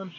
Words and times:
What 0.00 0.10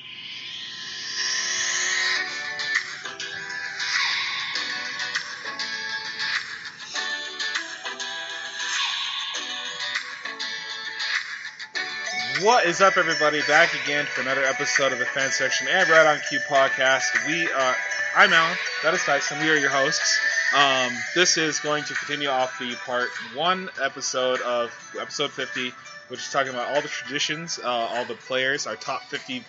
is 12.65 12.81
up, 12.81 12.97
everybody? 12.97 13.39
Back 13.47 13.69
again 13.85 14.05
for 14.05 14.19
another 14.19 14.43
episode 14.43 14.91
of 14.91 14.99
the 14.99 15.05
Fan 15.05 15.31
Section 15.31 15.69
and 15.69 15.87
Right 15.87 16.07
on 16.07 16.19
Cue 16.27 16.39
podcast. 16.39 17.25
We 17.25 17.49
are, 17.49 17.75
I'm 18.17 18.33
Allen. 18.33 18.57
That 18.83 18.93
is 18.93 19.01
Tyson. 19.05 19.39
We 19.39 19.49
are 19.49 19.55
your 19.55 19.69
hosts. 19.69 20.19
Um, 20.53 20.91
this 21.15 21.37
is 21.37 21.61
going 21.61 21.85
to 21.85 21.93
continue 21.93 22.27
off 22.27 22.59
the 22.59 22.75
part 22.85 23.07
one 23.33 23.69
episode 23.81 24.41
of 24.41 24.73
episode 24.99 25.31
50, 25.31 25.71
which 26.09 26.19
is 26.19 26.29
talking 26.33 26.51
about 26.51 26.75
all 26.75 26.81
the 26.81 26.89
traditions, 26.89 27.59
uh, 27.63 27.65
all 27.65 28.03
the 28.03 28.15
players, 28.15 28.67
our 28.67 28.75
top 28.75 29.03
50 29.03 29.45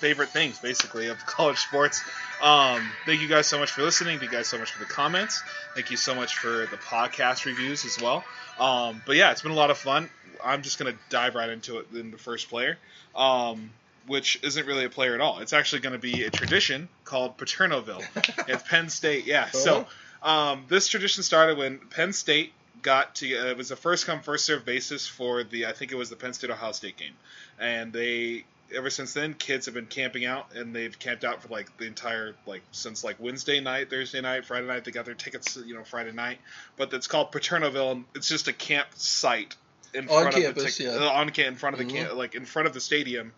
favorite 0.00 0.30
things, 0.30 0.58
basically, 0.58 1.08
of 1.08 1.18
college 1.26 1.58
sports. 1.58 2.02
Um, 2.42 2.90
thank 3.06 3.20
you 3.20 3.28
guys 3.28 3.46
so 3.46 3.58
much 3.58 3.70
for 3.70 3.82
listening. 3.82 4.18
Thank 4.18 4.32
you 4.32 4.38
guys 4.38 4.48
so 4.48 4.58
much 4.58 4.72
for 4.72 4.80
the 4.80 4.90
comments. 4.90 5.42
Thank 5.74 5.90
you 5.90 5.96
so 5.96 6.14
much 6.14 6.36
for 6.36 6.66
the 6.66 6.78
podcast 6.78 7.44
reviews 7.44 7.84
as 7.84 8.00
well. 8.00 8.24
Um, 8.58 9.02
but 9.06 9.16
yeah, 9.16 9.30
it's 9.30 9.42
been 9.42 9.52
a 9.52 9.56
lot 9.56 9.70
of 9.70 9.78
fun. 9.78 10.08
I'm 10.42 10.62
just 10.62 10.78
gonna 10.78 10.94
dive 11.10 11.34
right 11.34 11.50
into 11.50 11.78
it 11.78 11.88
in 11.94 12.10
the 12.10 12.16
first 12.16 12.48
player, 12.48 12.78
um, 13.14 13.70
which 14.06 14.40
isn't 14.42 14.66
really 14.66 14.86
a 14.86 14.90
player 14.90 15.14
at 15.14 15.20
all. 15.20 15.40
It's 15.40 15.52
actually 15.52 15.82
going 15.82 15.92
to 15.92 15.98
be 15.98 16.24
a 16.24 16.30
tradition 16.30 16.88
called 17.04 17.36
Paternoville 17.36 18.02
at 18.48 18.66
Penn 18.66 18.88
State. 18.88 19.26
Yeah. 19.26 19.50
So 19.50 19.86
um, 20.22 20.64
this 20.68 20.88
tradition 20.88 21.22
started 21.22 21.58
when 21.58 21.78
Penn 21.78 22.12
State 22.12 22.52
got 22.82 23.16
to. 23.16 23.36
Uh, 23.36 23.44
it 23.50 23.56
was 23.56 23.70
a 23.70 23.76
first 23.76 24.06
come 24.06 24.20
first 24.20 24.44
serve 24.44 24.64
basis 24.64 25.06
for 25.06 25.44
the 25.44 25.66
I 25.66 25.72
think 25.72 25.92
it 25.92 25.96
was 25.96 26.10
the 26.10 26.16
Penn 26.16 26.32
State 26.32 26.50
Ohio 26.50 26.72
State 26.72 26.96
game, 26.96 27.14
and 27.58 27.92
they 27.92 28.44
ever 28.74 28.90
since 28.90 29.12
then 29.14 29.34
kids 29.34 29.66
have 29.66 29.74
been 29.74 29.86
camping 29.86 30.24
out 30.24 30.54
and 30.54 30.74
they've 30.74 30.98
camped 30.98 31.24
out 31.24 31.42
for 31.42 31.48
like 31.48 31.76
the 31.78 31.86
entire 31.86 32.34
like 32.46 32.62
since 32.72 33.02
like 33.04 33.16
Wednesday 33.18 33.60
night, 33.60 33.90
Thursday 33.90 34.20
night, 34.20 34.44
Friday 34.46 34.66
night. 34.66 34.84
They 34.84 34.90
got 34.90 35.04
their 35.04 35.14
tickets 35.14 35.56
you 35.64 35.74
know 35.74 35.84
Friday 35.84 36.12
night, 36.12 36.38
but 36.76 36.92
it's 36.92 37.06
called 37.06 37.32
Paternoville 37.32 37.92
and 37.92 38.04
it's 38.14 38.28
just 38.28 38.48
a 38.48 38.52
campsite 38.52 39.56
in 39.92 40.08
On 40.08 40.22
front 40.22 40.36
of 40.36 40.42
campus, 40.42 40.78
the 40.78 40.84
yeah. 40.84 40.90
uh, 40.90 41.10
on 41.10 41.30
ca- 41.30 41.46
in 41.46 41.56
front 41.56 41.74
of 41.74 41.78
the 41.78 41.92
Mhm. 41.92 41.96
camp 41.96 42.14
like 42.14 42.34
in 42.34 42.44
front 42.44 42.68
of 42.68 42.74
the 42.74 42.80
stadium 42.80 43.32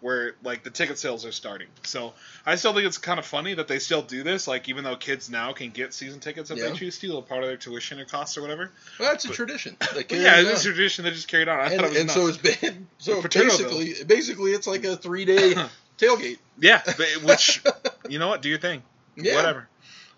where 0.00 0.36
like 0.44 0.62
the 0.62 0.70
ticket 0.70 0.96
sales 0.98 1.26
are 1.26 1.32
starting. 1.32 1.66
So 1.82 2.14
I 2.46 2.54
still 2.54 2.72
think 2.72 2.86
it's 2.86 2.98
kind 2.98 3.18
of 3.18 3.26
funny 3.26 3.54
that 3.54 3.66
they 3.68 3.78
still 3.80 4.02
do 4.02 4.22
this. 4.22 4.46
Like 4.46 4.68
even 4.68 4.84
though 4.84 4.94
kids 4.96 5.28
now 5.28 5.52
can 5.52 5.70
get 5.70 5.92
season 5.92 6.20
tickets 6.20 6.50
if 6.50 6.58
Yeah. 6.58 6.68
they 6.68 6.74
choose 6.76 6.98
to, 7.00 7.16
a 7.16 7.22
part 7.22 7.42
of 7.42 7.48
their 7.48 7.56
tuition 7.56 7.98
or 7.98 8.04
costs 8.04 8.36
or 8.38 8.42
whatever. 8.42 8.70
Well, 9.00 9.10
that's 9.10 9.24
a 9.24 9.28
tradition. 9.30 9.76
But 9.80 10.10
yeah, 10.12 10.38
on. 10.38 10.46
it's 10.46 10.60
a 10.64 10.72
tradition 10.72 11.04
they 11.04 11.10
just 11.10 11.26
carried 11.28 11.48
on. 11.48 11.58
I 11.58 11.64
and, 11.72 11.76
thought 11.76 11.84
it 11.86 11.88
was 11.90 11.96
and 11.98 12.06
nuts. 12.06 12.14
so 12.14 12.26
it's 12.28 12.60
been 12.60 12.86
so 12.98 13.22
basically 13.22 13.94
basically 14.06 14.52
it's 14.52 14.66
like 14.68 14.84
a 14.84 14.96
three 14.96 15.24
day 15.24 15.54
tailgate. 15.98 16.38
yeah, 16.60 16.80
but, 16.84 17.06
which 17.24 17.60
you 18.08 18.18
know 18.20 18.28
what? 18.28 18.40
Do 18.42 18.48
your 18.48 18.58
thing. 18.58 18.82
Yeah, 19.16 19.34
Whatever. 19.34 19.68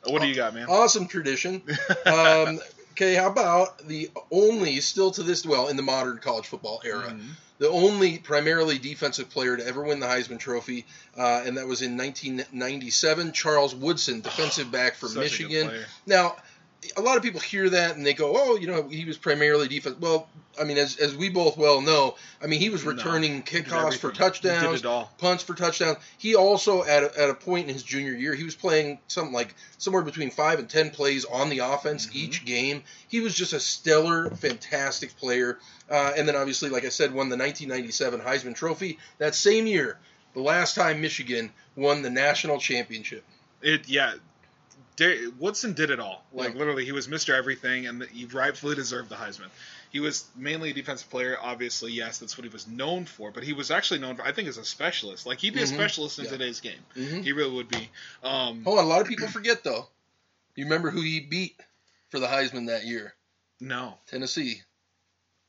What 0.07 0.21
do 0.23 0.29
you 0.29 0.35
got, 0.35 0.55
man? 0.55 0.67
awesome 0.69 1.07
tradition. 1.09 1.63
Um, 2.07 2.59
okay, 2.93 3.15
how 3.15 3.29
about 3.31 3.87
the 3.87 4.11
only 4.31 4.81
still 4.81 5.11
to 5.13 5.23
this 5.23 5.45
well 5.47 5.69
in 5.69 5.77
the 5.77 5.83
modern 5.83 6.19
college 6.19 6.47
football 6.47 6.83
era, 6.85 7.11
Mhm. 7.11 7.31
The 7.61 7.69
only 7.69 8.19
primarily 8.19 8.79
defensive 8.79 9.29
player 9.29 9.57
to 9.57 9.65
ever 9.65 9.85
win 9.85 10.01
the 10.01 10.07
Heisman 10.07 10.39
Trophy, 10.39 10.87
uh, 11.17 11.43
and 11.45 11.59
that 11.59 11.69
was 11.69 11.83
in 11.83 11.97
1997. 11.97 13.33
Charles 13.33 13.75
Woodson, 13.75 14.23
defensive 14.23 14.73
back 14.73 14.97
for 14.97 15.07
Such 15.07 15.41
a 15.41 15.43
good 15.45 15.67
Michigan. 15.67 15.85
Now, 16.07 16.37
a 16.97 17.01
lot 17.01 17.17
of 17.17 17.23
people 17.23 17.41
hear 17.41 17.69
that 17.71 17.97
and 17.97 18.05
they 18.07 18.15
go, 18.15 18.33
"Oh, 18.37 18.57
you 18.57 18.67
know, 18.67 18.89
he 18.89 19.05
was 19.05 19.19
primarily 19.19 19.69
defense." 19.69 19.97
Well, 20.01 20.29
I 20.61 20.65
mean, 20.65 20.79
as, 20.79 20.97
as 20.97 21.15
we 21.15 21.29
both 21.29 21.57
well 21.57 21.81
know, 21.81 22.17
I 22.43 22.47
mean, 22.47 22.61
he 22.61 22.71
was 22.71 22.85
returning 22.85 23.43
did 23.43 23.67
kickoffs 23.67 23.97
for 23.97 24.09
everything. 24.09 24.13
He 24.13 24.13
did 24.13 24.15
touchdowns, 24.15 24.83
punts 25.19 25.43
for 25.43 25.55
touchdowns. 25.55 25.99
He 26.19 26.35
also, 26.35 26.83
at 26.85 27.03
a, 27.03 27.21
at 27.21 27.31
a 27.31 27.35
point 27.35 27.69
in 27.69 27.75
his 27.75 27.83
junior 27.83 28.13
year, 28.13 28.35
he 28.35 28.45
was 28.45 28.55
playing 28.55 28.99
something 29.09 29.33
like 29.33 29.55
somewhere 29.79 30.03
between 30.03 30.31
five 30.31 30.59
and 30.59 30.69
ten 30.69 30.91
plays 30.91 31.25
on 31.25 31.51
the 31.51 31.61
offense 31.61 32.07
Mhm. 32.07 32.15
each 32.17 32.45
game. 32.45 32.83
He 33.09 33.21
was 33.21 33.35
just 33.35 33.53
a 33.53 33.61
stellar, 33.61 34.31
fantastic 34.31 35.17
player. 35.17 35.59
Uh, 35.89 36.13
and 36.17 36.27
then, 36.27 36.37
obviously, 36.37 36.71
like 36.71 36.85
I 36.85 36.91
said, 36.91 37.13
won 37.13 37.29
the 37.29 37.37
1997 37.37 38.21
Heisman 38.21 38.55
Trophy 38.55 38.99
that 39.19 39.35
same 39.35 39.67
year. 39.67 39.99
The 40.35 40.41
last 40.41 40.75
time 40.77 41.01
Michigan 41.01 41.53
won 41.77 42.03
the 42.03 42.11
national 42.11 42.59
championship. 42.59 43.25
It 43.63 43.89
yeah. 43.89 44.15
Woodson 45.39 45.73
did 45.73 45.91
it 45.91 46.01
all. 46.01 46.25
Like 46.33 46.53
Yeah. 46.53 46.59
literally, 46.59 46.85
he 46.85 46.93
was 46.93 47.09
Mr. 47.09 47.35
Everything, 47.35 47.87
and 47.87 48.03
he 48.05 48.27
rightfully 48.27 48.75
deserved 48.75 49.09
the 49.09 49.15
Heisman. 49.17 49.49
He 49.91 49.99
was 50.01 50.25
mainly 50.37 50.71
a 50.71 50.73
defensive 50.75 51.11
player, 51.11 51.37
obviously. 51.41 51.93
Yes, 51.93 52.19
that's 52.19 52.39
what 52.39 52.45
he 52.45 52.51
was 52.51 52.67
known 52.69 53.05
for. 53.07 53.31
But 53.33 53.43
he 53.43 53.53
was 53.53 53.71
actually 53.71 54.01
known 54.01 54.17
for, 54.17 54.23
I 54.23 54.33
think, 54.33 54.49
as 54.49 54.57
a 54.59 54.65
specialist. 54.65 55.27
Like 55.27 55.39
he'd 55.41 55.55
be 55.55 55.61
Mhm. 55.61 55.65
a 55.65 55.67
specialist 55.67 56.19
in 56.19 56.27
Yeah. 56.27 56.31
today's 56.31 56.61
game. 56.61 56.85
hmm 56.95 57.23
He 57.23 57.33
really 57.33 57.55
would 57.55 57.69
be. 57.69 57.91
Um, 58.23 58.63
on, 58.67 58.79
a 58.79 58.83
lot 58.83 59.01
of 59.01 59.09
people 59.09 59.29
forget 59.29 59.65
though. 59.65 59.89
You 60.57 60.65
remember 60.65 60.91
who 60.91 61.01
he 61.01 61.21
beat 61.21 61.59
for 62.11 62.19
the 62.21 62.27
Heisman 62.27 62.67
that 62.69 62.85
year? 62.85 63.15
no, 63.61 63.99
Tennessee. 64.07 64.63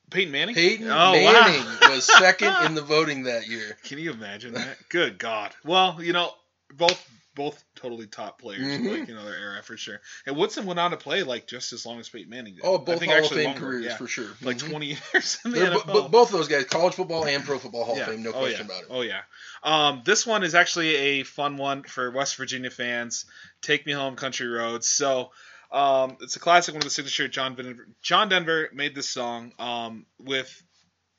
Peyton 0.09 0.31
Manning. 0.31 0.55
Peyton 0.55 0.87
oh, 0.89 1.11
Manning 1.13 1.63
wow. 1.65 1.89
was 1.89 2.03
second 2.05 2.53
in 2.65 2.75
the 2.75 2.81
voting 2.81 3.23
that 3.23 3.47
year. 3.47 3.77
Can 3.83 3.97
you 3.97 4.11
imagine 4.11 4.53
that? 4.55 4.77
Good 4.89 5.17
God. 5.17 5.55
Well, 5.63 5.99
you 6.03 6.11
know, 6.11 6.33
both 6.73 7.01
both 7.35 7.63
totally 7.75 8.07
top 8.07 8.39
players, 8.41 8.61
Mhm. 8.61 8.99
like 8.99 9.07
you 9.07 9.15
know 9.15 9.23
their 9.25 9.35
era 9.37 9.63
for 9.63 9.77
sure. 9.77 10.01
And 10.25 10.35
Woodson 10.35 10.65
went 10.65 10.79
on 10.79 10.91
to 10.91 10.97
play 10.97 11.23
like 11.23 11.47
just 11.47 11.71
as 11.73 11.85
long 11.85 11.99
as 11.99 12.09
Peyton 12.09 12.29
Manning 12.29 12.55
did. 12.55 12.61
Oh, 12.65 12.75
I 12.79 12.83
both 12.83 12.99
think 12.99 13.11
Hall 13.11 13.23
of 13.23 13.29
Fame 13.31 13.45
longer, 13.45 13.59
careers 13.59 13.85
yeah. 13.85 13.97
for 13.97 14.07
sure. 14.07 14.27
like 14.41 14.57
Mhm. 14.57 14.69
20 14.69 14.85
years 15.13 15.37
in 15.45 15.51
the 15.51 15.59
NFL. 15.59 15.85
bo- 15.93 16.07
both 16.09 16.31
those 16.31 16.47
guys, 16.47 16.65
college 16.65 16.93
football 16.95 17.25
and 17.25 17.43
pro 17.43 17.57
football 17.59 17.85
Hall 17.85 17.95
Yeah. 17.95 18.03
of 18.03 18.09
Fame, 18.09 18.23
no 18.23 18.31
oh, 18.31 18.39
question 18.39 18.67
yeah. 18.67 18.73
about 18.73 18.83
it. 18.83 18.87
Oh 18.89 19.01
yeah. 19.01 19.21
Um, 19.63 20.01
this 20.05 20.25
one 20.27 20.43
is 20.43 20.55
actually 20.55 20.95
a 20.95 21.23
fun 21.23 21.57
one 21.57 21.83
for 21.83 22.11
West 22.11 22.35
Virginia 22.35 22.69
fans. 22.69 23.25
Take 23.61 23.85
me 23.85 23.93
home, 23.93 24.15
country 24.15 24.47
roads. 24.47 24.87
So. 24.87 25.31
Um, 25.73 26.17
it's 26.19 26.35
a 26.35 26.39
classic 26.41 26.73
one 26.73 26.81
of 26.81 26.83
the 26.83 26.89
signature. 26.89 27.29
John 27.29 27.55
Denver, 27.55 27.87
John 28.01 28.27
Denver 28.27 28.69
made 28.73 28.93
this 28.93 29.09
song 29.09 29.53
um, 29.57 30.05
with 30.19 30.61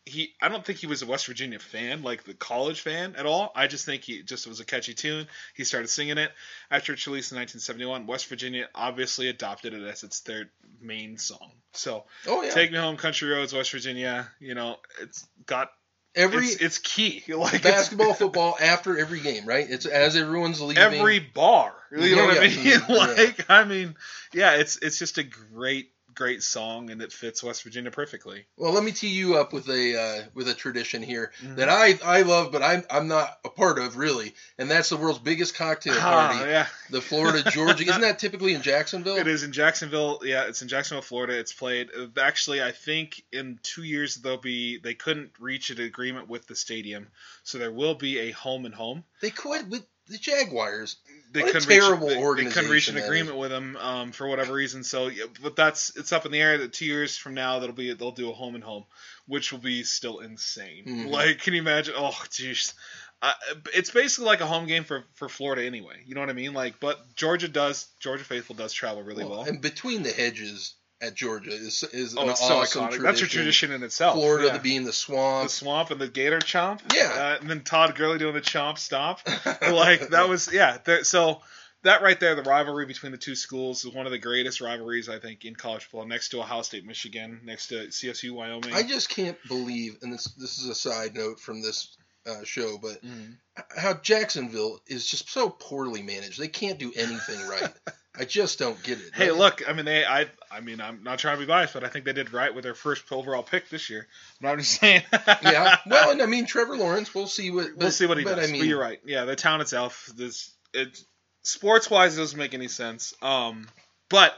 he. 0.06 0.32
I 0.40 0.48
don't 0.48 0.64
think 0.64 0.78
he 0.78 0.86
was 0.86 1.02
a 1.02 1.06
West 1.06 1.26
Virginia 1.26 1.58
fan, 1.58 2.02
like 2.02 2.24
the 2.24 2.34
college 2.34 2.80
fan 2.80 3.14
at 3.16 3.26
all. 3.26 3.52
I 3.54 3.66
just 3.66 3.86
think 3.86 4.02
he 4.02 4.22
just 4.22 4.46
was 4.46 4.60
a 4.60 4.64
catchy 4.64 4.94
tune. 4.94 5.26
He 5.54 5.64
started 5.64 5.88
singing 5.88 6.18
it 6.18 6.30
after 6.70 6.92
its 6.92 7.06
release 7.06 7.30
in 7.32 7.36
1971. 7.38 8.06
West 8.06 8.26
Virginia 8.28 8.68
obviously 8.74 9.28
adopted 9.28 9.74
it 9.74 9.82
as 9.82 10.02
its 10.02 10.20
third 10.20 10.50
main 10.80 11.18
song. 11.18 11.52
So 11.72 12.04
Oh 12.26 12.42
yeah. 12.42 12.50
take 12.50 12.72
me 12.72 12.78
home, 12.78 12.96
country 12.96 13.30
roads, 13.30 13.52
West 13.52 13.70
Virginia. 13.70 14.28
You 14.40 14.54
know, 14.54 14.76
it's 15.00 15.26
got 15.46 15.70
every 16.14 16.46
it's, 16.46 16.56
it's 16.56 16.78
key. 16.78 17.22
Like 17.28 17.62
basketball, 17.62 18.14
football 18.14 18.56
after 18.60 18.98
every 18.98 19.20
game, 19.20 19.46
right? 19.46 19.66
It's 19.68 19.86
as 19.86 20.16
everyone's 20.16 20.60
leaving. 20.60 20.82
every 20.82 21.20
bar. 21.20 21.74
You 21.90 21.98
know 21.98 22.04
Yeah, 22.06 22.26
what 22.26 22.38
I 22.38 22.48
mean? 22.48 22.80
like 22.88 23.50
I 23.50 23.64
mean, 23.64 23.94
yeah, 24.32 24.56
it's 24.56 24.76
it's 24.78 24.98
just 24.98 25.18
a 25.18 25.22
great 25.22 25.90
great 26.14 26.42
song 26.42 26.90
and 26.90 27.00
it 27.02 27.12
fits 27.12 27.42
West 27.42 27.62
Virginia 27.62 27.90
perfectly. 27.90 28.44
Well, 28.56 28.72
let 28.72 28.84
me 28.84 28.92
tee 28.92 29.08
you 29.08 29.36
up 29.36 29.52
with 29.52 29.68
a 29.68 30.00
uh, 30.00 30.22
with 30.34 30.48
a 30.48 30.54
tradition 30.54 31.02
here 31.02 31.32
Mhm. 31.42 31.56
that 31.56 31.68
I 31.68 31.98
I 32.04 32.22
love, 32.22 32.52
but 32.52 32.62
I'm 32.62 32.84
I'm 32.90 33.08
not 33.08 33.38
a 33.44 33.48
part 33.48 33.78
of 33.78 33.96
really, 33.96 34.34
and 34.58 34.70
that's 34.70 34.88
the 34.90 34.96
world's 34.96 35.18
biggest 35.18 35.54
cocktail 35.54 35.98
party, 35.98 36.38
Ah, 36.40 36.44
yeah, 36.46 36.66
the 36.90 37.00
Florida 37.00 37.42
Georgia. 37.50 37.84
Isn't 37.84 38.00
that 38.02 38.18
typically 38.18 38.54
in 38.54 38.62
Jacksonville? 38.62 39.16
it 39.16 39.26
is 39.26 39.42
in 39.42 39.52
Jacksonville. 39.52 40.20
Yeah, 40.24 40.44
it's 40.44 40.62
in 40.62 40.68
Jacksonville, 40.68 41.02
Florida. 41.02 41.38
It's 41.38 41.52
played. 41.52 41.90
uh, 41.96 42.06
Actually, 42.20 42.62
I 42.62 42.72
think 42.72 43.22
in 43.32 43.58
two 43.62 43.82
years 43.82 44.16
they'll 44.16 44.36
be. 44.36 44.78
They 44.78 44.94
couldn't 44.94 45.32
reach 45.40 45.70
an 45.70 45.80
agreement 45.80 46.28
with 46.28 46.46
the 46.46 46.54
stadium, 46.56 47.08
so 47.42 47.58
there 47.58 47.72
will 47.72 47.94
be 47.94 48.18
a 48.20 48.30
home 48.32 48.64
and 48.66 48.74
home. 48.74 49.04
They 49.20 49.30
could 49.30 49.70
with 49.70 49.84
the 50.08 50.18
Jaguars. 50.18 50.96
They 51.32 51.42
couldn't 51.52 51.68
terrible 51.80 52.08
reach, 52.08 52.16
they- 52.16 52.20
They, 52.44 52.50
couldn't 52.50 52.70
reach 52.70 52.88
an 52.88 52.96
agreement 53.04 53.36
with 53.38 53.50
them 53.50 53.76
um, 53.76 54.12
for 54.12 54.26
whatever 54.28 54.52
reason. 54.52 54.84
So, 54.84 55.08
yeah, 55.08 55.24
but 55.42 55.56
that's 55.56 55.96
it's 55.96 56.12
up 56.12 56.26
in 56.26 56.32
the 56.32 56.40
air. 56.40 56.58
That 56.58 56.72
two 56.72 56.84
years 56.86 57.16
from 57.16 57.34
now, 57.34 57.58
that'll 57.58 57.74
be 57.74 57.92
they'll 57.94 58.12
do 58.12 58.30
a 58.30 58.34
home 58.34 58.54
and 58.54 58.62
home, 58.64 58.84
which 59.26 59.50
will 59.52 59.58
be 59.60 59.82
still 59.84 60.18
insane. 60.20 60.84
Mhm. 60.86 61.08
Like, 61.10 61.40
can 61.40 61.54
you 61.54 61.60
imagine? 61.60 61.94
Oh, 61.96 62.10
jeez. 62.30 62.74
Uh, 63.22 63.32
it's 63.72 63.90
basically 63.92 64.26
like 64.26 64.40
a 64.40 64.46
home 64.46 64.66
game 64.66 64.82
for, 64.82 65.04
for 65.14 65.28
Florida 65.28 65.64
anyway. 65.64 65.94
You 66.06 66.16
know 66.16 66.20
what 66.20 66.28
I 66.30 66.32
mean? 66.32 66.54
Like, 66.54 66.80
but 66.80 66.98
Georgia 67.14 67.46
does 67.46 67.86
Georgia 68.00 68.24
faithful 68.24 68.56
does 68.56 68.72
travel 68.72 69.02
really 69.04 69.24
well. 69.24 69.44
And 69.44 69.60
between 69.60 70.02
the 70.02 70.10
hedges 70.10 70.74
at 71.02 71.14
Georgia 71.14 71.50
is 71.50 71.84
is 71.92 72.16
oh, 72.16 72.28
an 72.28 72.36
so 72.36 72.60
awesome 72.60 72.84
iconic. 72.84 72.88
tradition. 72.88 73.02
That's 73.02 73.22
a 73.22 73.26
tradition 73.26 73.72
in 73.72 73.82
itself. 73.82 74.14
Florida 74.14 74.46
yeah. 74.46 74.52
the 74.54 74.60
being 74.60 74.84
the 74.84 74.92
swamp, 74.92 75.44
the 75.44 75.48
swamp. 75.50 75.88
swamp 75.88 75.90
and 75.90 76.00
the 76.00 76.08
gator 76.08 76.38
chomp. 76.38 76.80
Yeah. 76.94 77.12
Uh, 77.14 77.38
and 77.40 77.50
then 77.50 77.62
Todd 77.62 77.94
Gurley 77.96 78.18
doing 78.18 78.34
the 78.34 78.40
chomp 78.40 78.78
stop. 78.78 79.20
like 79.62 80.08
that 80.10 80.28
was 80.28 80.50
yeah. 80.52 80.78
There, 80.84 81.04
so 81.04 81.42
that 81.82 82.02
right 82.02 82.18
there, 82.18 82.36
the 82.36 82.42
rivalry 82.42 82.86
between 82.86 83.12
the 83.12 83.18
two 83.18 83.34
schools 83.34 83.84
is 83.84 83.92
one 83.92 84.06
of 84.06 84.12
the 84.12 84.18
greatest 84.18 84.60
rivalries 84.60 85.08
I 85.08 85.18
think 85.18 85.44
in 85.44 85.56
college 85.56 85.84
football, 85.84 86.06
next 86.06 86.28
to 86.30 86.40
Ohio 86.40 86.62
State, 86.62 86.86
Michigan, 86.86 87.40
next 87.44 87.68
to 87.68 87.88
CSU, 87.88 88.32
Wyoming. 88.32 88.72
I 88.72 88.84
just 88.84 89.08
can't 89.08 89.36
believe, 89.48 89.98
and 90.02 90.12
this 90.12 90.24
this 90.38 90.58
is 90.58 90.68
a 90.68 90.74
side 90.74 91.14
note 91.14 91.40
from 91.40 91.60
this 91.60 91.96
uh, 92.26 92.44
show, 92.44 92.78
but 92.80 93.02
Mhm. 93.04 93.36
how 93.76 93.94
Jacksonville 93.94 94.80
is 94.86 95.06
just 95.06 95.28
so 95.30 95.50
poorly 95.50 96.02
managed. 96.02 96.38
They 96.38 96.48
can't 96.48 96.78
do 96.78 96.92
anything 96.94 97.46
right. 97.48 97.72
I 98.14 98.26
just 98.26 98.58
don't 98.58 98.80
get 98.82 98.98
it. 98.98 99.10
Hey, 99.14 99.30
Like, 99.30 99.60
look, 99.60 99.68
I 99.70 99.72
mean, 99.72 99.86
they, 99.86 100.04
I, 100.04 100.26
I 100.50 100.60
mean, 100.60 100.82
I'm 100.82 101.02
not 101.02 101.18
trying 101.18 101.36
to 101.36 101.40
be 101.40 101.46
biased, 101.46 101.72
but 101.72 101.82
I 101.82 101.88
think 101.88 102.04
they 102.04 102.12
did 102.12 102.32
right 102.34 102.54
with 102.54 102.62
their 102.62 102.74
first 102.74 103.10
overall 103.10 103.42
pick 103.42 103.70
this 103.70 103.88
year. 103.88 104.06
But 104.40 104.48
I'm 104.48 104.58
just 104.58 104.78
saying. 104.78 105.02
yeah. 105.42 105.78
Well, 105.86 106.10
and 106.10 106.20
I 106.20 106.26
mean 106.26 106.44
Trevor 106.46 106.76
Lawrence. 106.76 107.14
We'll 107.14 107.26
see 107.26 107.50
what. 107.50 107.74
we'll 107.74 107.90
see 107.90 108.04
what 108.06 108.18
he 108.18 108.24
but 108.24 108.36
does. 108.36 108.48
I 108.50 108.52
mean, 108.52 108.60
but 108.60 108.68
you're 108.68 108.78
right. 108.80 109.00
Yeah, 109.06 109.24
the 109.24 109.34
town 109.34 109.62
itself, 109.62 110.10
this, 110.14 110.52
it, 110.74 111.02
sports 111.42 111.88
wise, 111.90 112.16
doesn't 112.16 112.38
make 112.38 112.52
any 112.52 112.68
sense. 112.68 113.14
Um, 113.22 113.66
but 114.10 114.34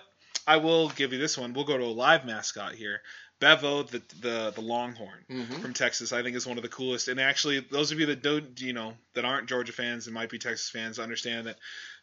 I 0.46 0.58
will 0.58 0.88
give 0.90 1.12
you 1.12 1.18
this 1.18 1.36
one. 1.36 1.52
We'll 1.52 1.64
go 1.64 1.76
to 1.76 1.84
a 1.84 1.86
live 1.86 2.24
mascot 2.24 2.74
here. 2.76 3.00
Bevo, 3.44 3.82
the 3.82 4.02
the 4.20 4.52
the 4.54 4.60
Longhorn. 4.62 5.24
mhm. 5.30 5.60
from 5.60 5.74
Texas, 5.74 6.12
I 6.12 6.22
think 6.22 6.34
is 6.36 6.46
one 6.46 6.56
of 6.56 6.62
the 6.62 6.68
coolest. 6.70 7.08
And 7.08 7.20
actually, 7.20 7.60
those 7.60 7.92
of 7.92 8.00
you 8.00 8.06
that 8.06 8.22
don't, 8.22 8.58
you 8.60 8.72
know, 8.72 8.94
that 9.14 9.24
aren't 9.24 9.48
Georgia 9.48 9.72
fans 9.72 10.06
and 10.06 10.14
might 10.14 10.30
be 10.30 10.38
Texas 10.38 10.70
fans, 10.70 10.98
understand 10.98 11.46
that 11.46 11.58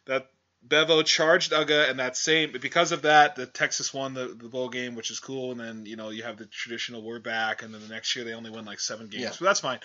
that 0.06 0.28
Bevo 0.64 1.02
charged 1.02 1.50
Uga, 1.50 1.90
and 1.90 1.98
that 1.98 2.16
same 2.16 2.52
because 2.52 2.92
of 2.92 3.02
that, 3.02 3.34
the 3.34 3.46
Texas 3.46 3.92
won 3.92 4.14
the, 4.14 4.28
the 4.28 4.48
bowl 4.48 4.68
game, 4.68 4.94
which 4.94 5.10
is 5.10 5.18
cool. 5.18 5.50
And 5.50 5.58
then 5.58 5.86
you 5.86 5.96
know 5.96 6.10
you 6.10 6.22
have 6.22 6.36
the 6.36 6.46
traditional 6.46 7.02
we're 7.02 7.18
back, 7.18 7.62
and 7.64 7.74
then 7.74 7.80
the 7.82 7.92
next 7.92 8.14
year 8.14 8.24
they 8.24 8.34
only 8.34 8.50
win 8.50 8.64
like 8.64 8.78
seven 8.78 9.08
games, 9.08 9.22
Yeah. 9.24 9.30
so 9.32 9.44
that's 9.44 9.58
fine. 9.60 9.80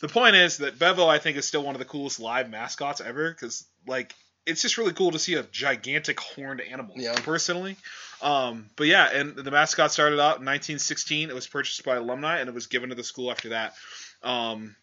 The 0.00 0.08
point 0.08 0.36
is 0.36 0.56
that 0.58 0.78
Bevo, 0.78 1.06
I 1.06 1.18
think, 1.18 1.36
is 1.36 1.46
still 1.46 1.62
one 1.62 1.74
of 1.74 1.78
the 1.80 1.84
coolest 1.94 2.18
live 2.20 2.48
mascots 2.48 3.02
ever 3.02 3.30
because 3.30 3.66
like 3.86 4.14
it's 4.46 4.62
just 4.62 4.78
really 4.78 4.92
cool 4.92 5.12
to 5.12 5.18
see 5.18 5.34
a 5.34 5.42
gigantic 5.42 6.18
horned 6.20 6.60
animal. 6.60 6.94
Yeah. 6.96 7.14
Personally, 7.14 7.76
um, 8.22 8.70
but 8.76 8.86
yeah, 8.86 9.08
and 9.12 9.36
the 9.36 9.50
mascot 9.50 9.92
started 9.92 10.16
out 10.16 10.38
in 10.38 10.46
1916. 10.46 11.28
It 11.28 11.34
was 11.34 11.46
purchased 11.46 11.84
by 11.84 11.96
alumni, 11.96 12.38
and 12.38 12.48
it 12.48 12.54
was 12.54 12.66
given 12.66 12.90
to 12.90 12.94
the 12.94 13.04
school 13.04 13.30
after 13.30 13.50
that. 13.50 13.74
Um, 14.22 14.76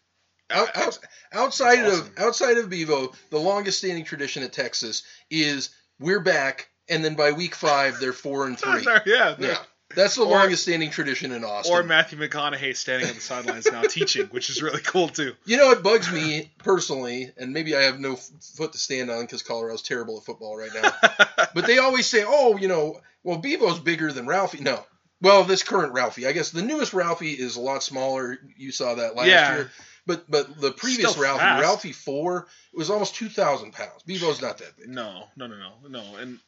Out, 0.50 0.76
out, 0.76 0.98
outside 1.32 1.78
That's 1.78 1.98
of 2.00 2.10
outside 2.18 2.58
of 2.58 2.68
Bevo, 2.68 3.12
the 3.30 3.38
longest 3.38 3.78
standing 3.78 4.04
tradition 4.04 4.42
at 4.42 4.52
Texas 4.52 5.02
is 5.30 5.70
we're 5.98 6.20
back, 6.20 6.68
and 6.88 7.04
then 7.04 7.14
by 7.14 7.32
week 7.32 7.54
five 7.54 7.98
they're 8.00 8.12
four 8.12 8.46
and 8.46 8.58
three. 8.58 8.84
yeah, 9.06 9.36
Yeah, 9.38 9.58
that's 9.94 10.14
the 10.16 10.22
Or- 10.22 10.30
longest 10.38 10.62
standing 10.62 10.90
tradition 10.90 11.32
in 11.32 11.44
Austin. 11.44 11.74
Or 11.74 11.82
Matthew 11.82 12.18
McConaughey 12.18 12.76
standing 12.76 13.08
on 13.08 13.14
the 13.14 13.20
sidelines 13.20 13.66
now 13.70 13.82
teaching, 13.88 14.26
which 14.26 14.50
is 14.50 14.62
really 14.62 14.80
cool 14.82 15.08
too. 15.08 15.34
You 15.44 15.56
know, 15.56 15.70
it 15.72 15.82
bugs 15.82 16.10
me 16.10 16.50
personally, 16.58 17.32
and 17.36 17.52
maybe 17.52 17.74
I 17.76 17.82
have 17.82 17.98
no 18.00 18.16
foot 18.16 18.72
to 18.72 18.78
stand 18.78 19.10
on 19.10 19.22
because 19.22 19.42
Colorado's 19.42 19.82
terrible 19.82 20.18
at 20.18 20.24
football 20.24 20.56
right 20.56 20.70
now. 20.74 20.92
but 21.54 21.66
they 21.66 21.78
always 21.78 22.06
say, 22.06 22.24
"Oh, 22.26 22.56
you 22.56 22.68
know, 22.68 23.00
well, 23.22 23.38
Bevo's 23.38 23.80
bigger 23.80 24.12
than 24.12 24.26
Ralphie." 24.26 24.60
No, 24.60 24.84
well, 25.20 25.44
this 25.44 25.62
current 25.62 25.92
Ralphie, 25.92 26.26
I 26.26 26.32
guess 26.32 26.50
the 26.50 26.62
newest 26.62 26.94
Ralphie 26.94 27.32
is 27.32 27.56
a 27.56 27.60
lot 27.60 27.82
smaller. 27.82 28.38
You 28.56 28.72
saw 28.72 28.94
that 28.94 29.16
last 29.16 29.28
Yeah. 29.28 29.54
year. 29.54 29.70
But 30.06 30.30
but 30.30 30.58
the 30.60 30.72
previous 30.72 31.10
Still 31.12 31.22
Ralphie, 31.22 31.40
fast. 31.40 31.62
Ralphie 31.62 31.92
four, 31.92 32.46
it 32.72 32.76
was 32.78 32.88
almost 32.90 33.14
two 33.16 33.28
thousand 33.28 33.72
pounds. 33.74 34.02
Bevo's 34.06 34.40
not 34.40 34.58
that 34.58 34.76
big. 34.78 34.88
no, 34.88 35.24
no, 35.36 35.46
no, 35.46 35.56
no, 35.56 35.72
no. 35.88 36.16
And 36.16 36.38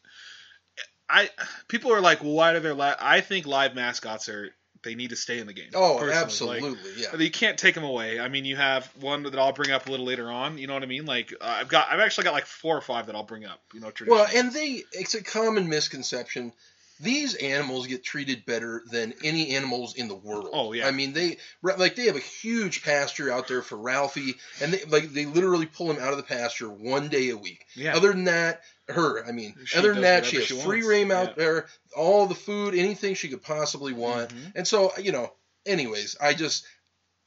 I, 1.12 1.30
people 1.68 1.92
are 1.92 2.00
like, 2.00 2.22
well, 2.22 2.32
why 2.32 2.52
are 2.52 2.60
there? 2.60 2.74
Li-? 2.74 2.94
I 3.00 3.20
think 3.20 3.46
live 3.46 3.74
mascots 3.74 4.28
are 4.28 4.50
they 4.82 4.94
need 4.94 5.10
to 5.10 5.16
stay 5.16 5.38
in 5.38 5.46
the 5.46 5.52
game. 5.52 5.70
Oh, 5.74 5.98
personally. 6.00 6.60
Like, 6.60 6.72
absolutely, 6.72 7.02
yeah. 7.02 7.16
You 7.16 7.30
can't 7.30 7.58
take 7.58 7.74
them 7.74 7.84
away. 7.84 8.18
I 8.18 8.28
mean, 8.28 8.44
you 8.44 8.56
have 8.56 8.86
one 9.00 9.22
that 9.24 9.38
I'll 9.38 9.52
bring 9.52 9.70
up 9.70 9.86
a 9.86 9.90
little 9.90 10.06
later 10.06 10.30
on. 10.30 10.58
You 10.58 10.66
know 10.66 10.74
what 10.74 10.82
I 10.82 10.86
mean? 10.86 11.06
Like 11.06 11.32
uh, 11.40 11.44
I've 11.60 11.68
got, 11.68 11.88
I've 11.90 12.00
actually 12.00 12.24
got 12.24 12.32
like 12.32 12.46
four 12.46 12.76
or 12.76 12.80
five 12.80 13.06
that 13.06 13.14
I'll 13.14 13.22
bring 13.22 13.44
up. 13.44 13.60
You 13.72 13.80
know, 13.80 13.92
Well, 14.06 14.26
and 14.34 14.52
they 14.52 14.82
it's 14.92 15.14
a 15.14 15.22
common 15.22 15.68
misconception. 15.68 16.52
These 17.00 17.34
animals 17.34 17.88
get 17.88 18.04
treated 18.04 18.46
better 18.46 18.84
than 18.88 19.12
any 19.24 19.56
animals 19.56 19.96
in 19.96 20.06
the 20.06 20.14
world. 20.14 20.48
Oh, 20.52 20.72
yeah. 20.72 20.86
I 20.86 20.92
mean, 20.92 21.12
they 21.12 21.38
like 21.62 21.96
they 21.96 22.06
have 22.06 22.16
a 22.16 22.20
huge 22.20 22.84
pasture 22.84 23.32
out 23.32 23.48
there 23.48 23.62
for 23.62 23.76
Ralphie, 23.76 24.36
and 24.60 24.72
they 24.72 24.84
like 24.84 25.12
they 25.12 25.26
literally 25.26 25.66
pull 25.66 25.90
him 25.90 26.00
out 26.00 26.12
of 26.12 26.16
the 26.16 26.22
pasture 26.22 26.68
one 26.68 27.08
day 27.08 27.30
a 27.30 27.36
week. 27.36 27.66
yeah, 27.74 27.96
Other 27.96 28.12
than 28.12 28.24
that, 28.24 28.62
her, 28.88 29.24
I 29.26 29.32
mean, 29.32 29.54
She 29.64 29.78
other 29.78 29.92
than 29.92 30.02
that, 30.02 30.26
she 30.26 30.36
has 30.36 30.46
she 30.46 30.60
free 30.60 30.82
reign 30.82 31.10
out 31.12 31.28
Yeah. 31.28 31.34
there, 31.36 31.66
all 31.96 32.26
the 32.26 32.34
food, 32.34 32.74
anything 32.74 33.14
she 33.14 33.28
could 33.28 33.42
possibly 33.42 33.92
want. 33.92 34.30
Mhm. 34.30 34.52
And 34.56 34.68
so, 34.68 34.92
you 34.98 35.12
know, 35.12 35.32
anyways, 35.66 36.16
I 36.20 36.34
just 36.34 36.64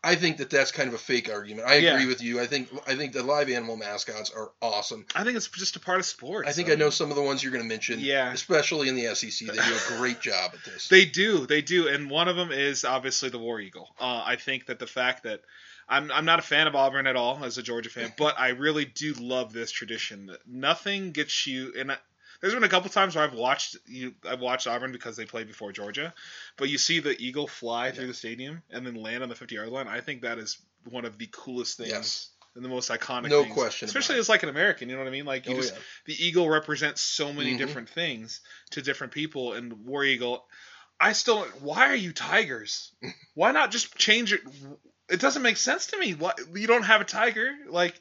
I 0.03 0.13
think 0.13 0.37
that 0.37 0.51
that's 0.51 0.71
kind 0.71 0.87
of 0.87 0.93
a 0.93 0.99
fake 0.99 1.31
argument. 1.31 1.67
I 1.67 1.77
Yeah. 1.77 1.95
agree 1.95 2.05
with 2.05 2.21
you. 2.21 2.39
I 2.39 2.45
think 2.45 2.69
I 2.85 2.95
think 2.95 3.13
the 3.13 3.23
live 3.23 3.49
animal 3.49 3.75
mascots 3.75 4.29
are 4.29 4.51
awesome. 4.61 5.03
I 5.15 5.23
think 5.23 5.35
it's 5.35 5.47
just 5.47 5.77
a 5.77 5.79
part 5.79 5.99
of 5.99 6.05
sports. 6.05 6.47
I 6.47 6.51
think 6.51 6.69
I 6.69 6.75
know 6.75 6.91
some 6.91 7.09
of 7.09 7.15
the 7.15 7.23
ones 7.23 7.41
you're 7.41 7.51
going 7.51 7.63
to 7.63 7.67
mention. 7.67 7.99
Yeah. 7.99 8.31
Especially 8.31 8.87
in 8.87 8.95
the 8.95 9.07
SEC, 9.15 9.47
they 9.47 9.55
do 9.55 9.61
a 9.75 9.97
great 9.97 10.21
job 10.21 10.51
at 10.53 10.63
this. 10.63 10.87
They 10.89 11.05
do, 11.05 11.47
they 11.47 11.63
do, 11.63 11.87
and 11.87 12.07
one 12.07 12.27
of 12.27 12.35
them 12.35 12.51
is 12.51 12.85
obviously 12.85 13.29
the 13.29 13.39
War 13.39 13.59
Eagle. 13.59 13.95
Uh, 13.99 14.21
I 14.23 14.35
think 14.35 14.67
that 14.67 14.77
the 14.77 14.85
fact 14.85 15.23
that 15.23 15.41
I'm 15.87 16.11
I'm 16.11 16.25
not 16.25 16.39
a 16.39 16.41
fan 16.43 16.67
of 16.67 16.75
Auburn 16.75 17.07
at 17.07 17.15
all 17.15 17.43
as 17.43 17.57
a 17.57 17.63
Georgia 17.63 17.89
fan, 17.89 18.13
but 18.17 18.39
I 18.39 18.49
really 18.49 18.85
do 18.85 19.13
love 19.13 19.53
this 19.53 19.71
tradition. 19.71 20.35
Nothing 20.45 21.11
gets 21.11 21.45
you, 21.47 21.73
and 21.77 21.91
I, 21.91 21.97
there's 22.41 22.53
been 22.53 22.63
a 22.63 22.69
couple 22.69 22.89
times 22.89 23.15
where 23.15 23.23
I've 23.23 23.33
watched 23.33 23.77
you, 23.85 24.13
I've 24.27 24.41
watched 24.41 24.67
Auburn 24.67 24.91
because 24.91 25.15
they 25.15 25.25
played 25.25 25.47
before 25.47 25.71
Georgia, 25.71 26.13
but 26.57 26.69
you 26.69 26.77
see 26.77 26.99
the 26.99 27.15
eagle 27.21 27.47
fly 27.47 27.91
through 27.91 28.07
the 28.07 28.13
stadium 28.13 28.61
and 28.71 28.85
then 28.85 28.95
land 28.95 29.23
on 29.23 29.29
the 29.29 29.35
50 29.35 29.55
yard 29.55 29.69
line. 29.69 29.87
I 29.87 30.01
think 30.01 30.21
that 30.21 30.37
is 30.37 30.57
one 30.89 31.05
of 31.05 31.17
the 31.17 31.27
coolest 31.31 31.77
things. 31.77 31.89
Yes. 31.89 32.29
And 32.55 32.63
the 32.63 32.69
most 32.69 32.89
iconic, 32.89 33.29
No 33.29 33.41
things. 33.43 33.53
question 33.53 33.85
especially 33.87 34.17
as 34.17 34.29
like 34.29 34.43
an 34.43 34.49
American. 34.49 34.87
You 34.87 34.95
know 34.95 35.01
what 35.01 35.09
I 35.09 35.11
mean? 35.11 35.25
Like 35.25 35.45
you 35.45 35.53
Oh, 35.53 35.57
just 35.57 35.73
yeah. 35.73 35.79
the 36.05 36.25
eagle 36.25 36.47
represents 36.49 37.01
so 37.01 37.33
many 37.33 37.53
Mhm. 37.53 37.57
different 37.57 37.89
things 37.89 38.39
to 38.71 38.81
different 38.81 39.11
people 39.11 39.53
and 39.53 39.85
war 39.85 40.03
eagle 40.05 40.45
i 40.97 41.11
still 41.11 41.41
why 41.59 41.87
are 41.89 41.95
you 41.95 42.13
tigers 42.13 42.93
why 43.33 43.51
not 43.51 43.71
just 43.71 43.93
change 43.97 44.31
it 44.31 44.41
it 45.09 45.19
doesn't 45.19 45.41
make 45.41 45.57
sense 45.57 45.87
to 45.87 45.97
me 45.99 46.13
why 46.13 46.31
you 46.53 46.67
don't 46.67 46.83
have 46.83 47.01
a 47.01 47.05
tiger 47.05 47.51
like 47.69 47.99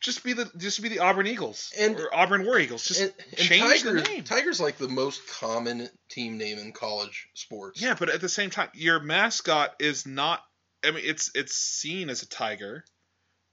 just 0.00 0.24
be 0.24 0.32
the 0.32 0.50
just 0.56 0.82
be 0.82 0.88
the 0.88 0.98
auburn 0.98 1.26
eagles 1.26 1.72
And- 1.78 1.96
or 1.98 2.14
auburn 2.14 2.44
war 2.44 2.58
eagles 2.58 2.84
just 2.86 3.00
and, 3.00 3.12
and 3.30 3.36
change 3.38 3.82
Tiger, 3.82 4.00
the 4.00 4.08
name 4.08 4.24
Tiger's 4.24 4.60
like 4.60 4.76
the 4.78 4.88
most 4.88 5.26
common 5.28 5.88
team 6.10 6.38
name 6.38 6.58
in 6.58 6.72
college 6.72 7.28
sports. 7.34 7.80
yeah 7.80 7.94
but 7.98 8.08
at 8.08 8.20
the 8.20 8.28
same 8.28 8.50
time 8.50 8.68
your 8.74 9.00
mascot 9.00 9.74
is 9.78 10.06
not 10.06 10.42
i 10.84 10.90
mean 10.90 11.04
it's 11.06 11.30
it's 11.34 11.54
seen 11.54 12.10
as 12.10 12.22
a 12.22 12.28
tiger 12.28 12.84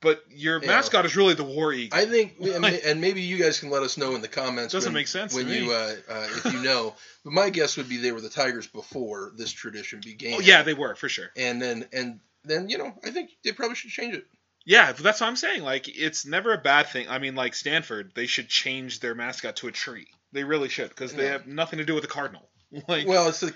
but 0.01 0.23
your 0.29 0.61
Yeah. 0.61 0.67
mascot 0.67 1.05
is 1.05 1.17
really 1.17 1.33
the 1.33 1.43
war 1.43 1.73
eagle 1.73 1.99
I 1.99 2.05
think, 2.05 2.37
and 2.39 3.01
maybe 3.01 3.21
you 3.21 3.37
guys 3.37 3.59
can 3.59 3.69
let 3.69 3.83
us 3.83 3.97
know 3.97 4.15
in 4.15 4.21
the 4.21 4.29
comments. 4.29 4.71
Doesn't 4.71 4.93
when, 4.93 5.01
make 5.01 5.09
sense 5.09 5.33
to 5.33 5.39
when 5.39 5.49
me. 5.51 5.65
you, 5.65 5.73
uh, 5.73 5.93
uh, 6.09 6.27
if 6.37 6.53
you 6.53 6.61
know. 6.61 6.95
But 7.25 7.33
my 7.33 7.49
guess 7.49 7.75
would 7.75 7.89
be 7.89 7.97
they 7.97 8.13
were 8.13 8.21
the 8.21 8.29
Tigers 8.29 8.65
before 8.65 9.33
this 9.35 9.51
tradition 9.51 9.99
began. 10.01 10.35
oh 10.35 10.39
yeah 10.39 10.63
they 10.63 10.73
were 10.73 10.95
for 10.95 11.09
sure 11.09 11.29
and 11.35 11.61
then 11.61 11.85
and 11.91 12.21
then 12.43 12.69
you 12.69 12.77
know 12.77 12.93
I 13.03 13.11
think 13.11 13.31
they 13.43 13.51
probably 13.51 13.75
should 13.75 13.91
change 13.91 14.15
it. 14.15 14.25
Yeah, 14.65 14.91
that's 14.91 15.21
what 15.21 15.27
I'm 15.27 15.35
saying. 15.35 15.63
Like, 15.63 15.87
it's 15.87 16.25
never 16.25 16.53
a 16.53 16.57
bad 16.57 16.87
thing. 16.89 17.09
I 17.09 17.17
mean, 17.17 17.33
like 17.33 17.55
Stanford, 17.55 18.11
they 18.13 18.27
should 18.27 18.49
change 18.49 18.99
their 18.99 19.15
mascot 19.15 19.55
to 19.57 19.67
a 19.67 19.71
tree. 19.71 20.07
They 20.31 20.43
really 20.43 20.69
should 20.69 20.89
because 20.89 21.13
they 21.13 21.23
Yeah. 21.23 21.31
have 21.31 21.47
nothing 21.47 21.79
to 21.79 21.85
do 21.85 21.93
with 21.95 22.03
the 22.03 22.09
cardinal. 22.09 22.47
Like, 22.87 23.07
Well, 23.07 23.29
it's 23.29 23.39
the, 23.39 23.47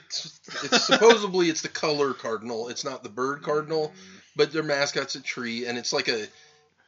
it's 0.63 0.85
supposedly 0.85 1.47
it's 1.49 1.61
the 1.61 1.69
color 1.69 2.13
cardinal. 2.13 2.69
It's 2.69 2.83
not 2.83 3.03
the 3.03 3.09
bird 3.09 3.43
cardinal, 3.43 3.89
mm. 3.89 4.21
but 4.35 4.51
their 4.51 4.63
mascot's 4.63 5.13
a 5.13 5.21
tree, 5.21 5.67
and 5.67 5.77
it's 5.77 5.93
like 5.93 6.07
a 6.07 6.25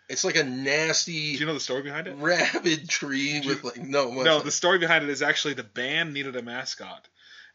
it's 0.09 0.23
like 0.23 0.35
a 0.35 0.43
nasty. 0.43 1.33
do 1.33 1.39
you 1.39 1.45
know 1.45 1.53
the 1.53 1.59
story 1.59 1.83
behind 1.83 2.07
it? 2.07 2.15
rabid 2.17 2.89
tree 2.89 3.41
Do 3.41 3.49
with 3.49 3.63
like 3.63 3.77
no 3.77 4.09
No, 4.23 4.39
the 4.39 4.49
story 4.51 4.79
behind 4.79 5.03
it 5.03 5.09
is 5.11 5.21
actually 5.21 5.53
the 5.53 5.63
band 5.63 6.13
needed 6.15 6.35
a 6.35 6.41
mascot, 6.41 7.07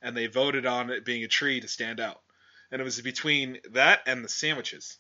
and 0.02 0.16
they 0.16 0.26
voted 0.28 0.66
on 0.66 0.90
it 0.90 1.04
being 1.04 1.24
a 1.24 1.28
tree 1.28 1.60
to 1.60 1.66
stand 1.68 1.98
out, 1.98 2.20
and 2.70 2.80
it 2.80 2.84
was 2.84 3.00
between 3.00 3.58
that 3.72 4.00
and 4.06 4.24
the 4.24 4.28
sandwiches. 4.28 4.98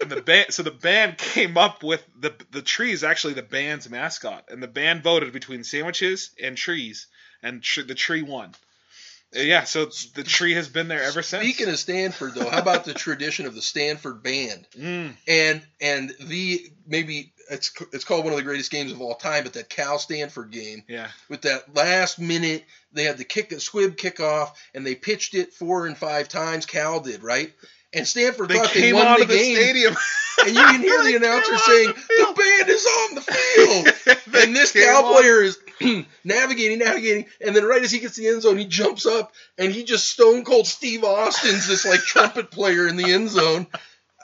and 0.00 0.10
the 0.10 0.20
band, 0.26 0.52
so 0.52 0.62
the 0.62 0.70
band 0.70 1.18
came 1.18 1.56
up 1.56 1.82
with 1.82 2.04
the 2.18 2.32
the 2.50 2.62
tree 2.62 2.92
is 2.92 3.04
actually 3.04 3.34
the 3.34 3.42
band's 3.42 3.88
mascot, 3.88 4.44
and 4.48 4.62
the 4.62 4.68
band 4.68 5.02
voted 5.02 5.32
between 5.32 5.64
sandwiches 5.64 6.30
and 6.42 6.56
trees, 6.56 7.06
and 7.42 7.62
tr- 7.62 7.82
the 7.82 7.94
tree 7.94 8.22
won. 8.22 8.54
Uh, 9.36 9.40
Yeah, 9.40 9.64
so 9.64 9.86
the 10.14 10.22
tree 10.24 10.54
has 10.54 10.68
been 10.68 10.88
there 10.88 11.02
ever 11.02 11.22
since. 11.22 11.42
Speaking 11.42 11.68
of 11.68 11.78
Stanford, 11.78 12.34
though, 12.34 12.48
how 12.48 12.58
about 12.60 12.84
the 12.84 12.94
tradition 12.94 13.46
of 13.46 13.54
the 13.54 13.62
Stanford 13.62 14.22
band 14.22 14.66
Mm, 14.78 15.14
and 15.28 15.62
and 15.80 16.14
the 16.20 16.60
maybe 16.86 17.32
it's 17.50 17.72
it's 17.92 18.04
called 18.04 18.24
one 18.24 18.32
of 18.32 18.38
the 18.38 18.44
greatest 18.44 18.70
games 18.70 18.92
of 18.92 19.00
all 19.00 19.14
time, 19.14 19.44
but 19.44 19.52
that 19.54 19.68
Cal 19.68 19.98
Stanford 19.98 20.50
game 20.50 20.82
yeah, 20.88 21.08
with 21.28 21.42
that 21.42 21.74
last 21.74 22.18
minute 22.18 22.64
they 22.92 23.04
had 23.04 23.18
the 23.18 23.24
kick 23.24 23.52
squib 23.60 23.96
kickoff 23.96 24.50
and 24.74 24.86
they 24.86 24.94
pitched 24.94 25.34
it 25.34 25.52
four 25.52 25.86
and 25.86 25.96
five 25.96 26.28
times. 26.28 26.66
Cal 26.66 27.00
did 27.00 27.22
right, 27.22 27.52
and 27.92 28.06
Stanford 28.06 28.48
they 28.48 28.54
thought 28.58 28.72
they 28.72 28.92
won 28.92 29.06
out 29.06 29.16
the 29.18 29.22
of 29.24 29.28
the 29.28 29.36
game. 29.36 29.56
stadium. 29.56 29.96
and 30.46 30.54
you 30.54 30.62
can 30.62 30.80
hear 30.80 31.02
the 31.04 31.16
announcer 31.16 31.56
saying, 31.58 31.88
the 31.88 31.94
field. 31.94 32.36
"The 32.36 32.42
band 32.42 32.68
is 32.70 32.86
on 32.86 33.14
the 33.14 33.20
field." 33.20 34.18
And 34.36 34.54
this 34.54 34.72
Cal 34.72 35.04
on- 35.04 35.14
player 35.14 35.42
is 35.42 35.58
navigating, 36.24 36.80
navigating, 36.80 37.26
and 37.40 37.54
then 37.54 37.64
right 37.64 37.82
as 37.82 37.92
he 37.92 38.00
gets 38.00 38.16
to 38.16 38.20
the 38.20 38.28
end 38.28 38.42
zone, 38.42 38.58
he 38.58 38.64
jumps 38.66 39.06
up 39.06 39.32
and 39.58 39.72
he 39.72 39.84
just 39.84 40.10
stone 40.10 40.44
cold 40.44 40.66
Steve 40.66 41.04
Austin's 41.04 41.68
this 41.68 41.86
like 41.86 42.00
trumpet 42.00 42.50
player 42.50 42.88
in 42.88 42.96
the 42.96 43.12
end 43.12 43.30
zone. 43.30 43.66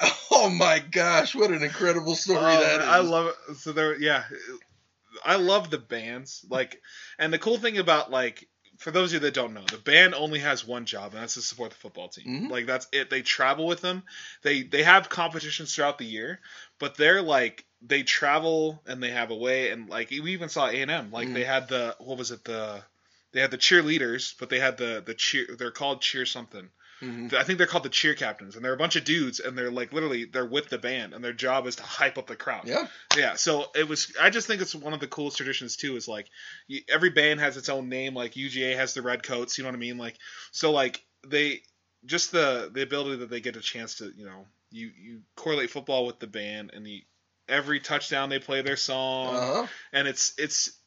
Oh 0.33 0.49
my 0.49 0.79
gosh, 0.79 1.35
what 1.35 1.51
an 1.51 1.63
incredible 1.63 2.15
story 2.15 2.39
Oh, 2.41 2.61
that 2.61 2.81
is! 2.81 2.87
I 2.87 2.99
love 3.01 3.27
it. 3.27 3.57
So 3.57 3.73
there, 3.73 4.01
yeah, 4.01 4.25
I 5.25 5.37
love 5.37 5.71
the 5.71 5.79
bands. 5.79 6.45
Like, 6.49 6.81
and 7.19 7.33
the 7.33 7.39
cool 7.39 7.59
thing 7.59 7.77
about 7.79 8.11
like 8.11 8.49
for 8.79 8.91
those 8.91 9.11
of 9.11 9.15
you 9.15 9.19
that 9.21 9.35
don't 9.35 9.53
know, 9.53 9.65
the 9.71 9.77
band 9.77 10.15
only 10.15 10.39
has 10.39 10.67
one 10.67 10.87
job, 10.87 11.13
and 11.13 11.21
that's 11.23 11.35
to 11.35 11.43
support 11.43 11.71
the 11.71 11.77
football 11.77 12.09
team. 12.09 12.47
Mhm. 12.47 12.51
Like 12.51 12.65
that's 12.67 12.89
it. 12.93 13.11
They 13.11 13.21
travel 13.23 13.67
with 13.67 13.83
them. 13.83 14.03
They 14.43 14.63
they 14.63 14.83
have 14.83 15.11
competitions 15.11 15.75
throughout 15.75 15.99
the 15.99 16.07
year, 16.07 16.41
but 16.79 16.97
they're 16.97 17.21
like 17.23 17.67
they 17.83 18.03
travel 18.03 18.83
and 18.87 19.03
they 19.03 19.11
have 19.11 19.31
away, 19.31 19.71
and 19.71 19.91
like 19.91 20.11
we 20.11 20.33
even 20.33 20.49
saw 20.49 20.69
A 20.69 20.81
and 20.81 20.91
M. 20.91 21.11
Like 21.11 21.29
Mhm. 21.29 21.35
they 21.35 21.45
had 21.45 21.69
the 21.69 21.97
what 21.99 22.17
was 22.17 22.31
it 22.31 22.45
the 22.45 22.83
they 23.33 23.41
had 23.41 23.51
the 23.51 23.59
cheerleaders, 23.59 24.35
but 24.39 24.49
they 24.49 24.59
had 24.59 24.79
the 24.79 25.03
the 25.05 25.15
cheer. 25.15 25.47
They're 25.59 25.71
called 25.71 26.01
cheer 26.01 26.25
something. 26.25 26.71
Mhm. 27.01 27.33
I 27.33 27.43
think 27.45 27.59
they're 27.59 27.67
called 27.67 27.85
the 27.85 27.89
cheer 27.89 28.15
captains, 28.15 28.57
and 28.57 28.65
they're 28.65 28.75
a 28.75 28.79
bunch 28.79 28.97
of 28.97 29.05
dudes, 29.05 29.41
and 29.41 29.57
they're 29.57 29.71
like 29.71 29.93
literally 29.93 30.25
they're 30.27 30.47
with 30.47 30.69
the 30.69 30.79
band, 30.79 31.15
and 31.15 31.25
their 31.25 31.33
job 31.33 31.67
is 31.67 31.77
to 31.77 31.83
hype 31.83 32.19
up 32.19 32.27
the 32.27 32.37
crowd. 32.37 32.67
Yeah. 32.67 32.89
Yeah, 33.17 33.35
so 33.35 33.71
it 33.75 33.89
was. 33.89 34.15
I 34.21 34.31
just 34.31 34.47
think 34.47 34.61
it's 34.63 34.75
one 34.75 34.93
of 34.93 35.01
the 35.01 35.07
coolest 35.09 35.37
traditions 35.37 35.77
too. 35.77 35.97
Is 35.97 36.07
like 36.09 36.29
you, 36.69 36.83
every 36.89 37.11
band 37.11 37.41
has 37.41 37.57
its 37.57 37.69
own 37.69 37.89
name. 37.89 38.15
Like 38.15 38.35
UGA 38.35 38.77
has 38.77 38.95
the 38.95 39.03
red 39.03 39.23
coats. 39.23 39.57
You 39.59 39.65
know 39.65 39.71
what 39.71 39.77
I 39.77 39.81
mean? 39.81 39.99
Like 39.99 40.17
so, 40.53 40.71
like 40.73 41.03
they 41.27 41.63
just 42.07 42.33
the 42.33 42.71
the 42.73 42.83
ability 42.83 43.17
that 43.17 43.31
they 43.31 43.41
get 43.41 43.57
a 43.57 43.61
chance 43.61 43.97
to 43.97 44.13
you 44.17 44.25
know 44.25 44.47
you 44.71 44.91
you 44.99 45.21
correlate 45.37 45.71
football 45.71 46.07
with 46.07 46.19
the 46.19 46.27
band, 46.27 46.71
and 46.75 46.85
the 46.87 47.05
every 47.49 47.81
touchdown 47.81 48.29
they 48.29 48.39
play 48.39 48.63
their 48.63 48.77
song, 48.77 49.35
Uh-huh. 49.37 49.67
and 49.93 50.07
it's 50.07 50.33
it's 50.39 50.80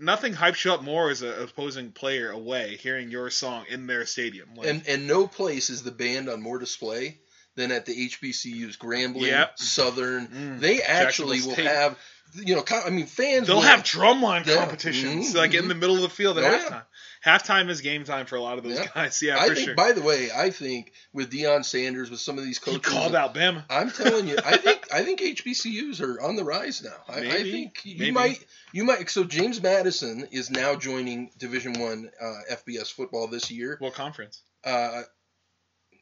nothing 0.00 0.32
hypes 0.34 0.64
you 0.64 0.72
up 0.72 0.82
more 0.82 1.10
as 1.10 1.22
an 1.22 1.32
opposing 1.42 1.92
player 1.92 2.30
away 2.30 2.76
hearing 2.76 3.10
your 3.10 3.30
song 3.30 3.64
in 3.68 3.86
their 3.86 4.06
stadium. 4.06 4.48
Like, 4.56 4.68
And 4.68 4.82
and 4.88 5.06
no 5.06 5.26
place 5.26 5.70
is 5.70 5.82
the 5.82 5.90
band 5.92 6.28
on 6.28 6.42
more 6.42 6.58
display 6.58 7.18
than 7.56 7.70
at 7.72 7.86
the 7.86 8.08
HBCUs. 8.08 8.78
Grambling, 8.78 9.26
Yep. 9.26 9.58
Southern. 9.58 10.28
Mm. 10.28 10.60
They 10.60 10.80
actually 10.82 11.40
will 11.42 11.54
have, 11.56 11.98
you 12.34 12.54
know, 12.56 12.64
I 12.70 12.90
mean, 12.90 13.06
fans. 13.06 13.46
They'll 13.48 13.56
will- 13.56 13.62
have 13.62 13.82
drumline 13.82 14.44
competitions 14.52 15.32
Mhm, 15.32 15.36
like 15.36 15.54
in 15.54 15.64
mhm. 15.64 15.68
the 15.68 15.74
middle 15.74 15.96
of 15.96 16.02
the 16.02 16.08
field 16.08 16.38
at 16.38 16.44
Oh, 16.44 16.50
yeah. 16.56 16.82
Halftime. 17.24 17.68
Is 17.70 17.80
game 17.80 18.04
time 18.04 18.26
for 18.26 18.36
a 18.36 18.40
lot 18.40 18.58
of 18.58 18.64
those 18.64 18.78
Yeah. 18.78 18.86
guys. 18.94 19.20
Yeah, 19.22 19.38
I 19.38 19.48
for 19.48 19.54
think. 19.54 19.66
sure. 19.66 19.74
By 19.74 19.92
the 19.92 20.02
way, 20.02 20.30
I 20.34 20.50
think 20.50 20.92
with 21.12 21.30
Deion 21.30 21.64
Sanders, 21.64 22.10
with 22.10 22.20
some 22.20 22.38
of 22.38 22.44
these 22.44 22.58
he 22.62 22.72
coaches, 22.72 22.92
called 22.92 23.14
out 23.14 23.34
Bama. 23.34 23.64
I'm 23.70 23.90
telling 23.90 24.28
you, 24.28 24.36
I 24.44 24.56
think 24.56 24.88
I 24.92 25.02
think 25.02 25.20
HBCUs 25.20 26.00
are 26.00 26.20
on 26.22 26.36
the 26.36 26.44
rise 26.44 26.82
now. 26.82 26.96
I, 27.08 27.18
I 27.18 27.20
Maybe, 27.22 27.50
think 27.52 27.80
you 27.84 27.98
maybe. 27.98 28.10
might 28.12 28.44
you 28.72 28.84
might. 28.84 29.08
So 29.10 29.24
James 29.24 29.62
Madison 29.62 30.26
is 30.32 30.50
now 30.50 30.74
joining 30.76 31.30
Division 31.38 31.74
One 31.80 32.10
uh, 32.20 32.40
FBS 32.52 32.92
football 32.92 33.26
this 33.28 33.50
year. 33.50 33.76
What 33.80 33.94
conference? 33.94 34.42
Uh, 34.64 35.02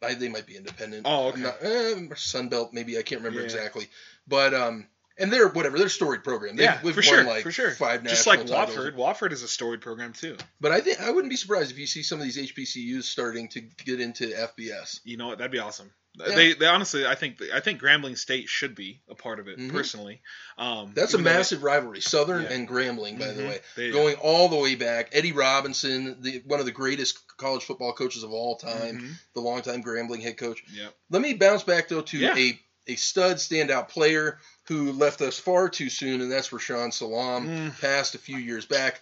I, 0.03 0.15
they 0.15 0.29
might 0.29 0.47
be 0.47 0.57
independent. 0.57 1.03
Oh, 1.07 1.29
okay. 1.31 1.41
not- 1.41 1.57
eh, 1.63 1.95
Sunbelt, 2.15 2.73
maybe 2.73 2.97
I 2.99 3.03
can't 3.03 3.21
remember 3.21 3.41
Yeah. 3.41 3.47
exactly, 3.47 3.89
but 4.29 4.55
um, 4.55 4.87
and 5.19 5.33
they're 5.33 5.49
whatever 5.49 5.79
they're 5.79 5.89
storied 5.89 6.23
program. 6.25 6.57
They've, 6.57 6.65
yeah, 6.65 6.79
for 6.81 7.03
sure, 7.03 7.25
like 7.25 7.43
for 7.43 7.51
sure. 7.53 7.71
five 7.73 8.05
Just 8.05 8.27
like 8.27 8.47
titles. 8.47 8.77
Wofford 8.77 8.95
Watford 8.95 9.33
is 9.33 9.43
a 9.43 9.49
storied 9.49 9.81
program 9.81 10.13
too. 10.13 10.37
But 10.61 10.73
I 10.73 10.81
think 10.81 11.01
I 11.01 11.11
wouldn't 11.11 11.31
be 11.31 11.37
surprised 11.37 11.71
if 11.71 11.79
you 11.79 11.87
see 11.87 12.03
some 12.03 12.19
of 12.21 12.25
these 12.25 12.39
HBCUs 12.53 13.05
starting 13.05 13.49
to 13.49 13.61
get 13.61 14.01
into 14.01 14.27
FBS. 14.29 15.01
You 15.05 15.17
know 15.17 15.29
what? 15.29 15.39
That'd 15.39 15.51
be 15.53 15.59
awesome. 15.59 15.91
Yeah. 16.19 16.35
They, 16.35 16.53
they 16.55 16.67
honestly, 16.67 17.07
I 17.07 17.15
think, 17.15 17.37
I 17.55 17.61
think 17.61 17.81
Grambling 17.81 18.19
State 18.19 18.49
should 18.49 18.75
be 18.75 19.03
a 19.09 19.15
part 19.15 19.39
of 19.39 19.47
it 19.47 19.57
Mhm. 19.57 19.71
personally. 19.71 20.21
Um, 20.57 20.91
That's 20.93 21.15
a 21.15 21.17
though 21.17 21.23
they- 21.23 21.31
massive 21.31 21.63
rivalry, 21.63 22.01
Southern 22.01 22.43
Yeah. 22.43 22.53
and 22.55 22.69
Grambling, 22.69 23.21
by 23.21 23.29
the 23.29 23.43
Mhm. 23.43 23.49
way, 23.49 23.61
They- 23.77 23.91
going 23.93 24.17
all 24.17 24.49
the 24.49 24.57
way 24.57 24.75
back. 24.75 25.11
Eddie 25.13 25.31
Robinson, 25.33 26.21
the 26.21 26.43
one 26.45 26.59
of 26.59 26.67
the 26.67 26.73
greatest 26.73 27.19
college 27.37 27.63
football 27.63 27.93
coaches 27.93 28.25
of 28.25 28.33
all 28.33 28.57
time, 28.57 28.99
Mhm. 29.01 29.13
the 29.35 29.41
longtime 29.41 29.81
Grambling 29.85 30.21
head 30.23 30.37
coach. 30.39 30.61
Yep. 30.73 30.93
Let 31.11 31.23
me 31.23 31.35
bounce 31.35 31.63
back 31.63 31.87
though 31.89 32.01
to 32.03 32.19
Yeah. 32.19 32.37
a 32.37 32.61
a 32.89 32.97
stud 32.97 33.37
standout 33.37 33.89
player 33.89 34.39
who 34.65 34.93
left 34.93 35.21
us 35.21 35.39
far 35.39 35.69
too 35.69 35.91
soon, 35.91 36.21
and 36.21 36.33
that's 36.33 36.49
Rashaan 36.49 36.93
Salaam. 36.93 37.47
Mm. 37.47 37.81
Passed 37.81 38.15
a 38.15 38.19
few 38.19 38.37
years 38.37 38.67
back. 38.67 39.01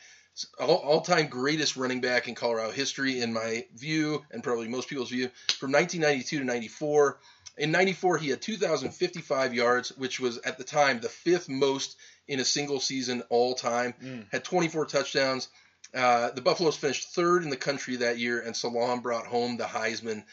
All, 0.61 0.77
all-time 0.77 1.29
greatest 1.29 1.77
running 1.77 2.03
back 2.03 2.29
in 2.29 2.35
Colorado 2.35 2.71
history, 2.71 3.21
in 3.21 3.33
my 3.33 3.65
view, 3.75 4.23
and 4.31 4.43
probably 4.43 4.69
most 4.69 4.89
people's 4.89 5.11
view, 5.11 5.31
from 5.59 5.73
1992 5.73 6.41
to 6.41 6.45
94. 6.45 7.19
In 7.57 7.71
94, 7.71 8.19
he 8.19 8.29
had 8.29 8.43
2,055 8.43 9.55
yards, 9.55 9.97
which 9.97 10.21
was 10.21 10.37
at 10.39 10.59
the 10.59 10.65
time 10.65 11.01
the 11.01 11.09
fifth 11.09 11.49
most 11.49 11.97
in 12.29 12.41
a 12.41 12.45
single 12.45 12.81
season 12.81 13.23
all 13.31 13.55
time. 13.55 13.95
Mm. 14.03 14.27
Had 14.31 14.45
24 14.45 14.87
touchdowns. 14.87 15.49
Uh, 15.95 16.31
the 16.33 16.43
Buffaloes 16.43 16.77
finished 16.77 17.15
third 17.15 17.43
in 17.43 17.51
the 17.51 17.57
country 17.57 17.97
that 17.97 18.19
year, 18.19 18.41
and 18.41 18.55
Salaam 18.55 19.01
brought 19.01 19.27
home 19.27 19.57
the 19.57 19.65
Heisman. 19.65 20.25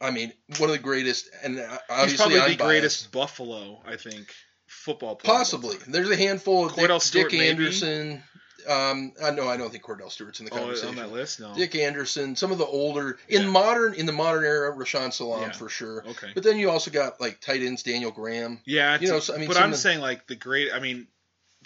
I 0.00 0.10
mean, 0.10 0.32
one 0.58 0.70
of 0.70 0.76
the 0.76 0.82
greatest, 0.82 1.28
and 1.42 1.58
uh, 1.58 1.78
obviously 1.90 2.10
He's 2.10 2.16
probably 2.20 2.36
I'm 2.40 2.42
the 2.52 2.56
biased. 2.56 2.58
greatest 2.58 3.12
Buffalo, 3.12 3.82
I 3.86 3.96
think, 3.96 4.34
football 4.66 5.16
player. 5.16 5.36
Possibly. 5.36 5.76
time. 5.76 5.92
There's 5.92 6.10
a 6.10 6.16
handful 6.16 6.66
of 6.66 6.72
Kordell 6.72 6.94
Dick, 6.98 7.02
Stewart, 7.02 7.30
Dick? 7.30 7.40
Anderson. 7.40 8.22
Um, 8.68 9.12
I 9.24 9.30
know 9.30 9.48
I 9.48 9.56
don't 9.56 9.70
think 9.70 9.82
Kordell 9.84 10.10
Stewart's 10.10 10.40
in 10.40 10.46
the 10.46 10.52
Oh, 10.52 10.58
conversation. 10.58 10.90
on 10.90 10.94
that 10.96 11.12
list, 11.12 11.40
no. 11.40 11.54
Dick 11.54 11.74
Anderson, 11.74 12.36
some 12.36 12.52
of 12.52 12.58
the 12.58 12.66
older 12.66 13.18
in 13.28 13.42
Yeah. 13.42 13.48
modern 13.48 13.94
in 13.94 14.04
the 14.04 14.12
modern 14.12 14.44
era, 14.44 14.74
Rashaan 14.76 15.12
Salaam 15.14 15.42
Yeah. 15.42 15.52
for 15.52 15.70
sure. 15.70 16.04
Okay. 16.06 16.28
But 16.34 16.42
then 16.44 16.58
you 16.58 16.70
also 16.70 16.90
got 16.90 17.20
like 17.22 17.40
tight 17.40 17.62
ends 17.62 17.82
Daniel 17.82 18.10
Graham. 18.10 18.60
Yeah, 18.66 18.98
You 19.00 19.08
know, 19.08 19.20
so, 19.20 19.34
I 19.34 19.38
mean, 19.38 19.48
but 19.48 19.56
I'm 19.56 19.70
the- 19.70 19.78
saying 19.78 20.00
like 20.00 20.26
the 20.26 20.36
great. 20.36 20.72
I 20.74 20.78
mean, 20.78 21.06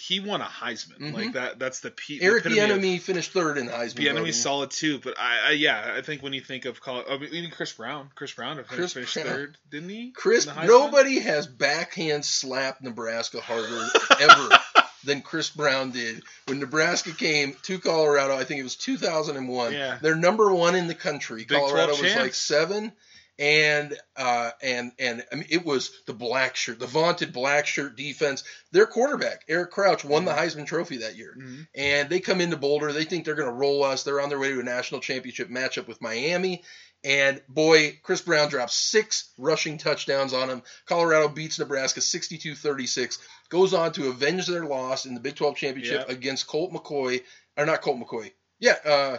he 0.00 0.18
won 0.20 0.40
a 0.40 0.44
Heisman. 0.44 0.98
Mhm. 0.98 1.12
Like 1.14 1.32
that. 1.34 1.58
That's 1.58 1.80
the 1.80 1.90
pe- 1.90 2.18
Eric 2.20 2.44
Bieniemy 2.44 3.00
finished 3.00 3.32
third 3.32 3.58
in 3.58 3.66
the 3.66 3.72
Heisman. 3.72 4.12
Voting. 4.14 4.32
solid 4.32 4.70
too, 4.72 4.98
but 4.98 5.18
I, 5.18 5.48
I 5.48 5.50
yeah, 5.52 5.94
I 5.96 6.02
think 6.02 6.22
when 6.22 6.32
you 6.32 6.40
think 6.40 6.64
of 6.64 6.80
college, 6.80 7.06
I 7.08 7.16
mean, 7.18 7.30
even 7.32 7.50
Chris 7.50 7.72
Brown, 7.72 8.10
Chris 8.14 8.32
Brown 8.32 8.62
Chris 8.66 8.92
finished 8.92 9.14
Brown. 9.14 9.26
third, 9.26 9.58
didn't 9.70 9.88
he? 9.90 10.10
Chris, 10.10 10.46
In 10.46 10.54
the 10.54 10.60
Heisman? 10.62 10.66
nobody 10.66 11.20
has 11.20 11.46
backhand 11.46 12.24
slapped 12.24 12.82
Nebraska 12.82 13.40
harder 13.40 13.86
ever 14.20 14.48
than 15.04 15.22
Chris 15.22 15.50
Brown 15.50 15.90
did 15.92 16.22
when 16.46 16.58
Nebraska 16.60 17.12
came 17.12 17.54
to 17.62 17.78
Colorado. 17.78 18.36
I 18.36 18.44
think 18.44 18.60
it 18.60 18.64
was 18.64 18.76
2001. 18.76 19.72
Yeah. 19.72 19.98
They're 20.00 20.16
number 20.16 20.52
one 20.52 20.74
in 20.74 20.86
the 20.88 20.94
country. 20.94 21.44
Big 21.44 21.58
Colorado 21.58 21.92
was 21.92 22.00
champs. 22.00 22.20
like 22.20 22.34
seven, 22.34 22.92
and 23.38 23.96
uh, 24.16 24.50
and 24.62 24.92
and 24.98 25.24
I 25.32 25.34
mean 25.34 25.46
it 25.50 25.64
was 25.64 25.90
the 26.06 26.14
black 26.14 26.54
shirt, 26.56 26.78
the 26.78 26.86
vaunted 26.86 27.32
black 27.32 27.66
shirt 27.66 27.96
defense. 27.96 28.44
Their 28.72 28.86
quarterback 28.86 29.44
Eric 29.48 29.70
Crouch 29.72 30.04
won 30.04 30.24
the 30.24 30.32
Heisman 30.32 30.66
Trophy 30.66 30.98
that 30.98 31.16
year, 31.16 31.36
Mhm. 31.38 31.66
and 31.74 32.08
they 32.10 32.20
come 32.20 32.40
into 32.40 32.56
Boulder. 32.56 32.92
They 32.92 33.04
think 33.04 33.24
they're 33.24 33.34
going 33.34 33.48
to 33.48 33.54
roll 33.54 33.82
us. 33.82 34.02
They're 34.04 34.20
on 34.20 34.28
their 34.28 34.38
way 34.38 34.50
to 34.52 34.60
a 34.60 34.62
national 34.64 35.00
championship 35.00 35.48
matchup 35.50 35.88
with 35.88 36.00
Miami. 36.00 36.62
And 37.02 37.42
boy, 37.48 37.98
Chris 38.02 38.22
Brown 38.22 38.48
drops 38.48 38.74
six 38.76 39.30
rushing 39.36 39.76
touchdowns 39.76 40.32
on 40.32 40.48
him. 40.48 40.62
Colorado 40.86 41.28
beats 41.28 41.58
Nebraska 41.58 42.00
62 42.00 42.54
36, 42.54 43.18
goes 43.50 43.74
on 43.74 43.92
to 43.92 44.08
avenge 44.08 44.46
their 44.46 44.64
loss 44.64 45.04
in 45.04 45.12
the 45.14 45.20
Big 45.20 45.34
12 45.34 45.56
championship 45.56 46.06
Yeah. 46.08 46.14
against 46.14 46.46
Colt 46.46 46.72
McCoy, 46.72 47.22
or 47.58 47.66
not 47.66 47.82
Colt 47.82 47.98
McCoy. 48.00 48.32
Yeah, 48.58 48.78
uh, 48.86 49.18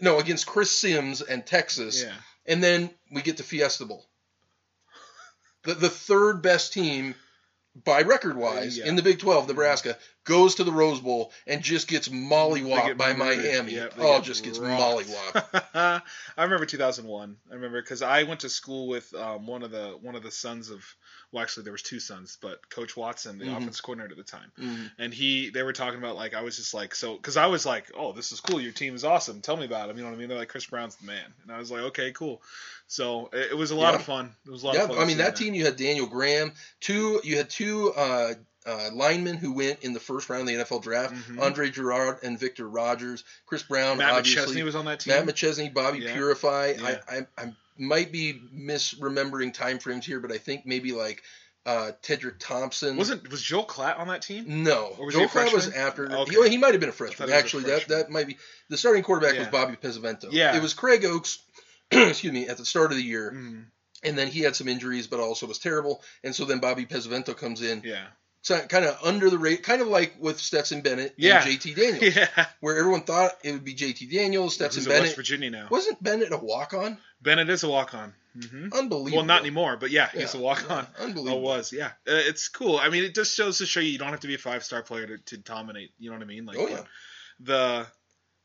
no, 0.00 0.18
against 0.18 0.46
Chris 0.46 0.70
Simms 0.70 1.22
and 1.22 1.46
Texas. 1.46 2.02
Yeah. 2.02 2.12
And 2.46 2.62
then 2.62 2.90
we 3.10 3.22
get 3.22 3.38
to 3.38 3.42
Fiesta 3.42 3.84
Bowl. 3.86 4.06
The, 5.64 5.74
the 5.74 5.88
third 5.88 6.42
best 6.42 6.72
team 6.72 7.14
by 7.74 8.02
record 8.02 8.36
wise 8.36 8.78
Yeah. 8.78 8.86
in 8.86 8.96
the 8.96 9.02
Big 9.02 9.18
12, 9.18 9.48
Nebraska, 9.48 9.96
goes 10.24 10.56
to 10.56 10.64
the 10.64 10.72
Rose 10.72 11.00
Bowl 11.00 11.32
and 11.46 11.62
just 11.62 11.86
gets 11.88 12.08
mollywopped 12.08 12.86
get 12.86 12.98
by. 12.98 13.12
Miami. 13.12 13.72
Yep, 13.74 13.94
oh, 13.98 14.16
get 14.16 14.24
just 14.24 14.42
gets 14.44 14.58
rocked. 14.58 15.06
mollywopped. 15.08 16.02
I 16.36 16.42
remember 16.42 16.66
2001. 16.66 17.36
I 17.50 17.54
remember 17.54 17.80
because 17.80 18.02
I 18.02 18.22
went 18.24 18.40
to 18.40 18.48
school 18.48 18.88
with 18.88 19.12
um, 19.14 19.46
one 19.46 19.62
of 19.62 19.70
the 19.70 19.98
one 20.00 20.14
of 20.14 20.22
the 20.22 20.30
sons 20.30 20.70
of. 20.70 20.84
Well, 21.32 21.42
actually, 21.42 21.64
there 21.64 21.72
was 21.72 21.82
two 21.82 21.98
sons, 21.98 22.38
but 22.40 22.70
Coach 22.70 22.96
Watson, 22.96 23.38
the 23.38 23.46
Mhm. 23.46 23.56
offense 23.56 23.80
coordinator 23.80 24.12
at 24.12 24.16
the 24.18 24.22
time, 24.22 24.52
Mm. 24.56 24.90
and 24.98 25.12
he 25.12 25.50
they 25.50 25.64
were 25.64 25.72
talking 25.72 25.98
about 25.98 26.14
like 26.14 26.32
I 26.32 26.42
was 26.42 26.56
just 26.56 26.74
like 26.74 26.94
so 26.94 27.16
because 27.16 27.36
I 27.36 27.46
was 27.46 27.66
like 27.66 27.90
oh 27.96 28.12
this 28.12 28.30
is 28.30 28.38
cool 28.38 28.60
your 28.60 28.70
team 28.70 28.94
is 28.94 29.02
awesome 29.04 29.40
tell 29.40 29.56
me 29.56 29.64
about 29.64 29.90
him 29.90 29.96
you 29.96 30.04
know 30.04 30.10
what 30.10 30.14
I 30.14 30.18
mean 30.18 30.28
they're 30.28 30.38
like 30.38 30.48
Chris 30.48 30.66
Brown's 30.66 30.94
the 30.94 31.06
man 31.06 31.24
and 31.42 31.50
I 31.50 31.58
was 31.58 31.72
like 31.72 31.82
okay 31.86 32.12
cool 32.12 32.40
so 32.86 33.30
it, 33.32 33.50
it 33.50 33.54
was 33.56 33.72
a 33.72 33.74
lot 33.74 33.94
Yeah. 33.94 33.98
of 34.00 34.04
fun 34.04 34.36
it 34.46 34.50
was 34.50 34.62
a 34.62 34.66
lot 34.66 34.74
Yeah, 34.76 34.82
of 34.84 34.90
fun 34.90 34.98
I 35.00 35.04
mean 35.06 35.18
that 35.18 35.34
team. 35.34 35.54
You 35.54 35.64
had 35.64 35.74
Daniel 35.76 36.06
Graham. 36.06 36.52
Two. 36.80 37.20
You 37.24 37.36
had 37.38 37.50
two 37.50 37.92
uh, 37.96 38.34
uh, 38.66 38.90
linemen 38.92 39.36
who 39.36 39.52
went 39.52 39.80
in 39.80 39.92
the 39.92 40.00
first 40.00 40.28
round 40.30 40.42
of 40.42 40.46
the 40.48 40.54
NFL 40.64 40.82
draft. 40.82 41.14
Mhm. 41.14 41.40
Andre 41.40 41.70
Gerard 41.70 42.18
and 42.22 42.38
Victor 42.38 42.68
Rogers. 42.68 43.22
Chris 43.46 43.62
Brown. 43.62 43.98
Matt 43.98 44.12
obviously. 44.12 44.56
McChesney 44.56 44.64
was 44.64 44.74
on 44.74 44.84
that 44.86 45.00
team 45.00 45.14
Matt 45.14 45.26
McChesney, 45.26 45.72
Bobby 45.74 45.98
Yeah. 46.00 46.14
Purify. 46.14 46.74
Yeah. 46.78 46.98
I, 47.08 47.16
I 47.16 47.26
I 47.36 47.52
might 47.76 48.12
be 48.12 48.40
misremembering 48.54 49.52
time 49.52 49.78
frames 49.78 50.06
here, 50.06 50.20
but 50.20 50.32
I 50.32 50.38
think 50.38 50.64
maybe 50.66 50.92
like 50.92 51.22
uh, 51.66 51.92
Tedrick 52.02 52.34
Thompson. 52.38 52.96
wasn't 52.96 53.30
was 53.30 53.40
Joel 53.42 53.64
Klatt 53.66 53.98
on 53.98 54.08
that 54.08 54.20
team 54.22 54.62
No, 54.64 54.94
Or 54.98 55.06
was 55.06 55.14
Joe 55.14 55.20
he 55.22 55.26
Klatt 55.26 55.52
was 55.52 55.70
after. 55.72 56.10
Okay. 56.14 56.42
He, 56.44 56.50
he 56.50 56.58
might 56.58 56.72
have 56.72 56.80
been 56.80 56.90
a 56.90 56.92
freshman. 56.92 57.26
was 57.26 57.34
a 57.34 57.38
Actually, 57.38 57.62
that 57.64 57.88
that 57.88 58.10
might 58.10 58.26
be 58.26 58.36
the 58.68 58.76
starting 58.76 59.02
quarterback 59.02 59.38
was 59.38 59.48
Bobby 59.48 59.76
Pesavento. 59.76 60.28
Yeah. 60.30 60.56
it 60.56 60.62
was 60.62 60.74
Craig 60.74 61.02
Ochs. 61.02 61.38
excuse 61.90 62.32
me, 62.32 62.48
at 62.48 62.56
the 62.58 62.64
start 62.64 62.90
of 62.92 62.96
the 62.96 63.02
year, 63.02 63.30
Mhm. 63.34 63.64
and 64.02 64.18
then 64.18 64.28
he 64.28 64.40
had 64.40 64.56
some 64.56 64.68
injuries, 64.68 65.06
but 65.06 65.20
also 65.20 65.46
was 65.46 65.58
terrible. 65.58 66.02
And 66.22 66.34
so 66.34 66.44
then 66.46 66.58
Bobby 66.58 66.86
Pesavento 66.86 67.36
comes 67.36 67.60
in, 67.62 67.82
yeah 67.84 68.06
kind 68.48 68.84
of 68.84 68.98
under 69.04 69.30
the 69.30 69.38
rate, 69.38 69.62
kind 69.62 69.80
of 69.82 69.88
like 69.88 70.14
with 70.18 70.38
Stetson 70.40 70.80
Bennett 70.82 71.14
Yeah. 71.16 71.42
and 71.42 71.58
JT 71.60 71.74
Daniels, 71.76 72.16
yeah 72.36 72.46
where 72.60 72.76
everyone 72.78 73.02
thought 73.02 73.32
it 73.42 73.52
would 73.52 73.64
be 73.64 73.74
JT 73.74 74.10
Daniels, 74.12 74.54
Stetson 74.54 74.82
Who's 74.82 74.86
at 74.88 74.90
West 74.90 75.02
Bennett. 75.02 75.16
Virginia 75.16 75.50
now 75.50 75.68
Wasn't 75.70 76.02
Bennett 76.02 76.32
a 76.32 76.36
walk 76.38 76.74
on? 76.74 76.98
Bennett 77.22 77.48
is 77.50 77.62
a 77.64 77.68
walk 77.68 77.94
on 77.94 78.12
hmm 78.34 78.68
Unbelievable. 78.72 79.18
well 79.18 79.24
not 79.24 79.40
anymore 79.42 79.76
but 79.76 79.90
yeah 79.92 80.08
he's 80.12 80.34
Yeah. 80.34 80.40
a 80.40 80.42
walk 80.42 80.68
on 80.70 80.86
Yeah, 80.98 81.04
Unbelievable. 81.04 81.38
Oh, 81.38 81.56
was 81.56 81.72
yeah. 81.72 81.86
Uh, 82.06 82.18
it's 82.28 82.48
cool. 82.48 82.78
I 82.78 82.88
mean, 82.88 83.04
it 83.04 83.14
just 83.14 83.34
shows 83.36 83.58
to 83.58 83.66
show 83.66 83.80
you 83.80 83.90
you 83.90 83.98
don't 83.98 84.08
have 84.10 84.20
to 84.20 84.26
be 84.26 84.34
a 84.34 84.38
five 84.38 84.64
star 84.64 84.82
player 84.82 85.06
to, 85.06 85.18
to 85.18 85.36
dominate. 85.38 85.92
You 85.98 86.10
know 86.10 86.16
what 86.16 86.22
I 86.24 86.26
mean? 86.26 86.44
Like, 86.44 86.58
Oh, 86.58 86.66
yeah. 86.68 86.82
the 87.40 87.86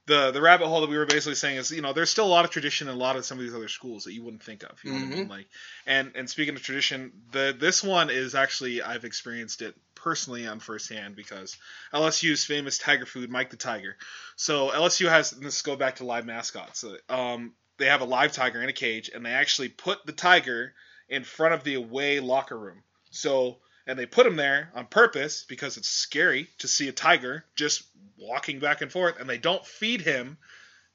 the 0.05 0.31
the 0.31 0.41
rabbit 0.41 0.67
hole 0.67 0.81
that 0.81 0.89
we 0.89 0.97
were 0.97 1.05
basically 1.05 1.35
saying 1.35 1.57
is 1.57 1.69
you 1.71 1.81
know 1.81 1.93
there's 1.93 2.09
still 2.09 2.25
a 2.25 2.29
lot 2.29 2.43
of 2.45 2.49
tradition 2.51 2.87
in 2.87 2.95
a 2.95 2.97
lot 2.97 3.15
of 3.15 3.25
some 3.25 3.37
of 3.37 3.43
these 3.43 3.53
other 3.53 3.67
schools 3.67 4.05
that 4.05 4.13
you 4.13 4.23
wouldn't 4.23 4.41
think 4.43 4.63
of. 4.63 4.79
You 4.83 4.91
know 4.93 4.97
what 4.99 5.05
I 5.05 5.09
mean? 5.15 5.25
Mhm. 5.25 5.29
Like 5.29 5.47
and 5.85 6.11
and 6.15 6.29
speaking 6.29 6.55
of 6.55 6.61
tradition, 6.63 7.11
the 7.31 7.55
this 7.57 7.83
one 7.83 8.09
is 8.09 8.33
actually 8.35 8.81
I've 8.81 9.05
experienced 9.05 9.61
it 9.61 9.75
personally 10.03 10.47
on 10.47 10.59
firsthand 10.59 11.15
because 11.15 11.57
LSU's 11.93 12.45
famous 12.45 12.77
tiger 12.77 13.05
food, 13.05 13.29
Mike 13.29 13.49
the 13.49 13.57
Tiger. 13.57 13.95
So 14.35 14.69
LSU 14.69 15.09
has 15.09 15.33
and 15.33 15.43
this 15.43 15.61
go 15.61 15.75
back 15.75 15.97
to 15.97 16.05
live 16.05 16.25
mascots. 16.25 16.83
Um, 17.09 17.53
they 17.77 17.85
have 17.85 18.01
a 18.01 18.05
live 18.05 18.31
tiger 18.33 18.61
in 18.61 18.69
a 18.69 18.73
cage, 18.73 19.09
and 19.13 19.25
they 19.25 19.31
actually 19.31 19.69
put 19.69 20.05
the 20.05 20.11
tiger 20.11 20.73
in 21.07 21.23
front 21.23 21.53
of 21.53 21.63
the 21.63 21.75
away 21.75 22.19
locker 22.19 22.57
room. 22.57 22.83
So 23.11 23.57
and 23.87 23.97
they 23.97 24.05
put 24.05 24.27
him 24.27 24.35
there 24.35 24.71
on 24.75 24.85
purpose 24.85 25.45
because 25.49 25.77
it's 25.77 25.87
scary 25.87 26.47
to 26.59 26.67
see 26.67 26.87
a 26.89 26.91
tiger 26.91 27.43
just 27.55 27.83
walking 28.19 28.59
back 28.59 28.81
and 28.81 28.91
forth, 28.91 29.19
and 29.19 29.29
they 29.29 29.37
don't 29.37 29.65
feed 29.65 30.01
him 30.01 30.37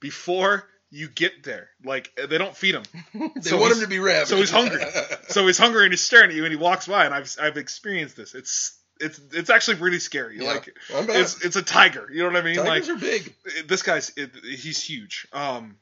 before 0.00 0.64
you 0.90 1.08
get 1.08 1.42
there. 1.42 1.70
Like 1.84 2.10
they 2.28 2.38
don't 2.38 2.56
feed 2.56 2.74
him. 2.76 2.82
they 3.34 3.40
So 3.40 3.56
want 3.56 3.68
he's- 3.72 3.76
him 3.78 3.80
to 3.84 3.88
be 3.88 3.98
rabid. 3.98 4.28
so 4.28 4.36
he's 4.36 4.50
hungry. 4.50 4.82
So 5.28 5.46
he's 5.46 5.58
hungry 5.58 5.84
and 5.84 5.92
he's 5.92 6.02
staring 6.02 6.30
at 6.30 6.36
you, 6.36 6.44
and 6.44 6.52
he 6.52 6.58
walks 6.58 6.86
by, 6.86 7.06
and 7.06 7.14
I've 7.14 7.34
I've 7.40 7.56
experienced 7.56 8.14
this. 8.16 8.34
It's 8.34 8.78
it's 9.00 9.20
it's 9.32 9.50
actually 9.50 9.78
really 9.78 9.98
scary. 9.98 10.38
Yeah. 10.38 10.52
Like 10.52 10.76
it's 10.90 11.44
it's 11.44 11.56
a 11.56 11.62
tiger. 11.62 12.08
You 12.12 12.20
know 12.22 12.28
what 12.30 12.36
I 12.36 12.42
mean? 12.42 12.56
Tigers 12.56 12.88
like 12.88 12.96
are 12.96 13.00
big. 13.00 13.34
this 13.66 13.82
guy's 13.82 14.12
it, 14.16 14.30
he's 14.44 14.82
huge. 14.82 15.26
Um, 15.32 15.76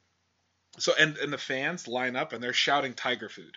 so 0.79 0.93
and 0.99 1.17
and 1.19 1.33
the 1.33 1.39
fans 1.39 1.87
line 1.89 2.17
up 2.17 2.33
and 2.33 2.43
they're 2.43 2.53
shouting 2.53 2.95
tiger 2.95 3.29
food 3.29 3.57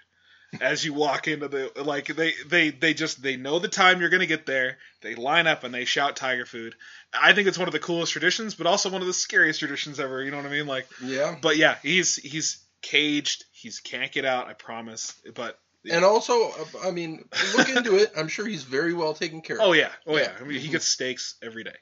as 0.61 0.85
you 0.85 0.93
walk 0.93 1.27
into 1.27 1.47
the 1.47 1.71
like 1.83 2.07
they 2.07 2.33
they 2.47 2.69
they 2.69 2.93
just 2.93 3.21
they 3.21 3.35
know 3.35 3.59
the 3.59 3.67
time 3.67 3.99
you're 4.01 4.09
gonna 4.09 4.25
get 4.25 4.45
there. 4.45 4.77
They 5.01 5.15
line 5.15 5.47
up 5.47 5.63
and 5.63 5.73
they 5.73 5.85
shout 5.85 6.15
tiger 6.15 6.45
food. 6.45 6.75
I 7.13 7.33
think 7.33 7.47
it's 7.47 7.57
one 7.57 7.67
of 7.67 7.73
the 7.73 7.79
coolest 7.79 8.11
traditions, 8.11 8.55
but 8.55 8.67
also 8.67 8.89
one 8.89 9.01
of 9.01 9.07
the 9.07 9.13
scariest 9.13 9.59
traditions 9.59 9.99
ever. 9.99 10.23
You 10.23 10.31
know 10.31 10.37
what 10.37 10.45
I 10.45 10.49
mean? 10.49 10.67
Like, 10.67 10.87
Yeah. 11.01 11.35
but 11.41 11.57
yeah, 11.57 11.75
he's 11.81 12.15
he's 12.17 12.57
caged. 12.81 13.45
He's 13.51 13.79
can't 13.79 14.11
get 14.11 14.25
out. 14.25 14.47
I 14.47 14.53
promise. 14.53 15.13
But 15.33 15.57
And 15.91 16.03
also, 16.05 16.51
I 16.83 16.91
mean, 16.91 17.23
look 17.55 17.69
into 17.69 17.95
it. 17.97 18.11
I'm 18.17 18.27
sure 18.27 18.45
he's 18.45 18.63
very 18.63 18.93
well 18.93 19.13
taken 19.13 19.41
care 19.41 19.57
of. 19.57 19.61
oh 19.63 19.73
yeah, 19.73 19.89
oh 20.07 20.15
yeah. 20.17 20.23
Yeah. 20.23 20.31
I 20.41 20.43
mean, 20.43 20.59
he 20.59 20.67
gets 20.69 20.85
steaks 20.85 21.35
every 21.43 21.63
day. 21.63 21.75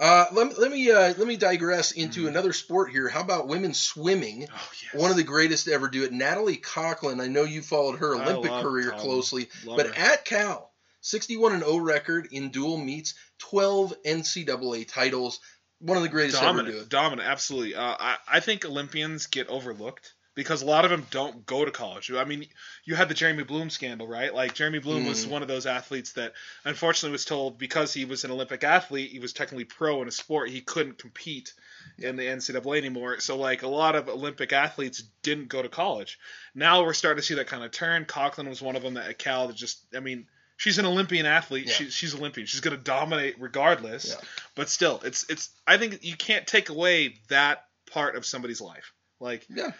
Uh, 0.00 0.26
let, 0.32 0.56
let 0.60 0.70
me 0.70 0.88
uh, 0.92 1.12
let 1.18 1.26
me 1.26 1.36
digress 1.36 1.90
into 1.90 2.24
Mhm. 2.24 2.28
another 2.28 2.52
sport 2.52 2.92
here. 2.92 3.08
How 3.08 3.20
about 3.20 3.48
women's 3.48 3.80
swimming? 3.80 4.46
oh 4.48 4.70
yes. 4.84 4.94
One 4.94 5.10
of 5.10 5.16
the 5.16 5.24
greatest 5.24 5.64
to 5.64 5.72
ever 5.72 5.88
do 5.88 6.04
it. 6.04 6.12
Natalie 6.12 6.56
Coughlin. 6.56 7.20
I 7.20 7.26
know 7.26 7.42
you 7.42 7.62
followed 7.62 7.98
her 7.98 8.14
Olympic 8.14 8.52
career 8.62 8.90
Colin. 8.90 9.04
closely, 9.04 9.48
Love 9.64 9.76
but 9.76 9.86
her. 9.88 9.94
at 9.96 10.24
Cal, 10.24 10.72
61 11.00 11.52
and 11.54 11.64
0 11.64 11.78
record 11.78 12.28
in 12.30 12.50
dual 12.50 12.76
meets, 12.78 13.14
12 13.38 13.92
NCAA 14.06 14.86
titles. 14.86 15.40
One 15.80 15.96
of 15.96 16.04
the 16.04 16.08
greatest 16.08 16.38
to 16.38 16.44
ever 16.46 16.62
do 16.62 16.78
it. 16.78 16.88
dominant, 16.88 17.28
absolutely. 17.28 17.74
Uh, 17.74 17.96
I 17.98 18.16
I 18.28 18.38
think 18.40 18.64
Olympians 18.64 19.26
get 19.26 19.48
overlooked 19.48 20.14
because 20.38 20.62
a 20.62 20.66
lot 20.66 20.84
of 20.84 20.90
them 20.92 21.04
don't 21.10 21.44
go 21.44 21.64
to 21.64 21.70
college. 21.70 22.10
I 22.12 22.24
mean, 22.24 22.46
you 22.84 22.94
had 22.94 23.08
the 23.08 23.14
Jeremy 23.14 23.42
Bloom 23.42 23.68
scandal, 23.70 24.06
right? 24.06 24.32
Like 24.32 24.54
Jeremy 24.54 24.78
Bloom 24.78 25.04
was 25.06 25.26
Mhm. 25.26 25.30
one 25.30 25.42
of 25.42 25.48
those 25.48 25.66
athletes 25.66 26.12
that 26.12 26.32
unfortunately 26.64 27.10
was 27.12 27.24
told 27.24 27.58
because 27.58 27.92
he 27.92 28.04
was 28.04 28.22
an 28.24 28.30
Olympic 28.30 28.62
athlete, 28.62 29.10
he 29.10 29.18
was 29.18 29.32
technically 29.32 29.64
pro 29.64 30.00
in 30.00 30.08
a 30.08 30.12
sport, 30.12 30.48
he 30.50 30.60
couldn't 30.60 30.98
compete 30.98 31.52
in 31.98 32.16
the 32.16 32.22
NCAA 32.28 32.78
anymore. 32.78 33.18
So 33.20 33.36
like 33.36 33.62
a 33.62 33.68
lot 33.68 33.96
of 33.96 34.08
Olympic 34.08 34.52
athletes 34.52 35.02
didn't 35.22 35.48
go 35.48 35.60
to 35.60 35.68
college. 35.68 36.18
Now 36.54 36.84
we're 36.84 36.94
starting 36.94 37.20
to 37.20 37.26
see 37.26 37.34
that 37.34 37.48
kind 37.48 37.64
of 37.64 37.70
turn. 37.72 38.04
Conklin 38.04 38.48
was 38.48 38.62
one 38.62 38.76
of 38.76 38.82
them 38.82 38.94
that 38.94 39.08
at 39.08 39.18
Cal 39.18 39.48
that 39.48 39.56
just, 39.56 39.84
I 39.94 40.00
mean. 40.00 40.26
She's 40.60 40.78
an 40.78 40.86
Olympian 40.86 41.24
athlete. 41.24 41.66
Yeah. 41.68 41.72
She, 41.72 41.90
she's 41.90 42.16
Olympian. 42.16 42.48
She's 42.48 42.58
going 42.58 42.76
to 42.76 42.82
dominate 42.82 43.36
regardless. 43.38 44.08
Yeah. 44.08 44.20
But 44.56 44.68
still, 44.68 45.00
it's 45.04 45.24
it's. 45.30 45.50
I 45.68 45.76
think 45.78 46.02
you 46.02 46.16
can't 46.16 46.48
take 46.48 46.68
away 46.68 47.14
that 47.28 47.64
part 47.92 48.16
of 48.16 48.26
somebody's 48.26 48.60
life. 48.60 48.92
Like 49.20 49.46
Yeah. 49.48 49.70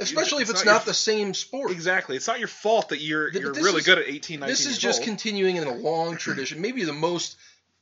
Especially 0.00 0.42
if 0.42 0.50
it's 0.50 0.60
it's 0.60 0.64
not 0.66 0.72
not, 0.72 0.80
your- 0.84 0.86
the 0.86 0.94
same 0.94 1.34
sport. 1.34 1.70
exactly, 1.70 2.16
it's 2.16 2.26
not 2.26 2.38
your 2.38 2.48
fault 2.48 2.90
that 2.90 3.00
you're 3.00 3.30
you're 3.32 3.52
really 3.52 3.78
is- 3.78 3.86
good 3.86 3.98
at 3.98 4.06
18, 4.08 4.40
19 4.40 4.50
This 4.52 4.66
is 4.66 4.78
just 4.78 5.00
old. 5.00 5.06
continuing 5.08 5.56
in 5.56 5.64
a 5.64 5.74
long 5.74 6.16
tradition. 6.16 6.60
Maybe 6.60 6.84
the 6.84 6.92
most 6.92 7.36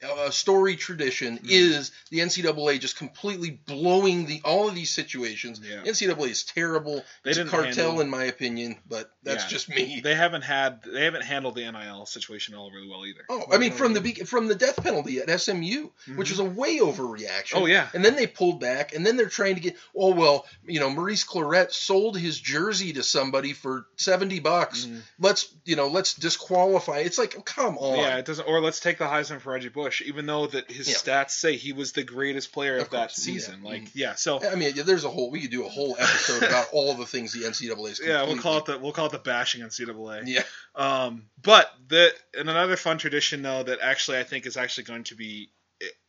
uh, 0.04 0.30
story 0.30 0.76
tradition 0.76 1.38
Mhm. 1.38 1.48
is 1.50 1.90
the 2.10 2.20
NCAA 2.20 2.78
just 2.78 2.96
completely 2.96 3.50
blowing 3.50 4.26
the 4.26 4.40
all 4.44 4.68
of 4.68 4.74
these 4.74 4.90
situations. 4.90 5.60
Yeah. 5.64 5.82
NCAA 5.84 6.28
is 6.30 6.44
terrible. 6.44 7.04
They 7.24 7.30
it's 7.30 7.38
a 7.38 7.44
didn't 7.44 7.50
cartel, 7.50 7.72
handle- 7.86 8.00
in 8.02 8.10
my 8.10 8.24
opinion, 8.24 8.76
but 8.88 9.10
that's 9.22 9.44
Yeah. 9.44 9.48
just 9.50 9.68
me. 9.70 10.00
they 10.04 10.14
haven't 10.14 10.42
had 10.42 10.82
they 10.84 11.04
haven't 11.04 11.22
handled 11.22 11.54
the 11.54 11.62
NIL 11.70 12.04
situation 12.06 12.54
all 12.54 12.70
really 12.70 12.88
well 12.88 13.06
either. 13.06 13.24
Oh, 13.30 13.44
I 13.52 13.56
mean, 13.58 13.72
from 13.72 13.94
the 13.94 14.12
from 14.26 14.48
the 14.48 14.54
death 14.54 14.82
penalty 14.82 15.18
at 15.18 15.30
SMU, 15.30 15.90
which 16.14 16.28
Mhm. 16.28 16.30
was 16.30 16.38
a 16.40 16.44
way 16.44 16.78
overreaction. 16.78 17.54
Oh 17.54 17.66
yeah, 17.66 17.88
And 17.94 18.04
then 18.04 18.16
they 18.16 18.26
pulled 18.26 18.60
back, 18.60 18.94
and 18.94 19.06
then 19.06 19.16
they're 19.16 19.28
trying 19.28 19.54
to 19.54 19.60
get. 19.60 19.76
Oh 19.96 20.12
well, 20.12 20.46
you 20.66 20.78
know, 20.80 20.90
Maurice 20.90 21.24
Clarett 21.24 21.72
sold 21.72 22.18
his 22.18 22.38
jersey 22.38 22.92
to 22.94 23.02
somebody 23.02 23.52
for 23.54 23.86
seventy 23.96 24.40
bucks. 24.40 24.84
Mhm. 24.84 25.00
Let's, 25.18 25.48
you 25.64 25.76
know, 25.76 25.88
let's 25.88 26.14
disqualify. 26.14 26.98
It's 26.98 27.18
like, 27.18 27.44
come 27.44 27.78
on. 27.78 27.98
yeah. 27.98 28.18
It 28.18 28.24
doesn't. 28.26 28.46
Or 28.46 28.60
let's 28.60 28.80
take 28.80 28.98
the 28.98 29.04
Heisman 29.06 29.40
for 29.40 29.52
Reggie 29.52 29.68
Bush, 29.68 29.85
even 30.02 30.26
though 30.26 30.46
that 30.46 30.70
his 30.70 30.88
Yeah. 30.88 30.94
stats 30.94 31.30
say 31.30 31.56
he 31.56 31.72
was 31.72 31.92
the 31.92 32.02
greatest 32.04 32.52
player 32.52 32.76
of, 32.76 32.84
Of 32.84 32.90
that 32.90 33.12
season. 33.12 33.60
yeah. 33.62 33.68
Like 33.70 33.82
Mhm. 33.84 33.90
yeah, 33.94 34.14
so 34.14 34.42
I 34.44 34.54
mean, 34.54 34.74
there's 34.84 35.04
a 35.04 35.10
whole. 35.10 35.30
We 35.30 35.40
could 35.40 35.50
do 35.50 35.64
a 35.64 35.68
whole 35.68 35.96
episode 35.98 36.42
about 36.42 36.68
all 36.72 36.94
the 36.94 37.06
things 37.06 37.32
the 37.32 37.44
NCAA 37.44 37.90
is. 37.92 38.00
yeah, 38.04 38.22
we'll 38.24 38.38
call 38.38 38.58
it 38.58 38.64
the 38.66 38.78
we'll 38.78 38.92
call 38.92 39.06
it 39.06 39.12
the 39.12 39.18
bashing 39.18 39.62
NCAA. 39.62 40.22
Yeah. 40.26 40.42
Um, 40.74 41.28
but 41.42 41.72
the 41.88 42.12
and 42.38 42.48
another 42.50 42.76
fun 42.76 42.98
tradition 42.98 43.42
though 43.42 43.62
that 43.62 43.80
actually 43.80 44.18
I 44.18 44.24
think 44.24 44.46
is 44.46 44.56
actually 44.56 44.84
going 44.84 45.04
to 45.04 45.14
be 45.14 45.50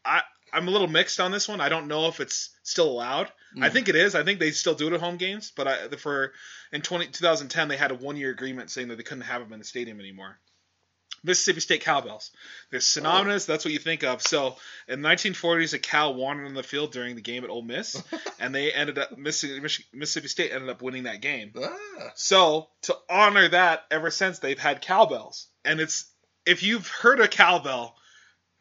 I 0.05 0.21
I'm 0.53 0.67
a 0.69 0.71
little 0.71 0.87
mixed 0.87 1.19
on 1.19 1.31
this 1.31 1.47
one. 1.49 1.59
I 1.59 1.67
don't 1.67 1.87
know 1.87 2.07
if 2.07 2.21
it's 2.21 2.51
still 2.63 2.89
allowed. 2.89 3.29
I 3.61 3.67
Mhm. 3.67 3.73
think 3.73 3.89
it 3.89 3.97
is. 3.97 4.15
I 4.15 4.23
think 4.23 4.39
they 4.39 4.51
still 4.51 4.75
do 4.75 4.87
it 4.87 4.93
at 4.93 5.01
home 5.01 5.17
games, 5.17 5.51
but 5.53 5.67
I, 5.67 5.87
for 5.97 6.33
in 6.71 6.81
20, 6.81 7.07
2010 7.07 7.67
they 7.67 7.75
had 7.75 7.91
a 7.91 7.95
one 7.95 8.15
year 8.15 8.29
agreement 8.31 8.71
saying 8.71 8.87
that 8.87 8.95
they 8.95 9.03
couldn't 9.03 9.23
have 9.25 9.41
them 9.41 9.51
in 9.51 9.59
the 9.59 9.65
stadium 9.65 9.99
anymore. 9.99 10.39
Mississippi 11.27 11.59
State 11.59 11.81
cowbells. 11.81 12.31
They're 12.71 12.79
synonymous. 12.79 13.45
That's 13.45 13.63
what 13.63 13.73
you 13.73 13.79
think 13.79 14.03
of. 14.03 14.21
So 14.23 14.55
in 14.87 15.01
the 15.01 15.09
1940s, 15.09 15.73
a 15.73 15.79
cow 15.79 16.11
wandered 16.11 16.47
on 16.47 16.53
the 16.55 16.63
field 16.63 16.91
during 16.91 17.15
the 17.15 17.21
game 17.21 17.43
at 17.43 17.49
Ole 17.49 17.61
Miss, 17.61 18.01
and 18.39 18.55
they 18.55 18.71
ended 18.71 18.97
up 18.97 19.17
Mississippi, 19.17 19.83
Mississippi 19.93 20.27
State 20.29 20.51
ended 20.51 20.69
up 20.69 20.81
winning 20.81 21.03
that 21.03 21.21
game. 21.21 21.51
Ah, 21.55 21.75
So 22.15 22.69
to 22.83 22.95
honor 23.09 23.49
that, 23.49 23.83
ever 23.91 24.09
since 24.09 24.39
they've 24.39 24.57
had 24.57 24.81
cowbells, 24.81 25.47
and 25.63 25.79
it's 25.79 26.05
if 26.45 26.63
you've 26.63 26.87
heard 26.87 27.19
a 27.19 27.27
cowbell, 27.27 27.95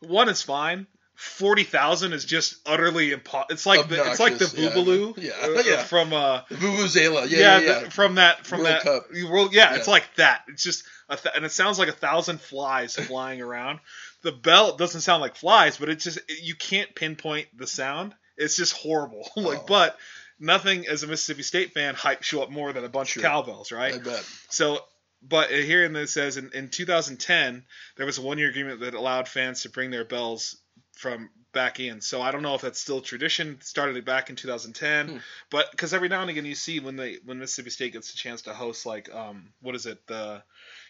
one 0.00 0.28
is 0.28 0.42
fine. 0.42 0.86
Forty 1.16 1.64
thousand 1.64 2.12
is 2.12 2.24
just 2.26 2.56
utterly 2.66 3.10
impossible. 3.12 3.46
It's 3.54 3.64
like 3.64 3.88
the 3.88 4.04
it's 4.10 4.20
like 4.20 4.36
the 4.38 4.44
Obnoxious, 4.44 4.54
yeah. 4.54 4.70
boobaloo 4.70 5.16
Yeah, 5.22 5.32
uh, 5.42 5.62
yeah. 5.64 5.82
from 5.82 6.12
uh 6.12 6.42
Vuvuzela. 6.50 7.28
Yeah, 7.30 7.38
yeah, 7.38 7.58
yeah, 7.58 7.60
yeah. 7.60 7.78
the- 7.84 7.90
from 7.90 8.16
that 8.16 8.44
from 8.46 8.58
World 8.60 8.70
that 8.70 8.82
Cup. 8.82 9.06
World, 9.30 9.54
yeah, 9.54 9.74
it's 9.76 9.86
Yeah. 9.86 9.92
like 9.92 10.14
that. 10.16 10.42
It's 10.48 10.62
just 10.62 10.84
a 11.08 11.16
th- 11.16 11.34
and 11.34 11.44
it 11.46 11.52
sounds 11.52 11.78
like 11.78 11.88
a 11.88 11.92
thousand 11.92 12.40
flies 12.40 12.96
flying 13.08 13.40
around. 13.40 13.80
The 14.22 14.32
bell 14.32 14.76
doesn't 14.76 15.00
sound 15.00 15.22
like 15.22 15.36
flies, 15.36 15.78
but 15.78 15.88
it's 15.88 16.04
just 16.04 16.18
you 16.42 16.54
can't 16.54 16.94
pinpoint 16.94 17.46
the 17.56 17.66
sound. 17.66 18.14
It's 18.36 18.56
just 18.56 18.74
horrible. 18.74 19.26
like, 19.36 19.60
Oh. 19.60 19.64
but 19.66 19.96
nothing 20.38 20.86
as 20.86 21.02
a 21.02 21.06
Mississippi 21.06 21.42
State 21.44 21.72
fan 21.72 21.94
hypes 21.94 22.30
you 22.30 22.42
up 22.42 22.50
more 22.50 22.74
than 22.74 22.84
a 22.84 22.90
bunch 22.90 23.12
Sure. 23.12 23.22
of 23.22 23.30
cowbells, 23.30 23.72
right? 23.72 23.94
I 23.94 23.98
bet. 23.98 24.22
So, 24.50 24.80
but 25.22 25.50
here 25.50 25.82
in 25.82 25.94
this 25.94 26.12
says 26.12 26.36
in, 26.36 26.50
in 26.52 26.68
2010 26.68 27.64
there 27.96 28.04
was 28.04 28.18
a 28.18 28.22
one 28.22 28.36
year 28.36 28.50
agreement 28.50 28.80
that 28.80 28.92
allowed 28.92 29.28
fans 29.28 29.62
to 29.62 29.70
bring 29.70 29.90
their 29.90 30.04
bells 30.04 30.56
from 30.96 31.30
back 31.52 31.78
in. 31.80 32.00
So 32.00 32.20
I 32.20 32.32
don't 32.32 32.42
know 32.42 32.54
if 32.54 32.60
that's 32.60 32.80
still 32.80 33.00
tradition. 33.00 33.58
Started 33.62 33.96
it 33.96 34.04
back 34.04 34.28
in 34.28 34.36
2010, 34.36 35.08
Hmm. 35.08 35.16
but 35.50 35.70
because 35.70 35.94
every 35.94 36.08
now 36.08 36.20
and 36.22 36.28
again 36.30 36.44
you 36.44 36.54
see 36.54 36.80
when 36.80 36.96
they 36.96 37.18
when 37.24 37.38
Mississippi 37.38 37.70
State 37.70 37.92
gets 37.94 38.12
a 38.12 38.16
chance 38.16 38.42
to 38.42 38.52
host 38.54 38.84
like 38.84 39.14
um 39.14 39.52
what 39.62 39.74
is 39.74 39.86
it 39.86 40.04
the 40.06 40.42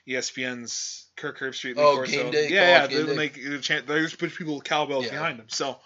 ESPN's 0.08 1.06
Kirk 1.16 1.38
Herbstreit. 1.38 1.74
Oh, 1.76 2.04
game 2.04 2.30
day, 2.30 2.48
Yeah, 2.48 2.82
yeah. 2.82 2.86
they- 2.86 3.04
when 3.04 3.16
they 3.16 3.28
get 3.28 3.52
a 3.52 3.60
chance, 3.60 3.86
there's 3.86 4.14
a 4.14 4.16
bunch 4.16 4.32
of 4.32 4.38
people 4.38 4.54
with 4.56 4.64
cowbells 4.64 5.04
Yeah. 5.06 5.12
behind 5.12 5.38
them. 5.38 5.48
So. 5.48 5.78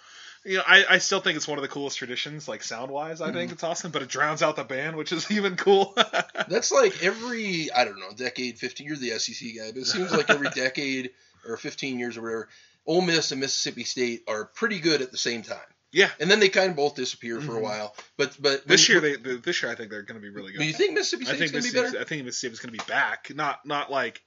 You 0.43 0.57
know, 0.57 0.63
I, 0.67 0.87
I 0.89 0.99
still 1.01 1.21
think 1.21 1.37
it's 1.37 1.47
one 1.47 1.59
of 1.59 1.63
the 1.63 1.69
coolest 1.69 1.99
traditions, 1.99 2.49
like 2.49 2.63
sound 2.63 2.91
wise. 2.91 3.21
I 3.21 3.27
Mm-hmm. 3.27 3.37
think 3.37 3.53
it's 3.53 3.63
awesome, 3.63 3.91
but 3.91 4.01
it 4.01 4.09
drowns 4.09 4.43
out 4.43 4.57
the 4.57 4.65
band, 4.65 4.97
which 4.97 5.13
is 5.13 5.31
even 5.31 5.55
cool. 5.57 5.93
That's 6.49 6.73
like 6.73 7.03
every 7.05 7.71
I 7.71 7.85
don't 7.85 8.01
know 8.01 8.13
decade, 8.17 8.59
fifteen. 8.59 8.87
You're 8.87 8.97
the 8.97 9.19
SEC 9.19 9.49
guy, 9.55 9.71
but 9.71 9.83
it 9.83 9.87
seems 9.87 10.11
like 10.13 10.31
every 10.31 10.49
decade 10.55 11.11
or 11.47 11.59
fifteen 11.59 11.99
years 11.99 12.17
or 12.17 12.23
whatever, 12.23 12.49
Ole 12.87 13.03
Miss 13.03 13.31
and 13.33 13.41
Mississippi 13.41 13.85
State 13.85 14.23
are 14.29 14.47
pretty 14.47 14.79
good 14.81 15.03
at 15.03 15.11
the 15.11 15.19
same 15.19 15.43
time. 15.43 15.59
Yeah. 15.93 16.09
and 16.21 16.31
then 16.31 16.39
they 16.39 16.49
kind 16.49 16.71
of 16.71 16.77
both 16.77 16.95
disappear 16.95 17.41
for 17.41 17.57
a 17.57 17.59
Mhm. 17.59 17.63
while. 17.63 17.97
But 18.17 18.37
but 18.41 18.65
This 18.67 18.89
when- 18.89 19.03
year, 19.03 19.17
they 19.19 19.37
this 19.39 19.61
year 19.61 19.73
I 19.73 19.75
think 19.75 19.91
they're 19.91 20.03
going 20.03 20.21
to 20.21 20.23
be 20.23 20.29
really 20.29 20.53
good. 20.53 20.61
Do 20.61 20.65
you 20.65 20.73
think 20.73 20.93
Mississippi 20.95 21.25
State's 21.25 21.51
going 21.51 21.65
to 21.65 21.73
be 21.73 21.81
better? 21.81 21.99
I 22.01 22.05
think 22.05 22.25
Mississippi's 22.25 22.61
going 22.61 22.73
to 22.73 22.85
be 22.85 22.89
back. 22.89 23.35
Not 23.35 23.67
not 23.67 23.91
like 23.91 24.23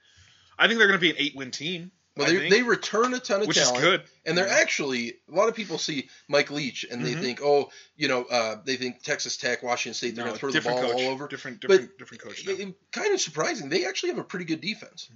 I 0.59 0.67
think 0.67 0.77
they're 0.77 0.89
going 0.89 0.99
to 0.99 1.01
be 1.01 1.11
an 1.11 1.15
eight 1.19 1.35
win 1.37 1.51
team. 1.51 1.91
Well, 2.15 2.27
they, 2.27 2.47
they 2.47 2.61
return 2.61 3.13
a 3.15 3.19
ton 3.19 3.41
of 3.41 3.47
which 3.47 3.57
talent. 3.57 3.77
is 3.77 3.81
good. 3.83 4.03
And 4.25 4.37
they're 4.37 4.45
Yeah. 4.47 4.53
actually 4.59 5.15
a 5.27 5.35
lot 5.35 5.49
of 5.49 5.55
people 5.55 5.79
see 5.79 6.09
Mike 6.27 6.51
Leach 6.51 6.85
and 6.89 7.03
they 7.03 7.15
Mhm. 7.15 7.21
think, 7.21 7.39
oh, 7.41 7.71
you 7.95 8.07
know, 8.07 8.23
uh, 8.25 8.57
they 8.63 8.75
think 8.75 9.01
Texas 9.01 9.35
Tech, 9.35 9.63
Washington 9.63 9.95
State, 9.95 10.15
they're 10.15 10.23
No, 10.25 10.29
going 10.31 10.35
to 10.35 10.39
throw 10.39 10.49
the 10.49 10.53
different 10.53 10.77
ball 10.81 10.91
coach, 10.91 11.01
all 11.01 11.09
over. 11.11 11.27
different, 11.27 11.61
But 11.61 11.69
different, 11.71 11.97
different 11.97 12.23
coach. 12.23 12.45
now. 12.45 12.53
It- 12.53 12.75
kind 12.91 13.13
of 13.13 13.19
surprising. 13.19 13.69
They 13.69 13.85
actually 13.85 14.09
have 14.09 14.19
a 14.19 14.23
pretty 14.23 14.45
good 14.45 14.61
defense. 14.61 15.09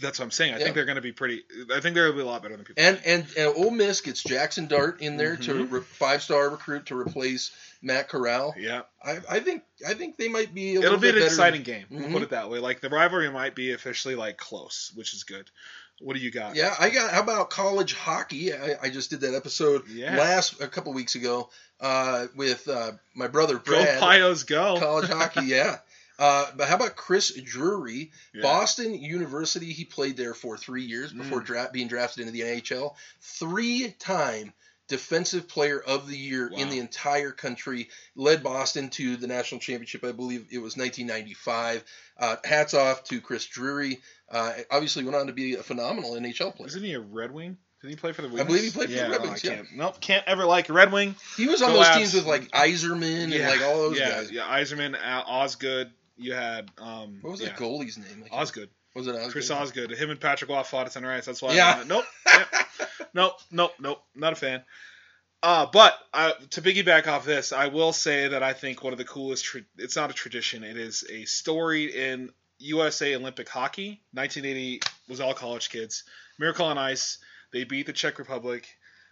That's 0.00 0.20
what 0.20 0.26
I'm 0.26 0.30
saying. 0.30 0.54
I 0.54 0.58
Yeah. 0.58 0.64
think 0.64 0.76
they're 0.76 0.84
going 0.84 0.94
to 0.96 1.02
be 1.02 1.12
pretty. 1.12 1.42
I 1.72 1.80
think 1.80 1.94
they're 1.96 2.04
going 2.04 2.12
to 2.12 2.16
be 2.18 2.20
a 2.22 2.26
lot 2.26 2.42
better 2.42 2.56
than 2.56 2.64
people. 2.64 2.82
And 2.84 3.00
and, 3.04 3.26
and 3.36 3.48
Ole 3.56 3.70
Miss 3.72 4.00
gets 4.00 4.22
Jackson 4.22 4.66
Dart 4.68 5.00
in 5.00 5.16
there 5.16 5.36
to 5.36 5.52
Mhm. 5.54 5.70
re- 5.72 5.80
five 5.82 6.22
star 6.22 6.48
recruit 6.50 6.86
to 6.86 6.96
replace 6.98 7.50
Matt 7.82 8.08
Corral. 8.08 8.54
yeah, 8.56 8.82
I, 9.02 9.18
I 9.28 9.40
think 9.40 9.64
I 9.86 9.94
think 9.94 10.16
they 10.16 10.28
might 10.28 10.54
be 10.54 10.76
a 10.76 10.80
little. 10.80 10.94
it'll 10.94 11.00
be 11.12 11.18
an 11.20 11.22
exciting 11.26 11.62
game. 11.62 11.86
We'll 11.90 12.04
Mhm. 12.08 12.12
put 12.12 12.22
it 12.22 12.30
that 12.30 12.48
way. 12.48 12.60
Like 12.60 12.80
the 12.80 12.88
rivalry 12.88 13.28
might 13.30 13.54
be 13.56 13.72
officially 13.72 14.14
like 14.14 14.36
close, 14.38 14.90
which 14.94 15.12
is 15.14 15.24
good. 15.24 15.50
What 16.00 16.16
do 16.16 16.20
you 16.22 16.30
got? 16.30 16.56
Yeah, 16.56 16.74
I 16.78 16.90
got. 16.90 17.12
How 17.12 17.22
about 17.22 17.50
college 17.50 17.94
hockey? 17.94 18.52
I, 18.52 18.74
I 18.82 18.88
just 18.90 19.10
did 19.10 19.20
that 19.22 19.34
episode 19.34 19.88
Yeah. 19.88 20.16
last 20.16 20.60
a 20.60 20.68
couple 20.68 20.92
weeks 20.92 21.14
ago 21.14 21.48
uh, 21.80 22.26
with 22.36 22.66
uh, 22.68 22.92
my 23.14 23.28
brother 23.28 23.58
Brad. 23.58 24.00
Go. 24.00 24.06
Pios, 24.06 24.46
go! 24.46 24.76
college 24.78 25.08
hockey, 25.08 25.44
yeah. 25.46 25.78
Uh, 26.18 26.46
but 26.56 26.68
how 26.68 26.76
about 26.76 26.94
Chris 26.94 27.32
Drury, 27.40 28.10
Yeah. 28.34 28.42
Boston 28.42 28.94
University? 28.94 29.72
He 29.72 29.84
played 29.84 30.16
there 30.16 30.34
for 30.34 30.56
three 30.56 30.84
years 30.84 31.12
before 31.12 31.40
Mm. 31.40 31.44
dra- 31.46 31.70
being 31.72 31.88
drafted 31.88 32.20
into 32.26 32.32
the 32.32 32.42
NHL. 32.42 32.94
Three-time 33.20 34.52
Defensive 34.88 35.48
Player 35.48 35.80
of 35.80 36.08
the 36.08 36.16
Year 36.16 36.50
in 36.54 36.68
the 36.68 36.78
entire 36.78 37.30
country. 37.30 37.88
Led 38.14 38.42
Boston 38.42 38.90
to 38.90 39.16
the 39.16 39.26
national 39.26 39.60
championship. 39.60 40.04
I 40.04 40.12
believe 40.12 40.46
it 40.50 40.58
was 40.58 40.76
1995. 40.76 41.84
Uh, 42.18 42.36
hats 42.44 42.74
off 42.74 43.04
to 43.04 43.20
Chris 43.20 43.46
Drury. 43.46 44.00
Uh, 44.30 44.52
obviously 44.70 45.04
went 45.04 45.16
on 45.16 45.28
to 45.28 45.32
be 45.32 45.54
a 45.54 45.62
phenomenal 45.62 46.12
NHL 46.12 46.54
player. 46.54 46.68
Isn't 46.68 46.82
he 46.82 46.94
a 46.94 47.00
Red 47.00 47.32
Wing? 47.32 47.56
Did 47.80 47.90
he 47.90 47.96
play 47.96 48.12
for 48.12 48.22
the 48.22 48.28
I 48.40 48.44
believe 48.44 48.64
he 48.64 48.70
played 48.70 48.88
for 48.88 48.96
the 48.96 49.10
Red 49.10 49.20
oh, 49.20 49.24
Wings, 49.24 49.44
I 49.44 49.48
yeah. 49.48 49.56
can't, 49.56 49.68
Nope, 49.76 50.00
can't 50.00 50.24
ever 50.26 50.46
like 50.46 50.70
a 50.70 50.72
Red 50.72 50.90
Wing. 50.90 51.14
He 51.36 51.46
was 51.46 51.60
on 51.60 51.70
Go 51.70 51.76
those 51.76 51.96
teams 51.96 52.14
with 52.14 52.24
like 52.24 52.50
Yzerman 52.50 53.24
and 53.24 53.46
like 53.46 53.60
all 53.60 53.76
those 53.76 53.98
yeah, 53.98 54.08
guys. 54.08 54.30
Yeah, 54.32 54.44
Yzerman, 54.44 54.96
Osgood. 55.04 55.90
You 56.16 56.32
had 56.32 56.70
um. 56.78 57.18
What 57.20 57.32
was 57.32 57.40
yeah. 57.42 57.48
that 57.48 57.58
goalie's 57.58 57.98
name? 57.98 58.22
Like, 58.22 58.32
Osgood. 58.32 58.70
Was 58.94 59.06
it 59.06 59.14
Osgood? 59.16 59.32
Chris 59.32 59.50
Osgood. 59.50 59.90
Him 59.92 60.10
and 60.10 60.20
Patrick 60.20 60.50
Roy 60.50 60.62
fought 60.62 60.86
at 60.86 60.92
center 60.92 61.10
ice. 61.12 61.26
That's 61.26 61.42
why. 61.42 61.50
I 61.50 61.54
Yeah. 61.54 61.76
went, 61.78 61.88
Nope. 61.88 62.04
Yep. 62.26 62.54
nope. 63.14 63.32
Nope. 63.50 63.72
Nope. 63.80 64.02
Not 64.14 64.32
a 64.32 64.36
fan. 64.36 64.62
Uh, 65.42 65.66
but 65.66 65.98
uh, 66.14 66.32
to 66.50 66.62
piggyback 66.62 67.06
off 67.06 67.24
this, 67.26 67.52
I 67.52 67.66
will 67.66 67.92
say 67.92 68.28
that 68.28 68.42
I 68.42 68.52
think 68.54 68.82
one 68.82 68.92
of 68.94 68.98
the 68.98 69.04
coolest. 69.04 69.44
Tra- 69.44 69.60
it's 69.76 69.96
not 69.96 70.10
a 70.10 70.14
tradition. 70.14 70.64
It 70.64 70.76
is 70.78 71.04
a 71.10 71.24
story 71.26 71.84
in 71.94 72.30
USA 72.60 73.14
Olympic 73.16 73.48
hockey. 73.48 74.00
1980 74.12 74.80
was 75.08 75.20
all 75.20 75.34
college 75.34 75.68
kids. 75.70 76.04
Miracle 76.38 76.66
on 76.66 76.78
Ice. 76.78 77.18
They 77.52 77.64
beat 77.64 77.86
the 77.86 77.92
Czech 77.92 78.18
Republic. 78.18 78.66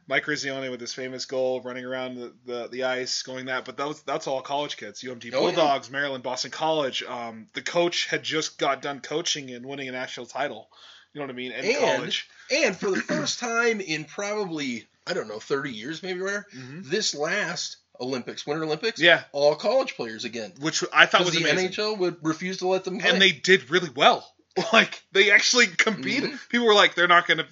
Mike 0.09 0.25
Eruzione 0.27 0.71
with 0.71 0.81
his 0.81 0.93
famous 0.93 1.25
goal, 1.27 1.61
running 1.61 1.85
around 1.85 2.17
the, 2.17 2.33
the, 2.45 2.69
the 2.69 2.85
ice, 2.85 3.23
going 3.23 3.47
that. 3.47 3.65
But 3.65 3.77
that 3.77 3.87
was, 3.88 4.03
that's 4.03 4.27
all 4.27 4.43
college 4.43 4.77
kids. 4.77 5.03
UMD 5.03 5.31
Oh, 5.35 5.49
yeah. 5.49 5.55
Bulldogs, 5.55 5.91
Maryland, 5.91 6.23
Boston 6.23 6.51
College. 6.51 7.03
Um, 7.05 7.47
the 7.55 7.62
coach 7.62 8.07
had 8.09 8.23
just 8.23 8.59
got 8.59 8.83
done 8.83 9.01
coaching 9.01 9.51
and 9.51 9.65
winning 9.65 9.88
a 9.88 9.93
national 9.93 10.27
title. 10.27 10.69
You 11.15 11.21
know 11.21 11.27
what 11.27 11.33
I 11.33 11.37
mean? 11.37 11.53
In 11.53 11.65
And- 11.65 11.77
college. 11.79 12.29
And 12.55 12.77
for 12.77 12.91
the 12.91 13.01
first 13.01 13.38
time 13.38 13.81
in 13.81 14.05
probably, 14.05 14.87
I 15.07 15.12
don't 15.15 15.29
know, 15.29 15.38
30 15.38 15.71
years 15.71 16.03
maybe, 16.03 16.21
where 16.21 16.47
hmm 16.53 16.81
this 16.85 17.15
last 17.15 17.77
Olympics, 18.01 18.47
Winter 18.47 18.65
Olympics, 18.65 19.01
Yeah, 19.01 19.23
all 19.33 19.55
college 19.55 19.95
players 19.95 20.25
again. 20.25 20.53
which 20.61 20.83
I 20.93 21.07
thought 21.07 21.25
was 21.25 21.35
the 21.35 21.43
amazing. 21.49 21.71
NHL 21.71 21.99
would 21.99 22.17
refuse 22.23 22.59
to 22.59 22.67
let 22.69 22.85
them 22.85 22.99
play. 22.99 23.09
and 23.11 23.21
they 23.23 23.31
did 23.33 23.71
really 23.71 23.91
well. 23.95 24.29
Like 24.73 25.03
they 25.12 25.31
actually 25.31 25.67
competed. 25.67 26.33
Mhm. 26.33 26.49
People 26.51 26.67
were 26.67 26.75
like, 26.75 26.95
they're 26.95 27.09
not 27.09 27.27
going 27.27 27.38
to. 27.38 27.47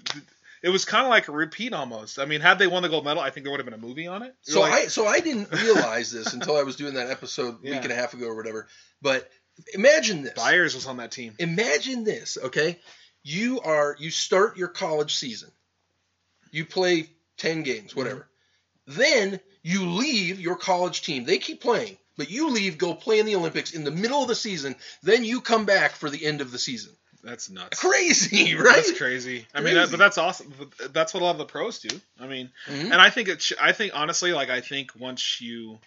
It 0.62 0.68
was 0.68 0.84
kind 0.84 1.04
of 1.06 1.10
like 1.10 1.28
a 1.28 1.32
repeat 1.32 1.72
almost. 1.72 2.18
I 2.18 2.26
mean, 2.26 2.40
had 2.42 2.58
they 2.58 2.66
won 2.66 2.82
the 2.82 2.88
gold 2.90 3.04
medal, 3.04 3.22
I 3.22 3.30
think 3.30 3.44
there 3.44 3.50
would 3.50 3.60
have 3.60 3.64
been 3.64 3.74
a 3.74 3.78
movie 3.78 4.06
on 4.06 4.22
it. 4.22 4.34
so 4.42 4.60
Like, 4.60 4.72
I 4.72 4.86
so 4.88 5.06
I 5.06 5.20
didn't 5.20 5.50
realize 5.62 6.10
this 6.12 6.34
until 6.34 6.56
I 6.56 6.62
was 6.64 6.76
doing 6.76 6.94
that 6.94 7.10
episode 7.10 7.56
a 7.64 7.66
Yeah. 7.66 7.74
week 7.76 7.84
and 7.84 7.92
a 7.92 7.96
half 7.96 8.12
ago 8.14 8.26
or 8.26 8.36
whatever. 8.36 8.66
But 9.00 9.30
imagine 9.72 10.22
this. 10.22 10.34
Byers 10.34 10.74
was 10.74 10.86
on 10.86 10.98
that 10.98 11.10
team. 11.12 11.34
Imagine 11.38 12.04
this, 12.04 12.36
okay? 12.44 12.78
You 13.22 13.60
are 13.60 13.96
you 13.98 14.10
start 14.10 14.56
your 14.58 14.68
college 14.68 15.14
season. 15.14 15.50
You 16.50 16.64
play 16.66 17.08
10 17.38 17.62
games, 17.62 17.94
whatever. 17.96 18.28
Mm-hmm. 18.88 18.98
Then 19.00 19.40
you 19.62 19.86
leave 19.90 20.40
your 20.40 20.56
college 20.56 21.02
team. 21.02 21.24
They 21.24 21.38
keep 21.38 21.60
playing, 21.60 21.96
but 22.16 22.30
you 22.30 22.50
leave, 22.50 22.76
go 22.76 22.94
play 22.94 23.18
in 23.18 23.26
the 23.26 23.36
Olympics 23.36 23.72
in 23.72 23.84
the 23.84 23.90
middle 23.90 24.20
of 24.22 24.28
the 24.28 24.34
season. 24.34 24.74
Then 25.02 25.24
you 25.24 25.40
come 25.40 25.64
back 25.64 25.92
for 25.92 26.10
the 26.10 26.24
end 26.26 26.40
of 26.40 26.50
the 26.50 26.58
season. 26.58 26.92
That's 27.22 27.50
nuts. 27.50 27.78
Crazy, 27.80 28.54
right? 28.56 28.76
That's 28.76 28.96
crazy. 28.96 29.46
I 29.54 29.60
mean, 29.60 29.74
that, 29.74 29.90
but 29.90 29.98
that's 29.98 30.16
awesome. 30.18 30.52
That's 30.90 31.12
what 31.12 31.22
a 31.22 31.24
lot 31.26 31.32
of 31.32 31.38
the 31.38 31.44
pros 31.46 31.78
do. 31.80 32.00
I 32.18 32.26
mean, 32.26 32.50
Mhm. 32.66 32.84
and 32.84 32.94
I 32.94 33.10
think 33.10 33.28
it. 33.28 33.42
Sh- 33.42 33.52
I 33.60 33.72
think 33.72 33.92
honestly, 33.94 34.32
like 34.32 34.48
I 34.50 34.60
think 34.60 34.92
once 34.98 35.40
you 35.40 35.78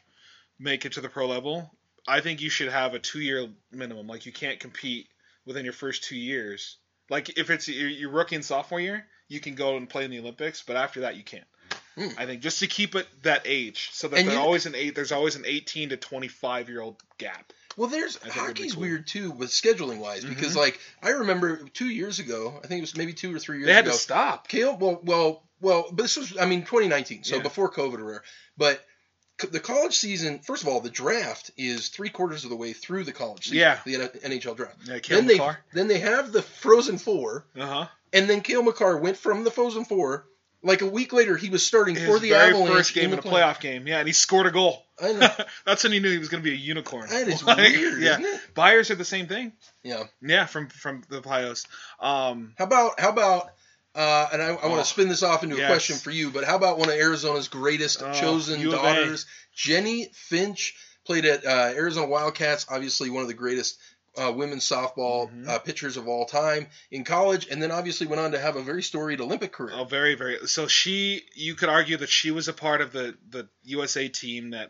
make 0.59 0.85
it 0.85 0.93
to 0.93 1.01
the 1.01 1.09
pro 1.09 1.27
level, 1.27 1.71
I 2.07 2.21
think 2.21 2.41
you 2.41 2.49
should 2.49 2.69
have 2.71 2.93
a 2.93 2.99
two-year 2.99 3.47
minimum. 3.71 4.07
Like 4.07 4.25
you 4.25 4.31
can't 4.31 4.59
compete 4.59 5.07
within 5.45 5.63
your 5.63 5.73
first 5.73 6.03
two 6.03 6.15
years. 6.17 6.77
Like 7.09 7.37
if 7.37 7.49
it's 7.49 7.67
your, 7.67 7.89
your 7.89 8.09
rookie 8.11 8.35
and 8.35 8.45
sophomore 8.45 8.79
year, 8.79 9.05
you 9.27 9.39
can 9.39 9.55
go 9.55 9.75
and 9.77 9.89
play 9.89 10.05
in 10.05 10.11
the 10.11 10.19
Olympics, 10.19 10.61
but 10.61 10.75
after 10.75 11.01
that, 11.01 11.15
you 11.15 11.23
can't. 11.23 11.43
Hmm. 11.95 12.07
I 12.17 12.25
think 12.25 12.41
just 12.41 12.59
to 12.59 12.67
keep 12.67 12.95
it 12.95 13.07
that 13.23 13.43
age, 13.45 13.89
so 13.93 14.07
that 14.07 14.15
there's 14.17 14.33
you- 14.33 14.39
always 14.39 14.65
an 14.65 14.73
eight. 14.75 14.95
There's 14.95 15.11
always 15.11 15.35
an 15.35 15.43
18 15.45 15.89
to 15.89 15.97
25 15.97 16.69
year 16.69 16.81
old 16.81 17.01
gap. 17.17 17.51
Well, 17.77 17.87
there's 17.89 18.17
I 18.17 18.19
think 18.19 18.25
it'd 18.35 18.35
be 18.35 18.47
hockey's 18.47 18.73
cool. 18.73 18.81
weird 18.81 19.07
too 19.07 19.31
with 19.31 19.49
scheduling 19.49 19.97
wise 19.97 20.23
because 20.23 20.53
Mhm. 20.53 20.57
like 20.57 20.79
I 21.01 21.09
remember 21.09 21.57
two 21.73 21.89
years 21.89 22.19
ago, 22.19 22.59
I 22.63 22.67
think 22.67 22.79
it 22.79 22.81
was 22.81 22.95
maybe 22.97 23.13
two 23.13 23.33
or 23.35 23.39
three 23.39 23.57
years 23.57 23.67
They 23.67 23.73
had 23.73 23.85
ago. 23.85 23.93
to 23.93 23.99
stop. 23.99 24.47
Cale, 24.47 24.77
well, 24.77 24.99
well, 25.03 25.43
well, 25.61 25.87
but 25.91 26.03
this 26.03 26.17
was, 26.17 26.37
I 26.37 26.45
mean, 26.45 26.61
2019, 26.65 27.23
so 27.23 27.37
Yeah. 27.37 27.41
before 27.41 27.71
COVID 27.71 27.99
or 27.99 28.03
whatever. 28.05 28.23
But 28.57 28.85
the 29.49 29.59
college 29.59 29.95
season, 29.97 30.39
first 30.39 30.61
of 30.61 30.69
all, 30.69 30.79
the 30.81 30.89
draft 30.91 31.51
is 31.57 31.89
three 31.89 32.09
quarters 32.09 32.43
of 32.43 32.49
the 32.51 32.55
way 32.55 32.73
through 32.73 33.03
the 33.05 33.11
college 33.11 33.45
season. 33.45 33.57
Yeah. 33.57 33.79
The 33.85 33.95
NHL 34.23 34.55
draft. 34.55 34.75
Yeah, 34.85 34.99
then 35.07 35.25
they 35.27 35.39
then 35.73 35.87
they 35.87 35.99
have 35.99 36.31
the 36.31 36.41
Frozen 36.43 36.99
Four, 36.99 37.45
Uh 37.57 37.65
huh. 37.65 37.87
and 38.13 38.29
then 38.29 38.41
Cale 38.41 38.61
Makar 38.61 38.97
went 38.97 39.17
from 39.17 39.43
the 39.43 39.51
Frozen 39.51 39.85
Four. 39.85 40.25
Like 40.65 40.81
a 40.81 40.85
week 40.87 41.11
later, 41.11 41.35
he 41.35 41.49
was 41.49 41.65
starting 41.65 41.95
His 41.95 42.05
for 42.05 42.19
the 42.19 42.29
very 42.29 42.51
Avalanche 42.51 42.71
first 42.73 42.93
game 42.93 43.05
in, 43.05 43.11
the 43.11 43.17
a 43.19 43.21
play- 43.21 43.41
playoff 43.41 43.59
game. 43.59 43.85
Yeah, 43.85 43.99
and 43.99 44.07
he 44.07 44.13
scored 44.13 44.45
a 44.47 44.51
goal. 44.51 44.85
I 45.01 45.11
know. 45.11 45.27
That's 45.65 45.83
when 45.83 45.91
he 45.91 45.99
knew 45.99 46.09
he 46.11 46.17
was 46.19 46.29
going 46.29 46.41
to 46.41 46.49
be 46.49 46.55
a 46.55 46.57
unicorn. 46.57 47.09
That 47.09 47.27
is 47.27 47.43
Like, 47.45 47.57
weird, 47.57 48.01
Yeah, 48.01 48.11
isn't 48.19 48.25
it? 48.25 48.41
Byers 48.53 48.87
did 48.87 48.97
the 48.97 49.05
same 49.05 49.27
thing. 49.27 49.51
Yeah. 49.83 50.03
Yeah, 50.21 50.45
from 50.45 50.69
from 50.69 51.03
the 51.09 51.21
Pios. 51.21 51.65
Um, 51.99 52.53
How 52.57 52.63
about 52.65 52.99
how 52.99 53.09
about 53.09 53.49
uh, 53.95 54.27
and 54.33 54.41
I, 54.41 54.47
I 54.47 54.51
want 54.51 54.63
Oh. 54.63 54.77
to 54.77 54.85
spin 54.85 55.09
this 55.09 55.21
off 55.21 55.43
into 55.43 55.55
a 55.55 55.59
Yes. 55.59 55.69
question 55.69 55.97
for 55.97 56.11
you, 56.11 56.31
but 56.31 56.43
how 56.45 56.55
about 56.55 56.79
one 56.79 56.89
of 56.89 56.95
Arizona's 56.95 57.47
greatest 57.49 58.01
Oh, 58.01 58.11
chosen 58.13 58.67
daughters, 58.69 59.25
Jennie 59.53 60.09
Finch, 60.13 60.75
played 61.05 61.25
at 61.25 61.45
uh, 61.45 61.73
Arizona 61.75 62.07
Wildcats, 62.07 62.65
obviously 62.69 63.09
one 63.09 63.21
of 63.21 63.27
the 63.27 63.33
greatest 63.35 63.77
uh, 64.17 64.31
women's 64.31 64.63
softball 64.67 65.31
Mhm. 65.31 65.47
uh, 65.47 65.59
pitchers 65.59 65.97
of 65.97 66.07
all 66.07 66.25
time 66.25 66.67
in 66.91 67.03
college, 67.03 67.47
and 67.49 67.61
then 67.61 67.71
obviously 67.71 68.05
went 68.07 68.19
on 68.19 68.31
to 68.33 68.39
have 68.39 68.55
a 68.55 68.61
very 68.63 68.83
storied 68.83 69.19
Olympic 69.21 69.51
career. 69.51 69.75
oh, 69.75 69.85
very 69.85 70.15
very. 70.15 70.47
So 70.47 70.67
she, 70.67 71.23
you 71.33 71.55
could 71.55 71.69
argue 71.69 71.97
that 71.97 72.09
she 72.09 72.29
was 72.31 72.47
a 72.47 72.53
part 72.53 72.81
of 72.81 72.91
the 72.91 73.17
the 73.29 73.49
USA 73.63 74.07
team 74.09 74.51
that 74.51 74.69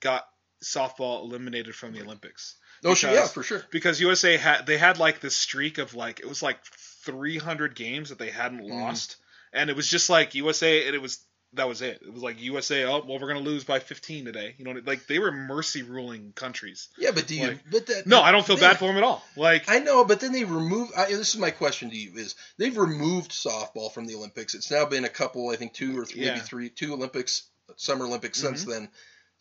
got 0.00 0.26
softball 0.64 1.22
eliminated 1.24 1.74
from 1.74 1.92
the 1.92 2.02
Olympics. 2.02 2.56
oh, 2.84 2.94
she, 2.94 3.06
yeah, 3.06 3.26
for 3.28 3.42
sure. 3.42 3.64
because 3.70 4.00
USA 4.00 4.36
had 4.36 4.66
they 4.66 4.76
had 4.78 4.98
like 4.98 5.20
this 5.20 5.36
streak 5.36 5.78
of 5.78 5.94
like 5.94 6.20
it 6.20 6.28
was 6.28 6.42
like 6.42 6.58
300 7.04 7.74
games 7.74 8.08
that 8.10 8.18
they 8.18 8.30
hadn't 8.30 8.60
Mhm. 8.60 8.70
lost, 8.70 9.16
and 9.52 9.70
it 9.70 9.76
was 9.76 9.88
just 9.88 10.10
like 10.10 10.34
USA, 10.34 10.86
and 10.86 10.94
it 10.94 11.00
was 11.02 11.18
that 11.54 11.66
was 11.68 11.82
it. 11.82 12.00
It 12.06 12.12
was 12.12 12.22
like 12.22 12.40
USA. 12.40 12.84
Oh 12.84 13.04
well, 13.06 13.18
we're 13.18 13.28
gonna 13.28 13.40
lose 13.40 13.64
by 13.64 13.78
15 13.80 14.24
today. 14.24 14.54
You 14.58 14.64
know, 14.64 14.80
like 14.84 15.06
they 15.06 15.18
were 15.18 15.32
mercy 15.32 15.82
ruling 15.82 16.32
countries. 16.34 16.88
Yeah, 16.96 17.10
but 17.12 17.26
do 17.26 17.34
you? 17.34 17.48
Like- 17.48 17.70
but 17.70 17.86
that, 17.86 18.06
No, 18.06 18.20
I 18.22 18.30
don't 18.32 18.46
feel 18.46 18.56
they- 18.56 18.62
bad 18.62 18.78
for 18.78 18.86
them 18.86 18.96
at 18.96 19.02
all. 19.02 19.24
Like 19.36 19.68
I 19.68 19.80
know, 19.80 20.04
but 20.04 20.20
then 20.20 20.32
they 20.32 20.44
remove. 20.44 20.90
I, 20.96 21.06
this 21.06 21.34
is 21.34 21.36
my 21.40 21.50
question 21.50 21.90
to 21.90 21.96
you: 21.96 22.12
Is 22.16 22.36
they've 22.56 22.76
removed 22.76 23.32
softball 23.32 23.92
from 23.92 24.06
the 24.06 24.14
Olympics? 24.14 24.54
It's 24.54 24.70
now 24.70 24.84
been 24.84 25.04
a 25.04 25.08
couple, 25.08 25.50
I 25.50 25.56
think, 25.56 25.72
two 25.72 25.98
or 25.98 26.04
th- 26.04 26.16
maybe 26.16 26.26
Yeah. 26.26 26.34
Mm-hmm. 26.36 26.44
three, 26.46 26.68
two 26.70 26.92
Olympics, 26.92 27.42
Summer 27.76 28.04
Olympics 28.06 28.38
since 28.40 28.64
then. 28.64 28.88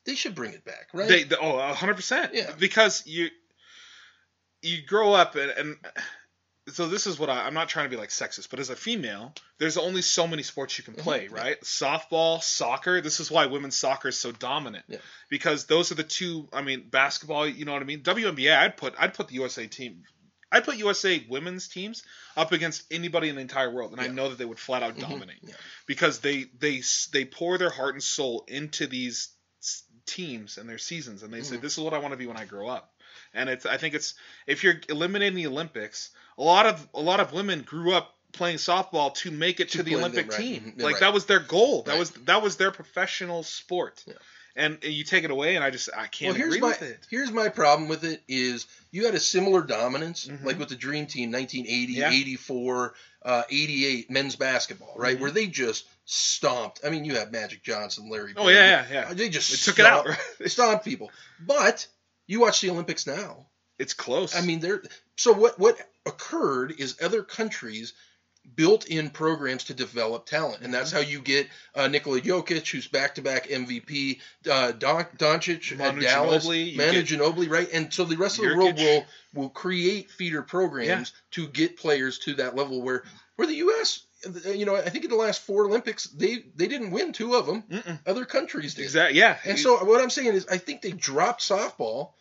They 0.05 0.15
should 0.15 0.33
bring 0.33 0.53
it 0.53 0.65
back, 0.65 0.87
right? 0.93 1.07
they, 1.07 1.23
they 1.23 1.35
oh 1.35 1.57
100 1.57 1.93
percent. 1.95 2.33
Yeah. 2.33 2.51
Because 2.57 3.05
you 3.05 3.29
you 4.61 4.81
grow 4.85 5.13
up 5.13 5.35
and. 5.35 5.51
and 5.51 5.77
so 6.73 6.87
this 6.87 7.07
is 7.07 7.17
what 7.19 7.29
I, 7.29 7.45
I'm 7.45 7.53
not 7.53 7.69
trying 7.69 7.85
to 7.85 7.89
be 7.89 7.95
like 7.95 8.09
sexist, 8.09 8.49
but 8.49 8.59
as 8.59 8.69
a 8.69 8.75
female, 8.75 9.33
there's 9.57 9.77
only 9.77 10.01
so 10.01 10.27
many 10.27 10.43
sports 10.43 10.77
you 10.77 10.83
can 10.83 10.93
play, 10.95 11.27
Mhm. 11.27 11.31
right? 11.33 11.61
Softball, 11.61 12.41
soccer. 12.41 13.01
This 13.01 13.19
is 13.19 13.29
why 13.31 13.45
women's 13.47 13.75
soccer 13.77 14.07
is 14.09 14.17
so 14.17 14.31
dominant, 14.31 14.85
Yeah. 14.87 14.97
because 15.29 15.65
those 15.65 15.91
are 15.91 15.95
the 15.95 16.03
two. 16.03 16.47
I 16.53 16.61
mean, 16.61 16.89
basketball. 16.89 17.47
You 17.47 17.65
know 17.65 17.73
what 17.73 17.81
I 17.81 17.85
mean? 17.85 18.01
WNBA. 18.03 18.55
I'd 18.57 18.77
put 18.77 18.93
I'd 18.97 19.13
put 19.13 19.27
the 19.27 19.35
USA 19.35 19.67
team. 19.67 20.03
I'd 20.51 20.63
put 20.63 20.77
USA 20.77 21.23
women's 21.29 21.67
teams 21.67 22.01
up 22.35 22.51
against 22.51 22.83
anybody 22.91 23.29
in 23.29 23.35
the 23.35 23.41
entire 23.41 23.69
world, 23.71 23.91
and 23.91 24.01
I 24.01 24.07
know 24.07 24.29
that 24.29 24.37
they 24.39 24.45
would 24.45 24.57
flat 24.59 24.81
out 24.81 24.95
Mhm. 24.95 25.01
dominate 25.01 25.39
Yeah. 25.43 25.53
because 25.85 26.19
they 26.19 26.45
they 26.57 26.81
they 27.11 27.25
pour 27.25 27.57
their 27.57 27.69
heart 27.69 27.93
and 27.95 28.03
soul 28.03 28.45
into 28.47 28.87
these 28.87 29.29
teams 30.05 30.57
and 30.57 30.67
their 30.67 30.77
seasons, 30.79 31.21
and 31.23 31.31
they 31.33 31.43
say 31.43 31.57
Mhm. 31.57 31.61
this 31.61 31.73
is 31.73 31.79
what 31.83 31.93
I 31.93 31.99
want 31.99 32.13
to 32.13 32.17
be 32.17 32.25
when 32.25 32.37
I 32.37 32.45
grow 32.45 32.67
up. 32.67 32.95
And 33.33 33.47
it's 33.49 33.65
I 33.65 33.77
think 33.77 33.93
it's 33.93 34.15
if 34.47 34.63
you're 34.63 34.81
eliminating 34.89 35.35
the 35.35 35.45
Olympics, 35.47 36.09
a 36.39 36.43
lot 36.43 36.65
of 36.65 36.87
a 36.95 37.01
lot 37.01 37.19
of 37.19 37.33
women 37.33 37.61
grew 37.61 37.93
up 37.93 38.15
playing 38.31 38.57
softball 38.57 39.13
to 39.15 39.29
make 39.31 39.59
it 39.59 39.69
to, 39.71 39.79
To 39.79 39.83
the 39.83 39.95
Olympic 39.95 40.27
the- 40.27 40.31
right, 40.33 40.41
team. 40.41 40.73
mhm, 40.77 40.81
Like 40.81 40.93
right. 40.95 40.99
that 41.01 41.13
was 41.13 41.25
their 41.25 41.39
goal. 41.39 41.83
That 41.83 41.91
Right. 41.93 41.99
was 41.99 42.11
that 42.11 42.41
was 42.41 42.57
their 42.57 42.71
professional 42.71 43.43
sport. 43.43 44.03
Yeah. 44.07 44.13
And 44.55 44.77
you 44.83 45.03
take 45.03 45.23
it 45.23 45.31
away, 45.31 45.55
and 45.55 45.63
I 45.63 45.69
just 45.69 45.89
I 45.95 46.07
can't 46.07 46.29
Well, 46.31 46.37
here's 46.37 46.55
agree 46.55 46.61
my 46.61 46.67
with 46.69 46.81
it. 46.81 47.07
here's 47.09 47.31
my 47.31 47.49
problem 47.49 47.87
with 47.87 48.03
it 48.03 48.21
is 48.27 48.65
you 48.91 49.05
had 49.05 49.15
a 49.15 49.19
similar 49.19 49.61
dominance 49.61 50.25
Mhm. 50.27 50.43
like 50.43 50.59
with 50.59 50.69
the 50.69 50.75
Dream 50.75 51.05
Team 51.07 51.31
1980, 51.31 51.93
Yeah. 51.93 52.11
84, 52.11 52.93
uh, 53.23 53.43
88 53.49 54.09
men's 54.09 54.35
basketball, 54.35 54.93
right? 54.97 55.17
Mhm. 55.17 55.21
Where 55.21 55.31
they 55.31 55.47
just 55.47 55.85
stomped. 56.05 56.81
I 56.85 56.89
mean, 56.89 57.05
you 57.05 57.15
have 57.15 57.31
Magic 57.31 57.63
Johnson, 57.63 58.09
Larry. 58.09 58.33
Oh 58.35 58.45
Bird. 58.45 58.51
yeah, 58.55 58.85
yeah, 58.89 58.93
yeah. 59.09 59.13
They 59.13 59.29
just 59.29 59.53
It 59.53 59.57
took 59.63 59.79
it 59.79 59.85
out. 59.85 60.05
stomped- 60.07 60.51
stomped 60.51 60.85
people. 60.85 61.11
But 61.39 61.87
you 62.27 62.39
watch 62.41 62.61
the 62.61 62.69
Olympics 62.69 63.07
now. 63.07 63.47
It's 63.77 63.93
close. 63.93 64.35
I 64.35 64.41
mean, 64.41 64.59
they're 64.59 64.83
So 65.15 65.31
what 65.33 65.57
what 65.59 65.77
occurred 66.05 66.75
is 66.77 66.95
other 67.01 67.23
countries 67.23 67.93
built 68.55 68.87
in 68.87 69.09
programs 69.09 69.65
to 69.65 69.73
develop 69.73 70.25
talent, 70.25 70.63
and 70.63 70.73
that's 70.73 70.91
how 70.91 70.99
you 70.99 71.19
get 71.21 71.47
uh, 71.75 71.87
Nikola 71.87 72.21
Jokic, 72.21 72.69
who's 72.69 72.87
back-to-back 72.87 73.47
MVP, 73.47 74.19
uh, 74.49 74.71
Don, 74.71 75.05
Doncic 75.17 75.77
Manu 75.77 75.99
at 75.99 76.03
Dallas, 76.03 76.47
Ginobili, 76.47 76.75
Manu 76.75 77.03
Ginobili, 77.03 77.49
right? 77.49 77.69
And 77.71 77.93
so 77.93 78.05
the 78.05 78.17
rest 78.17 78.39
of 78.39 78.45
the 78.45 78.51
Nurkic. 78.51 78.57
world 78.57 78.77
will 78.77 79.05
will 79.33 79.49
create 79.49 80.09
feeder 80.09 80.41
programs 80.41 81.13
to 81.31 81.47
get 81.47 81.77
players 81.77 82.19
to 82.19 82.35
that 82.35 82.55
level 82.55 82.81
where 82.81 83.03
where 83.35 83.47
the 83.47 83.55
U.S. 83.55 84.05
You 84.53 84.65
know, 84.65 84.75
I 84.75 84.89
think 84.89 85.05
in 85.05 85.11
the 85.11 85.15
last 85.15 85.41
four 85.41 85.65
Olympics, 85.65 86.05
they 86.05 86.43
they 86.55 86.67
didn't 86.67 86.91
win 86.91 87.13
two 87.13 87.35
of 87.35 87.45
them. 87.45 87.63
Mm-mm. 87.69 87.99
Other 88.05 88.25
countries 88.25 88.73
did. 88.73 88.83
exactly. 88.83 89.19
Yeah. 89.19 89.37
And 89.45 89.57
so 89.57 89.83
what 89.85 90.01
I'm 90.01 90.09
saying 90.09 90.33
is, 90.33 90.47
I 90.47 90.57
think 90.57 90.81
they 90.81 90.91
dropped 90.91 91.41
softball. 91.41 92.11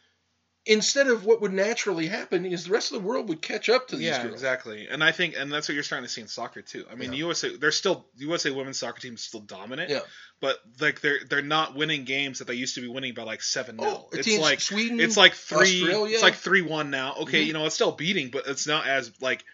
Instead 0.69 1.07
of 1.09 1.25
what 1.25 1.41
would 1.41 1.53
naturally 1.53 2.07
happen 2.07 2.45
is 2.45 2.65
the 2.67 2.71
rest 2.73 2.93
of 2.93 3.01
the 3.01 3.09
world 3.09 3.29
would 3.29 3.41
catch 3.41 3.69
up 3.71 3.89
to 3.89 3.97
these 3.97 4.07
yeah, 4.09 4.23
girls. 4.23 4.35
exactly. 4.35 4.87
And 4.89 5.03
I 5.03 5.13
think, 5.13 5.35
and 5.37 5.51
that's 5.51 5.67
what 5.67 5.75
you're 5.75 5.83
starting 5.83 6.07
to 6.07 6.13
see 6.13 6.21
in 6.21 6.29
soccer 6.29 6.61
too. 6.61 6.85
I 6.93 6.95
mean, 6.95 7.13
Yeah. 7.13 7.21
USA, 7.21 7.57
they're 7.57 7.73
still 7.73 8.05
USA 8.19 8.51
women's 8.51 8.79
soccer 8.79 9.01
team 9.01 9.15
is 9.15 9.23
still 9.23 9.41
dominant. 9.41 9.89
Yeah. 9.91 10.01
But 10.41 10.59
like 10.79 11.01
they're 11.01 11.21
they're 11.29 11.43
not 11.43 11.75
winning 11.75 12.05
games 12.05 12.39
that 12.39 12.47
they 12.47 12.55
used 12.55 12.75
to 12.75 12.81
be 12.83 12.87
winning 12.87 13.15
by 13.15 13.23
like 13.25 13.43
seven 13.43 13.79
0 13.79 13.91
Oh, 13.91 14.09
It's 14.13 14.39
like 14.39 14.61
Sweden. 14.61 15.01
it's 15.01 15.17
like 15.17 15.33
three. 15.35 15.83
Australia. 15.83 16.15
It's 16.15 16.23
like 16.23 16.35
three 16.37 16.63
one 16.63 16.91
now. 16.91 17.15
Okay, 17.23 17.43
Mhm. 17.43 17.47
you 17.47 17.53
know 17.55 17.65
it's 17.67 17.75
still 17.75 17.93
beating, 17.93 18.29
but 18.31 18.47
it's 18.47 18.67
not 18.67 18.87
as 18.87 19.11
like. 19.21 19.45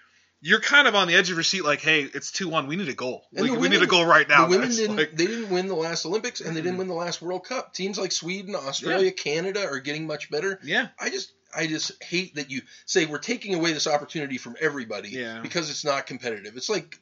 You're 0.46 0.61
kind 0.61 0.87
of 0.87 0.94
on 0.94 1.09
the 1.09 1.14
edge 1.14 1.30
of 1.30 1.37
your 1.38 1.42
seat, 1.42 1.64
like, 1.64 1.80
hey, 1.80 2.02
it's 2.02 2.30
two 2.30 2.50
one. 2.50 2.66
We 2.66 2.76
need 2.76 2.90
a 2.90 2.94
goal. 2.94 3.24
Like, 3.33 3.50
the 3.50 3.59
we 3.59 3.70
need 3.70 3.83
a 3.83 3.87
goal 3.87 4.04
right 4.04 4.28
now. 4.28 4.44
the 4.44 4.50
women 4.50 4.68
guys. 4.68 4.76
didn't. 4.76 4.96
Like, 4.96 5.16
they 5.16 5.26
didn't 5.26 5.48
win 5.48 5.68
the 5.68 5.74
last 5.74 6.04
Olympics, 6.04 6.42
and 6.42 6.54
they 6.54 6.61
didn't 6.61 6.76
win 6.76 6.87
the 6.87 6.92
last 6.94 7.22
World 7.22 7.44
Cup. 7.46 7.72
Teams 7.72 7.98
like 7.98 8.12
Sweden, 8.12 8.54
Australia, 8.54 9.11
Canada 9.11 9.64
are 9.66 9.80
getting 9.80 10.07
much 10.07 10.30
better. 10.30 10.61
yeah, 10.62 10.88
I 11.00 11.09
just, 11.09 11.33
I 11.57 11.66
just 11.66 12.02
hate 12.02 12.35
that 12.35 12.50
you 12.50 12.61
say 12.85 13.07
we're 13.07 13.18
taking 13.18 13.54
away 13.54 13.72
this 13.72 13.87
opportunity 13.87 14.37
from 14.37 14.54
everybody 14.61 15.09
Yeah. 15.09 15.40
because 15.40 15.70
it's 15.70 15.85
not 15.85 16.07
competitive. 16.07 16.57
It's 16.59 16.68
like, 16.68 16.98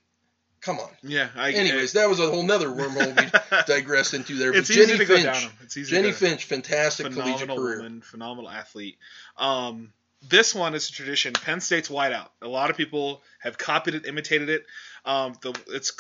come 0.61 0.78
on. 0.78 0.90
yeah. 1.02 1.28
I, 1.35 1.50
Anyways, 1.50 1.94
that 1.94 2.09
was 2.09 2.20
a 2.20 2.31
whole 2.31 2.44
nother 2.44 2.68
wormhole 2.68 3.18
we 3.20 3.62
digressed 3.66 4.14
into 4.14 4.37
there. 4.37 4.55
it's 4.55 4.68
but 4.68 4.76
easy 4.76 4.87
Jennie 4.87 4.98
to 4.98 5.05
go 5.05 5.14
Finch, 5.16 5.24
down 5.26 5.42
'em. 5.42 5.50
It's 5.64 5.76
easy 5.76 5.90
Jennie 5.90 6.12
to 6.12 6.12
go 6.12 6.16
Finch, 6.28 6.44
fantastic 6.44 7.07
collegiate 7.07 7.40
phenomenal 7.40 7.57
career. 7.57 7.76
woman, 7.78 8.02
phenomenal 8.02 8.50
athlete. 8.50 8.98
Um, 9.37 9.92
this 10.29 10.55
one 10.55 10.75
is 10.75 10.89
a 10.89 10.93
tradition. 10.93 11.33
Penn 11.33 11.61
State's 11.61 11.89
whiteout. 11.89 12.29
A 12.41 12.49
lot 12.49 12.71
of 12.71 12.77
people 12.77 13.23
have 13.41 13.59
copied 13.59 13.95
it, 13.95 14.07
imitated 14.07 14.49
it. 14.49 14.67
Um, 15.05 15.35
the 15.43 15.59
it's 15.69 15.93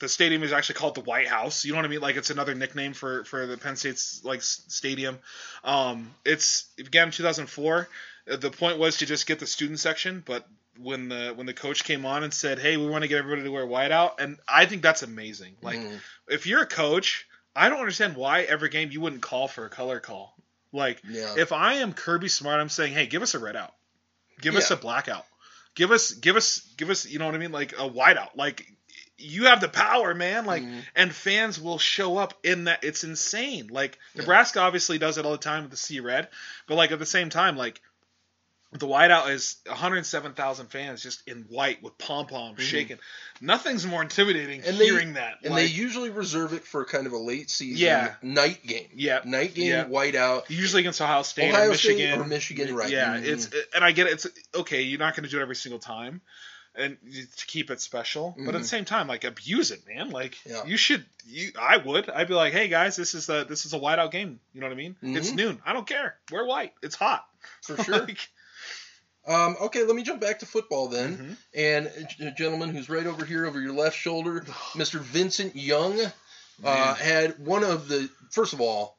the 0.00 0.08
stadium 0.08 0.42
is 0.44 0.52
actually 0.52 0.76
called 0.76 0.94
the 0.94 1.00
White 1.00 1.26
House. 1.26 1.64
You 1.64 1.72
know 1.72 1.78
what 1.78 1.84
I 1.84 1.88
mean? 1.88 2.00
Like 2.00 2.16
it's 2.16 2.30
another 2.30 2.54
nickname 2.54 2.92
for 2.92 3.24
for 3.24 3.46
the 3.46 3.56
Penn 3.56 3.76
State's 3.76 4.22
like 4.24 4.42
stadium. 4.42 5.18
Um, 5.64 6.14
it's 6.24 6.66
it 6.76 6.84
began 6.84 7.08
in 7.08 7.12
2004. 7.12 7.88
Uh, 8.30 8.36
The 8.36 8.50
point 8.50 8.78
was 8.78 8.98
to 8.98 9.06
just 9.06 9.26
get 9.26 9.38
the 9.38 9.46
student 9.46 9.80
section, 9.80 10.22
but 10.24 10.46
when 10.78 11.08
the 11.08 11.32
when 11.34 11.46
the 11.46 11.54
coach 11.54 11.82
came 11.84 12.04
on 12.06 12.22
and 12.22 12.32
said, 12.32 12.58
"Hey, 12.60 12.76
we 12.76 12.86
want 12.86 13.02
to 13.02 13.08
get 13.08 13.18
everybody 13.18 13.42
to 13.42 13.50
wear 13.50 13.66
whiteout," 13.66 14.20
and 14.20 14.38
I 14.46 14.66
think 14.66 14.82
that's 14.82 15.02
amazing. 15.02 15.56
Like 15.62 15.80
Mhm. 15.80 16.00
if 16.28 16.46
you're 16.46 16.62
a 16.62 16.66
coach, 16.66 17.26
I 17.56 17.68
don't 17.68 17.80
understand 17.80 18.14
why 18.14 18.42
every 18.42 18.68
game 18.68 18.92
you 18.92 19.00
wouldn't 19.00 19.22
call 19.22 19.48
for 19.48 19.64
a 19.64 19.70
color 19.70 19.98
call. 19.98 20.36
Like 20.72 21.02
yeah. 21.08 21.34
if 21.36 21.52
I 21.52 21.74
am 21.74 21.92
Kirby 21.92 22.28
Smart, 22.28 22.60
I'm 22.60 22.68
saying, 22.68 22.92
hey, 22.92 23.06
give 23.06 23.22
us 23.22 23.34
a 23.34 23.38
red 23.38 23.56
out, 23.56 23.72
give 24.40 24.54
us 24.56 24.70
a 24.70 24.76
blackout, 24.76 25.24
give 25.74 25.90
us, 25.90 26.12
give 26.12 26.36
us, 26.36 26.60
give 26.76 26.90
us, 26.90 27.06
you 27.06 27.18
know 27.18 27.26
what 27.26 27.34
I 27.34 27.38
mean, 27.38 27.52
like 27.52 27.72
a 27.72 27.88
whiteout. 27.88 28.36
Like 28.36 28.66
you 29.16 29.46
have 29.46 29.60
the 29.60 29.68
power, 29.68 30.14
man. 30.14 30.44
Like 30.44 30.62
Mhm. 30.62 30.82
and 30.94 31.12
fans 31.14 31.60
will 31.60 31.78
show 31.78 32.18
up 32.18 32.34
in 32.44 32.64
that. 32.64 32.84
It's 32.84 33.02
insane. 33.02 33.68
Like 33.68 33.98
Yeah. 34.14 34.20
Nebraska 34.22 34.60
obviously 34.60 34.98
does 34.98 35.18
it 35.18 35.24
all 35.24 35.32
the 35.32 35.38
time 35.38 35.62
with 35.62 35.70
the 35.72 35.76
sea 35.76 36.00
red, 36.00 36.28
but 36.66 36.76
like 36.76 36.92
at 36.92 36.98
the 36.98 37.06
same 37.06 37.30
time, 37.30 37.56
like. 37.56 37.80
The 38.70 38.86
whiteout 38.86 39.30
is 39.30 39.56
107,000 39.66 40.66
fans 40.66 41.02
just 41.02 41.22
in 41.26 41.44
white 41.48 41.82
with 41.82 41.96
pom 41.96 42.26
poms 42.26 42.58
Mhm. 42.58 42.62
shaking. 42.62 42.98
Nothing's 43.40 43.86
more 43.86 44.02
intimidating 44.02 44.62
And 44.62 44.76
they- 44.78 44.84
hearing 44.84 45.14
that. 45.14 45.38
and 45.42 45.52
like, 45.54 45.62
they 45.62 45.66
usually 45.72 46.10
reserve 46.10 46.52
it 46.52 46.64
for 46.66 46.84
kind 46.84 47.06
of 47.06 47.12
a 47.14 47.18
late 47.18 47.48
season 47.48 47.78
Yeah. 47.78 48.14
night 48.20 48.66
game. 48.66 48.88
yeah, 48.94 49.20
Night 49.24 49.54
game, 49.54 49.70
Yeah. 49.70 49.84
white 49.86 50.14
out. 50.14 50.50
usually 50.50 50.80
against 50.80 51.00
Ohio 51.00 51.22
State 51.22 51.48
Ohio 51.50 51.66
or 51.66 51.70
Michigan 51.70 51.96
State 52.10 52.18
or 52.20 52.24
Michigan, 52.24 52.74
right. 52.74 52.90
Yeah, 52.90 53.14
Mhm. 53.16 53.24
it's 53.24 53.48
and 53.74 53.82
I 53.82 53.92
get 53.92 54.06
it. 54.06 54.12
It's 54.12 54.26
okay. 54.54 54.82
You're 54.82 54.98
not 54.98 55.16
going 55.16 55.24
to 55.24 55.30
do 55.30 55.38
it 55.38 55.42
every 55.42 55.56
single 55.56 55.78
time, 55.78 56.20
and 56.74 56.98
to 57.38 57.46
keep 57.46 57.70
it 57.70 57.80
special. 57.80 58.36
But 58.38 58.54
at 58.54 58.60
the 58.60 58.68
same 58.68 58.84
time, 58.84 59.08
like 59.08 59.24
abuse 59.24 59.70
it, 59.70 59.80
man. 59.88 60.10
Like 60.10 60.36
Yeah. 60.44 60.66
you 60.66 60.76
should. 60.76 61.06
You, 61.26 61.52
I 61.58 61.78
would. 61.78 62.10
I'd 62.10 62.28
be 62.28 62.34
like, 62.34 62.52
hey 62.52 62.68
guys, 62.68 62.96
this 62.96 63.14
is 63.14 63.30
a 63.30 63.44
this 63.48 63.64
is 63.64 63.72
a 63.72 63.78
whiteout 63.78 64.10
game. 64.12 64.40
You 64.52 64.60
know 64.60 64.66
what 64.66 64.74
I 64.74 64.76
mean? 64.76 64.96
It's 65.02 65.30
Mhm. 65.30 65.34
noon. 65.36 65.62
I 65.64 65.72
don't 65.72 65.86
care. 65.86 66.18
Wear 66.30 66.44
white. 66.44 66.74
It's 66.82 66.96
hot. 66.96 67.24
for 67.62 67.82
sure. 67.82 68.00
Like, 68.06 68.28
Um, 69.28 69.56
okay, 69.60 69.84
let 69.84 69.94
me 69.94 70.02
jump 70.02 70.20
back 70.20 70.38
to 70.40 70.46
football 70.46 70.88
then. 70.88 71.16
mhm. 71.18 71.36
And 71.54 72.26
a 72.26 72.30
gentleman 72.32 72.70
who's 72.70 72.88
right 72.88 73.06
over 73.06 73.24
here, 73.24 73.46
over 73.46 73.60
your 73.60 73.74
left 73.74 73.96
shoulder, 73.96 74.40
Mr. 74.74 74.98
Vincent 75.00 75.54
Young, 75.54 76.00
uh, 76.64 76.94
had 76.94 77.38
one 77.38 77.62
of 77.62 77.88
the. 77.88 78.08
First 78.30 78.52
of 78.54 78.60
all, 78.60 78.98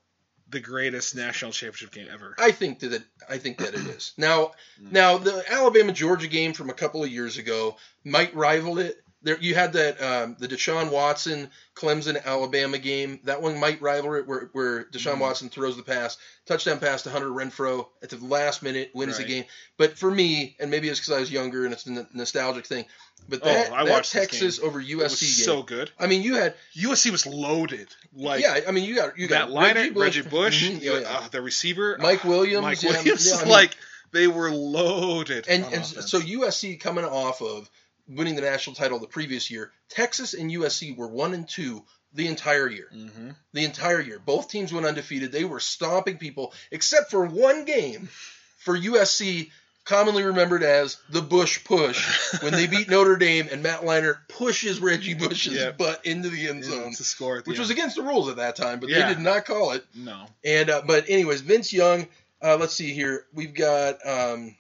the 0.50 0.60
greatest 0.60 1.16
national 1.16 1.52
championship 1.52 1.92
game 1.92 2.08
ever. 2.12 2.36
I 2.40 2.52
think 2.52 2.80
that 2.80 2.94
it, 2.94 3.04
I 3.30 3.38
think 3.38 3.58
that 3.60 3.74
it 3.74 3.86
is. 3.88 4.14
Now, 4.18 4.52
Mm. 4.82 4.92
now 4.92 5.18
the 5.18 5.44
Alabama 5.52 5.92
Georgia 5.92 6.28
game 6.28 6.54
from 6.54 6.70
a 6.70 6.74
couple 6.74 7.04
of 7.04 7.12
years 7.12 7.38
ago 7.38 7.76
might 8.04 8.34
rival 8.36 8.80
it. 8.80 8.98
There, 9.22 9.38
you 9.38 9.54
had 9.54 9.74
that 9.74 10.02
um, 10.02 10.38
the 10.40 10.48
Deshaun 10.48 10.92
Watson 10.92 11.50
Clemson 11.76 12.24
Alabama 12.24 12.78
game. 12.78 13.20
That 13.26 13.42
one 13.42 13.60
might 13.60 13.82
rival 13.82 14.14
it, 14.14 14.26
where 14.26 14.50
where 14.54 14.86
Deshaun 14.86 15.16
Mhm. 15.16 15.20
Watson 15.20 15.50
throws 15.50 15.76
the 15.76 15.84
pass, 15.84 16.18
touchdown 16.46 16.80
pass 16.80 17.02
to 17.04 17.10
Hunter 17.10 17.28
Renfrow 17.28 17.88
at 18.02 18.10
the 18.12 18.18
last 18.24 18.64
minute, 18.64 18.92
wins 18.94 19.18
the 19.18 19.26
game. 19.26 19.44
But 19.78 19.98
for 19.98 20.10
me, 20.10 20.56
and 20.60 20.72
maybe 20.72 20.88
it's 20.88 21.00
because 21.02 21.14
I 21.14 21.20
was 21.20 21.30
younger 21.30 21.66
and 21.66 21.74
it's 21.74 21.86
a 21.86 21.90
n- 21.90 22.08
nostalgic 22.14 22.66
thing, 22.66 22.86
but 23.28 23.42
Oh, 23.44 23.46
that, 23.46 23.74
I 23.74 23.84
that 23.86 24.06
Texas 24.06 24.58
over 24.60 24.80
USC 24.82 25.02
was 25.02 25.20
game. 25.20 25.30
so 25.46 25.64
good. 25.64 25.92
I 26.00 26.08
mean, 26.08 26.22
you 26.24 26.36
had 26.36 26.56
USC 26.78 27.12
was 27.12 27.26
loaded. 27.28 27.90
Like 28.14 28.42
yeah. 28.42 28.62
I 28.68 28.72
mean, 28.72 28.86
you 28.86 28.96
got 28.96 29.18
you 29.18 29.28
got 29.28 29.50
Matt 29.50 29.76
Leinart, 29.76 29.76
Reggie 29.76 30.00
Reggie 30.00 30.22
Bush, 30.22 30.32
Bush, 30.32 30.70
Mhm, 30.70 30.82
yeah, 30.82 31.00
yeah. 31.00 31.10
uh, 31.10 31.28
the 31.28 31.42
receiver, 31.42 31.98
Mike 32.00 32.24
Williams, 32.24 32.62
Mike 32.62 32.82
Williams. 32.84 33.28
yeah, 33.30 33.36
I 33.36 33.40
mean- 33.44 33.50
like 33.52 33.76
they 34.12 34.28
were 34.28 34.50
loaded. 34.50 35.46
And, 35.50 35.66
and 35.74 35.86
so 35.86 36.20
USC 36.20 36.80
coming 36.80 37.04
off 37.06 37.42
of 37.42 37.70
winning 38.10 38.36
the 38.36 38.42
national 38.42 38.76
title 38.76 39.00
the 39.00 39.08
previous 39.08 39.50
year, 39.52 39.72
Texas 39.90 40.34
and 40.34 40.52
USC 40.52 40.96
were 40.98 41.08
one 41.08 41.34
and 41.34 41.48
two 41.48 41.84
the 42.14 42.28
entire 42.28 42.68
year. 42.68 42.90
Mhm. 42.94 43.36
The 43.54 43.64
entire 43.66 44.02
year, 44.02 44.20
both 44.20 44.50
teams 44.50 44.74
went 44.74 44.86
undefeated. 44.88 45.32
They 45.32 45.44
were 45.46 45.60
stomping 45.60 46.18
people, 46.18 46.54
except 46.72 47.12
for 47.12 47.26
one 47.26 47.66
game 47.66 48.10
for 48.58 48.76
USC, 48.76 49.52
commonly 49.86 50.24
remembered 50.24 50.62
as 50.64 50.98
the 51.10 51.22
Bush 51.22 51.64
push, 51.64 52.04
when 52.42 52.52
they 52.54 52.68
beat 52.68 52.90
Notre 52.90 53.16
Dame 53.16 53.48
and 53.52 53.64
Matt 53.64 53.82
Leinart 53.82 54.18
pushes 54.28 54.80
Reggie 54.80 55.14
Bush's 55.16 55.54
Yeah. 55.54 55.72
butt 55.72 56.06
into 56.06 56.30
the 56.30 56.48
end 56.48 56.64
Yeah, 56.64 56.70
zone, 56.72 56.94
to 56.94 57.04
score, 57.04 57.42
which 57.46 57.58
was 57.60 57.70
against 57.72 57.96
the 57.96 58.04
rules 58.04 58.28
at 58.30 58.36
that 58.38 58.56
time, 58.56 58.80
but 58.80 58.90
Yeah. 58.90 59.08
they 59.08 59.16
did 59.16 59.24
not 59.24 59.46
call 59.46 59.72
it. 59.72 59.86
no. 59.96 60.28
And 60.44 60.70
uh, 60.70 60.82
but 60.86 61.10
anyways, 61.10 61.42
Vince 61.42 61.72
Young. 61.74 62.08
Uh, 62.42 62.56
let's 62.58 62.74
see 62.74 62.94
here. 62.94 63.26
We've 63.34 63.54
got 63.54 63.98
um, 64.08 64.56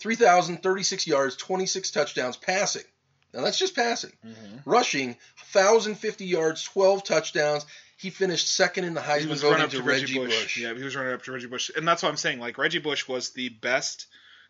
3,036 0.00 1.06
yards, 1.06 1.36
26 1.36 1.90
touchdowns 1.90 2.36
passing. 2.36 2.82
Now 3.34 3.42
that's 3.42 3.58
just 3.58 3.74
passing. 3.76 4.12
Mhm. 4.24 4.62
Rushing, 4.64 5.16
1,050 5.52 6.24
yards, 6.24 6.62
12 6.64 7.04
touchdowns. 7.04 7.66
He 7.96 8.10
finished 8.10 8.48
second 8.48 8.84
in 8.84 8.94
the 8.94 9.00
Heisman 9.00 9.28
was 9.28 9.42
voting 9.42 9.62
up 9.62 9.70
to 9.70 9.82
Reggie, 9.82 10.18
Bush. 10.18 10.42
Bush. 10.42 10.56
Yeah, 10.56 10.72
he 10.74 10.82
was 10.84 10.94
running 10.96 11.12
up 11.12 11.22
to 11.24 11.32
Reggie 11.32 11.46
Bush, 11.46 11.70
and 11.76 11.86
that's 11.86 12.02
what 12.02 12.08
I'm 12.10 12.16
saying. 12.16 12.38
Like 12.38 12.56
Reggie 12.58 12.78
Bush 12.78 13.06
was 13.08 13.30
the 13.30 13.48
best 13.48 14.06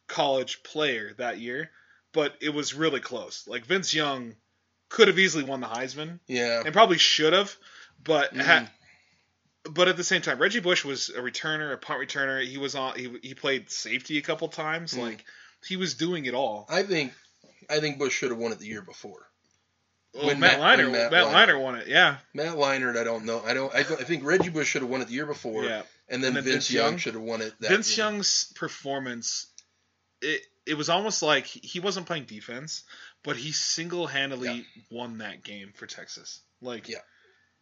college 0.06 0.62
player 0.62 1.14
that 1.18 1.38
year, 1.38 1.70
but 2.12 2.34
it 2.40 2.50
was 2.50 2.74
really 2.74 3.00
close. 3.00 3.46
Like 3.48 3.64
Vince 3.66 3.92
Young 3.94 4.36
could 4.90 5.08
have 5.08 5.18
easily 5.18 5.44
won 5.44 5.60
the 5.60 5.66
Heisman, 5.66 6.20
Yeah. 6.26 6.62
and 6.64 6.72
probably 6.74 6.98
should 6.98 7.32
have, 7.32 7.54
but 8.02 8.36
ha- 8.36 8.70
but 9.64 9.88
at 9.88 9.96
the 9.96 10.04
same 10.04 10.22
time, 10.22 10.38
Reggie 10.38 10.60
Bush 10.60 10.84
was 10.84 11.08
a 11.10 11.20
returner, 11.20 11.72
a 11.72 11.76
punt 11.76 12.00
returner. 12.00 12.44
He 12.46 12.58
was 12.58 12.74
on. 12.74 12.96
He, 12.98 13.18
he 13.22 13.34
played 13.34 13.70
safety 13.70 14.18
a 14.18 14.22
couple 14.22 14.48
times. 14.48 14.94
Mhm. 14.94 15.02
Like 15.02 15.24
he 15.66 15.76
was 15.76 15.94
doing 15.94 16.26
it 16.26 16.34
all. 16.34 16.66
I 16.70 16.82
think 16.82 17.12
I 17.68 17.80
think 17.80 17.98
Bush 17.98 18.14
should 18.14 18.30
have 18.30 18.38
won 18.38 18.52
it 18.52 18.58
the 18.58 18.66
year 18.66 18.82
before. 18.82 19.28
Well, 20.14 20.26
when 20.28 20.40
Matt, 20.40 20.58
Matt- 20.58 20.78
Leinart, 20.78 20.82
when 20.84 20.92
Matt, 20.92 21.10
Matt 21.12 21.24
Leinart. 21.26 21.48
Leinart 21.48 21.60
won 21.62 21.74
it. 21.76 21.86
Yeah, 21.88 22.16
Matt 22.32 22.54
Leinart, 22.56 22.96
I 22.96 23.04
don't 23.04 23.24
know. 23.26 23.42
I 23.44 23.52
don't. 23.54 23.74
I, 23.74 23.80
I 23.80 23.82
think 23.82 24.24
Reggie 24.24 24.48
Bush 24.48 24.68
should 24.68 24.82
have 24.82 24.90
won 24.90 25.02
it 25.02 25.08
the 25.08 25.12
year 25.14 25.26
before, 25.26 25.64
yeah. 25.64 25.82
and 26.08 26.22
then, 26.24 26.28
And 26.28 26.36
then 26.38 26.44
Vince, 26.44 26.54
Vince 26.68 26.70
Young, 26.72 26.96
should 26.96 27.14
have 27.14 27.22
won 27.22 27.42
it. 27.42 27.52
That 27.60 27.70
Vince 27.70 27.96
year. 27.96 28.06
Young's 28.06 28.50
performance, 28.54 29.48
it 30.22 30.40
it 30.66 30.74
was 30.74 30.88
almost 30.88 31.22
like 31.22 31.44
he 31.46 31.80
wasn't 31.80 32.06
playing 32.06 32.24
defense, 32.24 32.84
but 33.22 33.36
he 33.36 33.52
single 33.52 34.06
handedly 34.06 34.64
won 34.90 35.18
that 35.18 35.44
game 35.44 35.72
for 35.74 35.86
Texas. 35.86 36.40
Like, 36.62 36.88
Yeah. 36.88 36.98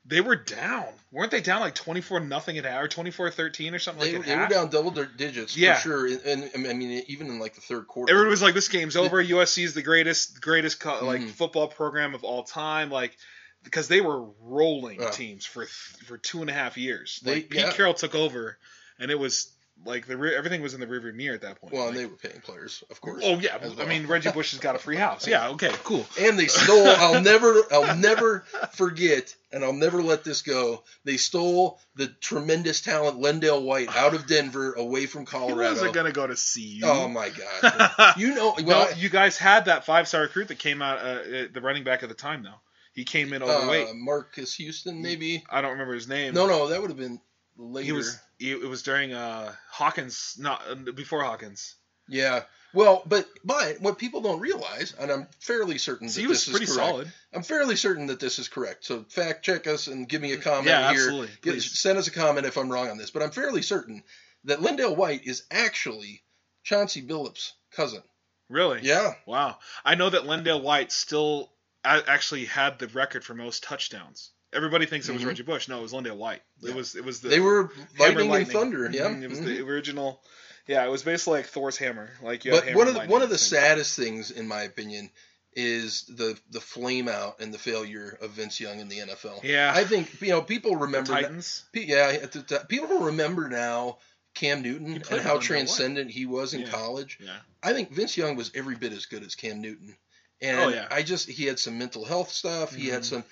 They 0.08 0.20
were 0.20 0.36
down, 0.36 0.86
weren't 1.10 1.30
they? 1.32 1.40
Down 1.40 1.60
like 1.60 1.74
twenty 1.74 2.00
four 2.00 2.20
nothing 2.20 2.58
at 2.58 2.64
half 2.64 2.82
or 2.82 2.88
24-13 2.88 3.74
or 3.74 3.78
something 3.78 4.04
They, 4.04 4.16
like 4.18 4.26
that. 4.26 4.28
they 4.28 4.36
were 4.36 4.46
down 4.62 4.70
double 4.70 4.90
di- 4.92 5.06
digits 5.16 5.56
Yeah. 5.56 5.74
for 5.74 5.80
sure, 5.80 6.06
and, 6.06 6.44
and 6.54 6.66
I 6.66 6.72
mean 6.74 7.02
even 7.08 7.26
in 7.26 7.38
like 7.40 7.54
the 7.54 7.60
third 7.60 7.86
quarter. 7.88 8.10
Everyone 8.12 8.30
was 8.30 8.42
like, 8.42 8.54
"This 8.54 8.68
game's 8.68 8.96
over. 8.96 9.22
USC 9.22 9.64
is 9.64 9.74
the 9.74 9.82
greatest, 9.82 10.40
greatest 10.40 10.78
co- 10.80 11.04
like 11.04 11.20
Mhm. 11.22 11.30
football 11.30 11.68
program 11.68 12.14
of 12.14 12.22
all 12.24 12.44
time." 12.44 12.90
Like, 12.90 13.16
because 13.64 13.88
they 13.88 14.00
were 14.00 14.22
rolling 14.40 15.00
Yeah. 15.00 15.10
teams 15.10 15.44
for 15.44 15.64
th- 15.64 15.70
for 16.06 16.18
two 16.18 16.40
and 16.40 16.50
a 16.50 16.52
half 16.52 16.76
years. 16.76 17.18
They- 17.24 17.34
Like 17.34 17.48
Pete 17.50 17.60
yeah. 17.62 17.72
Carroll 17.72 17.94
took 17.94 18.14
over, 18.14 18.56
and 19.00 19.10
it 19.10 19.18
was 19.18 19.50
like 19.84 20.06
the 20.06 20.16
re- 20.16 20.34
everything 20.34 20.62
was 20.62 20.74
in 20.74 20.80
the 20.80 20.86
rearview 20.86 21.14
mirror 21.14 21.34
at 21.34 21.42
that 21.42 21.60
point. 21.60 21.72
well, 21.74 21.88
and 21.88 21.96
they 21.96 22.06
were 22.06 22.16
paying 22.16 22.40
players, 22.40 22.82
of 22.90 23.00
course. 23.00 23.22
oh 23.24 23.38
yeah, 23.38 23.58
as 23.60 23.78
I 23.78 23.84
mean 23.84 24.06
Reggie 24.06 24.30
Bush 24.32 24.52
has 24.52 24.60
got 24.60 24.74
a 24.74 24.78
free 24.78 24.96
house. 24.96 25.26
Yeah, 25.28 25.50
okay, 25.50 25.70
cool. 25.84 26.06
And 26.20 26.38
they 26.38 26.46
stole. 26.46 26.86
I'll 26.86 27.20
never. 27.20 27.54
I'll 27.70 27.96
never 27.96 28.40
forget, 28.72 29.34
and 29.52 29.62
I'll 29.64 29.72
never 29.72 30.02
let 30.02 30.24
this 30.24 30.42
go. 30.42 30.82
They 31.04 31.16
stole 31.18 31.78
the 31.94 32.06
tremendous 32.20 32.80
talent 32.80 33.20
Lendale 33.20 33.62
White 33.62 33.94
out 33.94 34.14
of 34.14 34.26
Denver, 34.26 34.72
away 34.72 35.06
from 35.06 35.20
He 35.26 35.26
Colorado. 35.26 35.72
wasn't 35.74 35.92
gonna 35.94 36.12
go 36.12 36.26
to 36.26 36.34
CU. 36.34 36.80
Oh 36.84 37.08
my 37.08 37.30
God! 37.30 38.14
You 38.16 38.34
know, 38.34 38.54
well, 38.64 38.88
no, 38.90 38.96
you 38.96 39.08
guys 39.10 39.36
had 39.36 39.66
that 39.66 39.84
five 39.84 40.08
star 40.08 40.22
recruit 40.22 40.48
that 40.48 40.58
came 40.58 40.80
out, 40.82 40.98
uh, 40.98 41.02
uh, 41.02 41.44
the 41.52 41.60
running 41.60 41.84
back 41.84 42.02
at 42.02 42.08
the 42.08 42.14
time. 42.14 42.42
Though 42.44 42.60
he 42.94 43.04
came 43.04 43.32
in 43.34 43.42
overweight. 43.42 43.88
uh, 43.88 43.94
Marcus 43.94 44.54
Houston, 44.54 45.02
maybe. 45.02 45.44
I 45.50 45.60
don't 45.60 45.72
remember 45.72 45.92
his 45.94 46.08
name. 46.08 46.32
No, 46.34 46.46
no, 46.46 46.68
that 46.68 46.80
would 46.80 46.88
have 46.90 46.98
been 46.98 47.20
later. 47.58 47.84
he 47.84 47.92
was. 47.92 48.18
He, 48.38 48.50
it 48.52 48.68
was 48.68 48.82
during 48.82 49.12
uh, 49.12 49.52
Hawkins, 49.70 50.36
not 50.38 50.62
uh, 50.70 50.74
before 50.92 51.22
Hawkins. 51.24 51.74
Yeah. 52.08 52.42
Well, 52.74 53.02
but 53.06 53.26
but 53.42 53.80
what 53.80 53.98
people 53.98 54.20
don't 54.20 54.40
realize, 54.40 54.94
and 54.98 55.10
I'm 55.10 55.26
fairly 55.40 55.78
certain 55.78 56.08
So 56.10 56.16
that 56.16 56.20
he 56.20 56.26
was 56.26 56.44
this 56.44 56.52
pretty 56.52 56.64
is 56.70 56.76
correct. 56.76 56.90
solid. 56.90 57.12
I'm 57.32 57.42
fairly 57.42 57.76
certain 57.76 58.06
that 58.08 58.20
this 58.20 58.38
is 58.38 58.48
correct. 58.48 58.84
So 58.84 59.04
fact 59.08 59.44
check 59.44 59.66
us 59.66 59.86
and 59.86 60.06
give 60.08 60.20
me 60.20 60.32
a 60.32 60.36
comment 60.36 60.66
Yeah, 60.68 60.90
here. 60.92 61.00
absolutely. 61.02 61.28
Get- 61.40 61.62
send 61.62 61.98
us 61.98 62.06
a 62.08 62.10
comment 62.10 62.44
if 62.46 62.56
I'm 62.58 62.70
wrong 62.70 62.88
on 62.90 62.98
this, 62.98 63.10
but 63.10 63.22
I'm 63.22 63.30
fairly 63.30 63.62
certain 63.62 64.02
that 64.44 64.58
Lendale 64.60 64.94
White 64.96 65.26
is 65.26 65.44
actually 65.50 66.22
Chauncey 66.64 67.00
Billups' 67.02 67.52
cousin. 67.72 68.02
Really? 68.50 68.80
Yeah. 68.82 69.14
Wow. 69.26 69.56
I 69.84 69.94
know 69.94 70.10
that 70.10 70.22
Lendale 70.24 70.62
White 70.62 70.92
still 70.92 71.50
actually 71.84 72.44
had 72.44 72.78
the 72.78 72.88
record 72.88 73.24
for 73.24 73.34
most 73.34 73.62
touchdowns. 73.64 74.32
Everybody 74.52 74.86
thinks 74.86 75.08
it 75.08 75.12
was 75.12 75.22
Mhm. 75.22 75.26
Reggie 75.26 75.42
Bush. 75.42 75.68
No, 75.68 75.78
it 75.78 75.82
was 75.82 75.92
Lendale 75.92 76.16
White. 76.16 76.42
It 76.62 76.68
Yeah. 76.70 76.74
was. 76.74 76.94
It 76.94 77.04
was 77.04 77.20
the. 77.20 77.28
they 77.28 77.40
were 77.40 77.70
Hammer 77.98 78.24
lightning, 78.24 78.42
and 78.42 78.52
thunder. 78.52 78.90
Yeah. 78.92 79.08
Mhm, 79.08 79.22
It 79.22 79.28
was 79.30 79.40
Mhm. 79.40 79.44
the 79.46 79.60
original. 79.62 80.22
Yeah, 80.66 80.84
it 80.84 80.90
was 80.90 81.02
basically 81.02 81.38
like 81.40 81.46
Thor's 81.48 81.76
hammer. 81.76 82.10
Like 82.22 82.44
you 82.44 82.50
But 82.52 82.64
had 82.64 82.74
one 82.76 82.88
of 82.88 82.94
the, 82.94 83.00
one 83.00 83.22
of 83.22 83.28
the 83.28 83.34
lightning. 83.34 83.60
saddest 83.60 83.96
things, 83.96 84.30
in 84.30 84.48
my 84.48 84.62
opinion, 84.62 85.10
is 85.52 86.04
the 86.08 86.38
the 86.50 86.60
flame 86.60 87.08
out 87.08 87.40
and 87.40 87.52
the 87.52 87.58
failure 87.58 88.16
of 88.20 88.32
Vince 88.32 88.60
Young 88.60 88.78
in 88.80 88.88
the 88.88 88.98
NFL. 89.00 89.40
Yeah. 89.44 89.72
I 89.74 89.84
think 89.84 90.20
you 90.20 90.28
know 90.28 90.42
people 90.42 90.72
The 90.72 90.76
remember 90.78 91.12
Titans. 91.12 91.64
Pe- 91.72 91.84
Yeah, 91.86 92.12
the 92.26 92.64
people 92.68 92.98
remember 93.00 93.48
now 93.48 93.98
Cam 94.34 94.62
Newton 94.62 95.02
and 95.10 95.20
how 95.20 95.38
transcendent 95.38 96.10
he 96.10 96.26
was 96.26 96.52
in 96.52 96.62
Yeah. 96.62 96.70
college. 96.70 97.18
Yeah. 97.20 97.36
I 97.62 97.72
think 97.72 97.90
Vince 97.92 98.16
Young 98.16 98.36
was 98.36 98.50
every 98.54 98.76
bit 98.76 98.92
as 98.92 99.06
good 99.06 99.22
as 99.24 99.34
Cam 99.34 99.60
Newton, 99.60 99.96
and 100.42 100.60
Oh, 100.60 100.68
yeah. 100.68 100.88
I 100.90 101.02
just 101.02 101.28
he 101.28 101.44
had 101.46 101.58
some 101.58 101.78
mental 101.78 102.04
health 102.04 102.30
stuff. 102.32 102.74
He 102.74 102.88
had 102.88 103.02
Mhm. 103.02 103.06
some, 103.06 103.24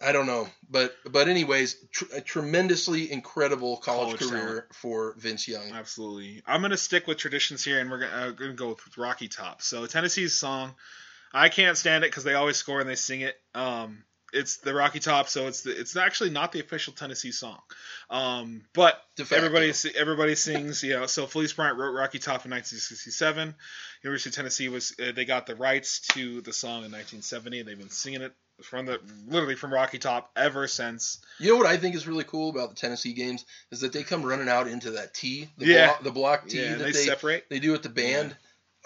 I 0.00 0.12
don't 0.12 0.26
know, 0.26 0.48
but 0.68 0.94
but 1.10 1.28
anyways, 1.28 1.76
tr- 1.92 2.16
a 2.16 2.20
tremendously 2.20 3.10
incredible 3.10 3.76
college, 3.76 4.18
College 4.18 4.32
career 4.32 4.68
for 4.72 5.14
Vince 5.18 5.46
Young. 5.46 5.72
Absolutely. 5.72 6.42
I'm 6.46 6.62
gonna 6.62 6.76
stick 6.76 7.06
with 7.06 7.18
traditions 7.18 7.64
here, 7.64 7.80
and 7.80 7.90
we're 7.90 8.00
gonna, 8.00 8.28
uh, 8.28 8.30
gonna 8.30 8.54
go 8.54 8.68
with 8.70 8.98
Rocky 8.98 9.28
Top. 9.28 9.62
So 9.62 9.86
Tennessee's 9.86 10.34
song, 10.34 10.74
I 11.32 11.48
can't 11.48 11.78
stand 11.78 12.04
it 12.04 12.10
because 12.10 12.24
they 12.24 12.34
always 12.34 12.56
score 12.56 12.80
and 12.80 12.88
they 12.88 12.96
sing 12.96 13.20
it. 13.20 13.36
Um, 13.54 14.04
it's 14.32 14.58
the 14.58 14.74
Rocky 14.74 14.98
Top, 14.98 15.28
so 15.28 15.46
it's 15.46 15.62
the, 15.62 15.70
it's 15.70 15.96
actually 15.96 16.30
not 16.30 16.50
the 16.50 16.60
official 16.60 16.92
Tennessee 16.92 17.30
song. 17.30 17.60
Um, 18.10 18.62
but 18.74 19.00
everybody 19.30 19.72
everybody 19.96 20.34
sings, 20.34 20.82
you 20.82 20.94
know. 20.94 21.06
So 21.06 21.26
Felice 21.26 21.52
Bryant 21.52 21.78
wrote 21.78 21.92
Rocky 21.92 22.18
Top 22.18 22.44
in 22.44 22.50
1967. 22.50 23.54
University 24.02 24.30
of 24.30 24.34
Tennessee 24.34 24.68
was 24.68 24.92
uh, 25.00 25.12
they 25.12 25.24
got 25.24 25.46
the 25.46 25.54
rights 25.54 26.00
to 26.12 26.40
the 26.40 26.52
song 26.52 26.84
in 26.84 26.90
1970, 26.90 27.62
they've 27.62 27.78
been 27.78 27.90
singing 27.90 28.22
it 28.22 28.34
from 28.62 28.86
the 28.86 29.00
literally 29.26 29.56
from 29.56 29.72
Rocky 29.72 29.98
Top 29.98 30.30
ever 30.36 30.68
since. 30.68 31.18
You 31.38 31.50
know 31.52 31.56
what 31.56 31.66
I 31.66 31.76
think 31.76 31.94
is 31.94 32.06
really 32.06 32.24
cool 32.24 32.50
about 32.50 32.70
the 32.70 32.76
Tennessee 32.76 33.12
games 33.12 33.44
is 33.70 33.80
that 33.80 33.92
they 33.92 34.02
come 34.02 34.22
running 34.22 34.48
out 34.48 34.68
into 34.68 34.92
that 34.92 35.14
T, 35.14 35.48
the 35.58 35.66
Yeah. 35.66 35.86
block, 35.86 36.02
the 36.04 36.10
block 36.12 36.48
T 36.48 36.60
Yeah, 36.62 36.76
that 36.76 36.84
they, 36.84 36.92
they, 36.92 37.04
separate. 37.06 37.48
they 37.50 37.58
do 37.58 37.72
with 37.72 37.82
the 37.82 37.88
band. 37.88 38.36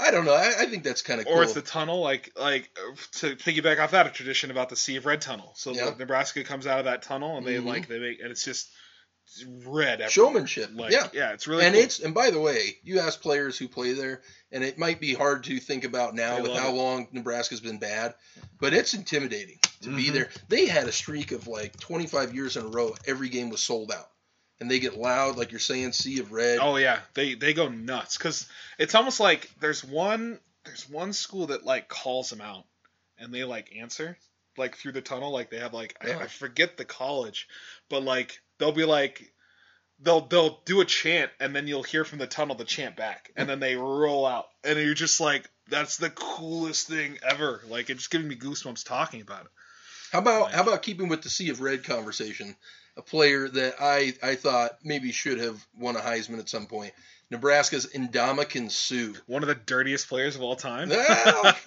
I 0.01 0.11
don't 0.13 0.25
know. 0.25 0.33
I, 0.35 0.55
I 0.61 0.67
think 0.67 0.85
that's 0.85 1.03
kind 1.03 1.21
of 1.21 1.27
cool. 1.27 1.35
Or 1.37 1.43
it's 1.43 1.55
the 1.55 1.61
tunnel, 1.63 2.01
like 2.01 2.31
like 2.39 2.71
to 3.15 3.35
piggyback 3.37 3.81
off 3.81 3.91
that 3.91 4.07
a 4.07 4.11
tradition 4.11 4.51
about 4.51 4.69
the 4.69 4.77
Sea 4.77 4.97
of 4.97 5.07
Red 5.07 5.21
tunnel. 5.21 5.53
So 5.57 5.73
Yeah. 5.73 5.91
the 5.91 5.97
Nebraska 5.97 6.45
comes 6.45 6.67
out 6.67 6.79
of 6.79 6.85
that 6.85 7.03
tunnel 7.03 7.37
and 7.37 7.47
they 7.47 7.57
Mhm. 7.57 7.65
like 7.67 7.89
they 7.89 7.99
make 7.99 8.21
and 8.21 8.31
it's 8.31 8.45
just 8.45 8.71
red. 9.65 10.01
Everywhere. 10.01 10.09
Showmanship, 10.11 10.71
Like, 10.75 10.93
yeah. 10.93 11.09
yeah, 11.13 11.33
it's 11.33 11.47
really 11.47 11.65
and 11.65 11.75
cool. 11.75 11.85
it's 11.85 12.01
and 12.01 12.15
by 12.15 12.31
the 12.31 12.41
way, 12.41 12.77
you 12.83 12.99
ask 13.01 13.21
players 13.21 13.59
who 13.59 13.69
play 13.69 13.93
there, 13.93 14.23
and 14.53 14.63
it 14.65 14.79
might 14.79 15.01
be 15.01 15.15
hard 15.15 15.45
to 15.45 15.59
think 15.59 15.85
about 15.85 16.15
now 16.15 16.37
They 16.37 16.43
with 16.43 16.53
how 16.59 16.69
it. 16.71 16.75
long 16.77 17.09
Nebraska's 17.13 17.61
been 17.61 17.79
bad, 17.79 18.15
but 18.61 18.73
it's 18.75 18.95
intimidating 18.95 19.59
to 19.83 19.91
be 19.95 20.07
Mhm. 20.07 20.13
there. 20.13 20.31
They 20.49 20.67
had 20.67 20.89
a 20.89 20.93
streak 20.93 21.33
of 21.33 21.47
like 21.47 21.79
25 21.79 22.35
years 22.35 22.57
in 22.57 22.65
a 22.65 22.69
row. 22.69 22.95
Every 23.07 23.29
game 23.29 23.51
was 23.51 23.63
sold 23.63 23.93
out, 23.93 24.11
and 24.61 24.71
they 24.71 24.79
get 24.81 24.97
loud, 24.99 25.37
like 25.37 25.51
you're 25.51 25.61
saying, 25.61 25.93
sea 25.93 26.21
of 26.21 26.33
red. 26.33 26.59
Oh 26.61 26.77
yeah, 26.77 27.01
they 27.15 27.35
they 27.35 27.53
go 27.55 27.69
nuts 27.69 28.17
because 28.19 28.47
it's 28.79 28.95
almost 28.95 29.21
like 29.21 29.51
there's 29.61 29.85
one 29.85 30.41
there's 30.65 30.89
one 30.89 31.13
school 31.13 31.47
that 31.49 31.65
like 31.65 31.89
calls 31.89 32.31
them 32.31 32.41
out 32.41 32.65
and 33.19 33.33
they 33.33 33.45
like 33.45 33.75
answer 33.77 34.19
like 34.59 34.77
through 34.77 34.93
the 34.93 35.01
tunnel 35.01 35.31
like 35.33 35.49
they 35.51 35.61
have 35.61 35.73
like 35.73 35.97
I, 36.03 36.13
I 36.15 36.27
forget 36.27 36.77
the 36.77 36.85
college 36.85 37.49
but 37.89 38.03
like 38.03 38.39
they'll 38.59 38.73
be 38.73 38.85
like 38.85 39.33
they'll 40.01 40.21
they'll 40.21 40.61
do 40.65 40.81
a 40.81 40.85
chant 40.85 41.31
and 41.41 41.55
then 41.55 41.67
you'll 41.67 41.83
hear 41.83 42.05
from 42.05 42.19
the 42.19 42.27
tunnel 42.27 42.55
the 42.57 42.65
chant 42.65 42.97
back 42.97 43.31
and 43.37 43.49
then 43.49 43.61
they 43.61 43.75
roll 43.77 44.27
out 44.27 44.47
and 44.65 44.79
you're 44.79 44.95
just 44.95 45.21
like 45.21 45.49
that's 45.69 45.97
the 45.97 46.11
coolest 46.11 46.87
thing 46.89 47.19
ever 47.29 47.63
like 47.69 47.91
it's 47.91 48.07
giving 48.09 48.29
me 48.29 48.37
goosebumps 48.37 48.85
talking 48.87 49.21
about 49.21 49.43
it 49.47 49.51
How 50.13 50.21
about 50.21 50.43
Like- 50.43 50.55
how 50.55 50.63
about 50.63 50.83
keeping 50.83 51.09
with 51.09 51.23
the 51.23 51.31
sea 51.31 51.51
of 51.51 51.61
red 51.61 51.85
conversation? 51.85 52.57
A 52.97 53.03
player 53.03 53.49
that 53.49 53.75
I 53.81 54.13
I 54.23 54.35
thought 54.35 54.79
maybe 54.83 55.13
should 55.13 55.39
have 55.39 55.65
won 55.77 55.95
a 55.95 56.01
Heisman 56.01 56.41
at 56.41 56.49
some 56.49 56.67
point. 56.67 56.93
Nebraska's 57.31 57.87
Ndamukong 57.87 58.71
Suh. 58.71 59.13
one 59.27 59.43
of 59.43 59.49
the 59.49 59.55
dirtiest 59.55 60.09
players 60.09 60.35
of 60.37 60.43
all 60.43 60.57
time 60.57 60.89
Well, 60.89 61.55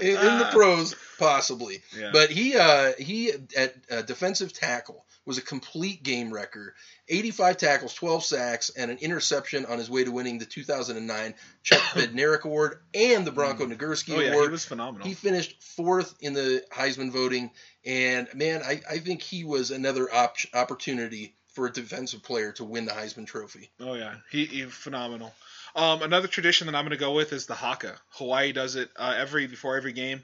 in, 0.00 0.08
in 0.16 0.38
the 0.38 0.48
pros, 0.52 0.94
possibly. 1.18 1.82
yeah. 1.98 2.10
But 2.12 2.30
he 2.30 2.56
uh, 2.56 2.92
he 2.98 3.32
at 3.56 3.74
uh, 3.90 4.02
defensive 4.02 4.52
tackle 4.52 5.04
was 5.26 5.36
a 5.38 5.42
complete 5.42 6.02
game 6.02 6.32
wrecker. 6.32 6.74
85 7.08 7.56
tackles, 7.58 7.94
12 7.94 8.24
sacks, 8.24 8.70
and 8.70 8.90
an 8.90 8.98
interception 8.98 9.66
on 9.66 9.78
his 9.78 9.90
way 9.90 10.04
to 10.04 10.10
winning 10.12 10.38
the 10.38 10.44
2009 10.46 11.34
Chuck 11.64 11.78
Bednarik 11.94 12.44
Award 12.44 12.78
and 12.94 13.26
the 13.26 13.32
Bronco 13.32 13.66
Nagurski 13.66 14.14
oh 14.16 14.20
yeah 14.20 14.28
he 14.30 14.32
Award. 14.32 14.50
was 14.52 14.64
phenomenal 14.64 15.06
He 15.08 15.14
finished 15.14 15.60
fourth 15.62 16.14
in 16.20 16.32
the 16.34 16.62
Heisman 16.72 17.10
voting, 17.10 17.50
and 17.84 18.28
man, 18.34 18.62
I, 18.64 18.80
I 18.88 18.98
think 18.98 19.22
he 19.22 19.44
was 19.44 19.70
another 19.72 20.08
op- 20.12 20.36
opportunity 20.54 21.34
for 21.54 21.66
a 21.66 21.72
defensive 21.72 22.22
player 22.22 22.52
to 22.52 22.64
win 22.64 22.84
the 22.84 22.92
Heisman 22.92 23.26
Trophy. 23.26 23.70
Oh 23.80 23.94
yeah, 23.94 24.14
he, 24.30 24.44
he 24.46 24.62
phenomenal. 24.62 25.34
Um, 25.74 26.02
another 26.02 26.26
tradition 26.28 26.66
that 26.66 26.74
I'm 26.74 26.84
going 26.84 26.96
to 26.96 27.04
go 27.04 27.12
with 27.14 27.32
is 27.32 27.46
the 27.46 27.54
haka. 27.54 27.96
Hawaii 28.10 28.52
does 28.52 28.76
it 28.76 28.90
uh, 28.96 29.14
every 29.16 29.46
before 29.46 29.76
every 29.76 29.92
game. 29.92 30.22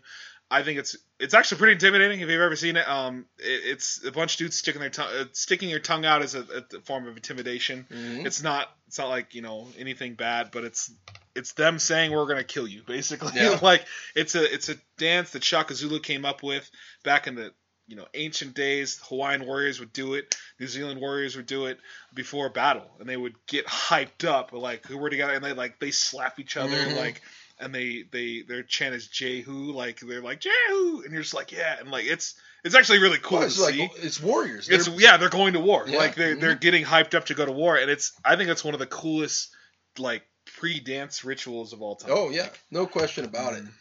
I 0.49 0.63
think 0.63 0.79
it's 0.79 0.97
it's 1.19 1.35
actually 1.35 1.59
pretty 1.59 1.73
intimidating 1.73 2.21
if 2.21 2.29
you've 2.29 2.41
ever 2.41 2.55
seen 2.55 2.77
it. 2.77 2.89
Um, 2.89 3.27
it, 3.39 3.63
it's 3.65 4.05
a 4.05 4.13
bunch 4.13 4.35
of 4.35 4.39
dudes 4.39 4.57
sticking 4.57 4.81
their 4.81 4.91
tongue, 4.91 5.09
uh, 5.19 5.25
sticking 5.33 5.69
your 5.69 5.81
tongue 5.81 6.05
out 6.05 6.23
as 6.23 6.37
a, 6.37 6.43
a 6.43 6.81
form 6.85 7.09
of 7.09 7.17
intimidation. 7.17 7.87
Mhm. 7.91 8.27
It's 8.27 8.43
not 8.43 8.69
it's 8.87 8.99
not 8.99 9.09
like 9.09 9.35
you 9.35 9.43
know 9.43 9.67
anything 9.77 10.15
bad, 10.15 10.51
but 10.53 10.63
it's 10.63 10.93
it's 11.35 11.53
them 11.53 11.81
saying 11.81 12.13
we're 12.13 12.27
gonna 12.27 12.45
kill 12.45 12.69
you 12.69 12.83
basically. 12.87 13.33
Yeah. 13.35 13.59
like 13.61 13.85
it's 14.15 14.37
a 14.37 14.55
it's 14.55 14.69
a 14.69 14.77
dance 14.99 15.31
that 15.33 15.43
Shaka 15.43 15.75
Zulu 15.75 15.99
came 15.99 16.25
up 16.25 16.45
with 16.45 16.71
back 17.03 17.27
in 17.27 17.35
the 17.35 17.53
you 17.87 17.97
know 17.97 18.07
ancient 18.15 18.55
days. 18.55 18.99
Hawaiian 19.09 19.47
warriors 19.47 19.81
would 19.81 19.93
do 19.93 20.15
it. 20.15 20.37
New 20.61 20.67
Zealand 20.67 21.01
warriors 21.01 21.37
would 21.37 21.47
do 21.47 21.67
it 21.67 21.79
before 22.15 22.47
a 22.47 22.51
battle, 22.51 22.91
and 23.01 23.09
they 23.09 23.17
would 23.17 23.35
get 23.47 23.67
hyped 23.67 24.25
up 24.27 24.53
like 24.53 24.87
who 24.87 24.99
were 24.99 25.11
together, 25.11 25.35
and 25.35 25.45
they 25.45 25.53
like 25.53 25.79
they 25.81 25.91
slap 25.91 26.39
each 26.41 26.57
other 26.57 26.77
Mhm. 26.77 26.97
like. 26.97 27.23
And 27.59 27.75
they, 27.75 28.05
they 28.13 28.43
their 28.47 28.63
chant 28.63 28.95
is 28.95 29.09
Jehu, 29.09 29.73
like 29.73 30.01
they're 30.01 30.21
like 30.21 30.41
Jehu, 30.41 31.01
and 31.03 31.11
you're 31.11 31.23
just 31.23 31.33
like 31.33 31.53
yeah, 31.53 31.81
and 31.81 31.91
like 31.91 32.05
it's 32.05 32.35
it's 32.65 32.75
actually 32.75 32.99
really 32.99 33.17
cool 33.17 33.39
Well, 33.39 33.49
to 33.49 33.55
it's 33.55 33.59
like 33.59 33.75
see. 33.75 33.89
it's 34.03 34.21
warriors. 34.21 34.69
It's 34.69 34.85
They're- 34.89 35.01
yeah, 35.01 35.17
they're 35.17 35.31
going 35.31 35.55
to 35.55 35.61
war. 35.61 35.87
Yeah, 35.89 35.97
Like 35.97 36.17
they're 36.17 36.37
mhm. 36.37 36.41
they're 36.43 36.55
getting 36.55 36.85
hyped 36.85 37.15
up 37.15 37.25
to 37.27 37.35
go 37.35 37.47
to 37.47 37.53
war, 37.53 37.77
and 37.79 37.91
it's 37.91 38.13
I 38.23 38.37
think 38.37 38.51
it's 38.51 38.63
one 38.63 38.75
of 38.75 38.81
the 38.81 38.87
coolest 38.87 39.49
like 39.97 40.23
pre-dance 40.57 41.25
rituals 41.25 41.73
of 41.73 41.81
all 41.81 41.97
time. 41.97 42.11
oh 42.13 42.29
yeah, 42.29 42.51
no 42.71 42.87
question 42.87 43.25
about 43.25 43.55
it. 43.55 43.65
Mhm. 43.65 43.73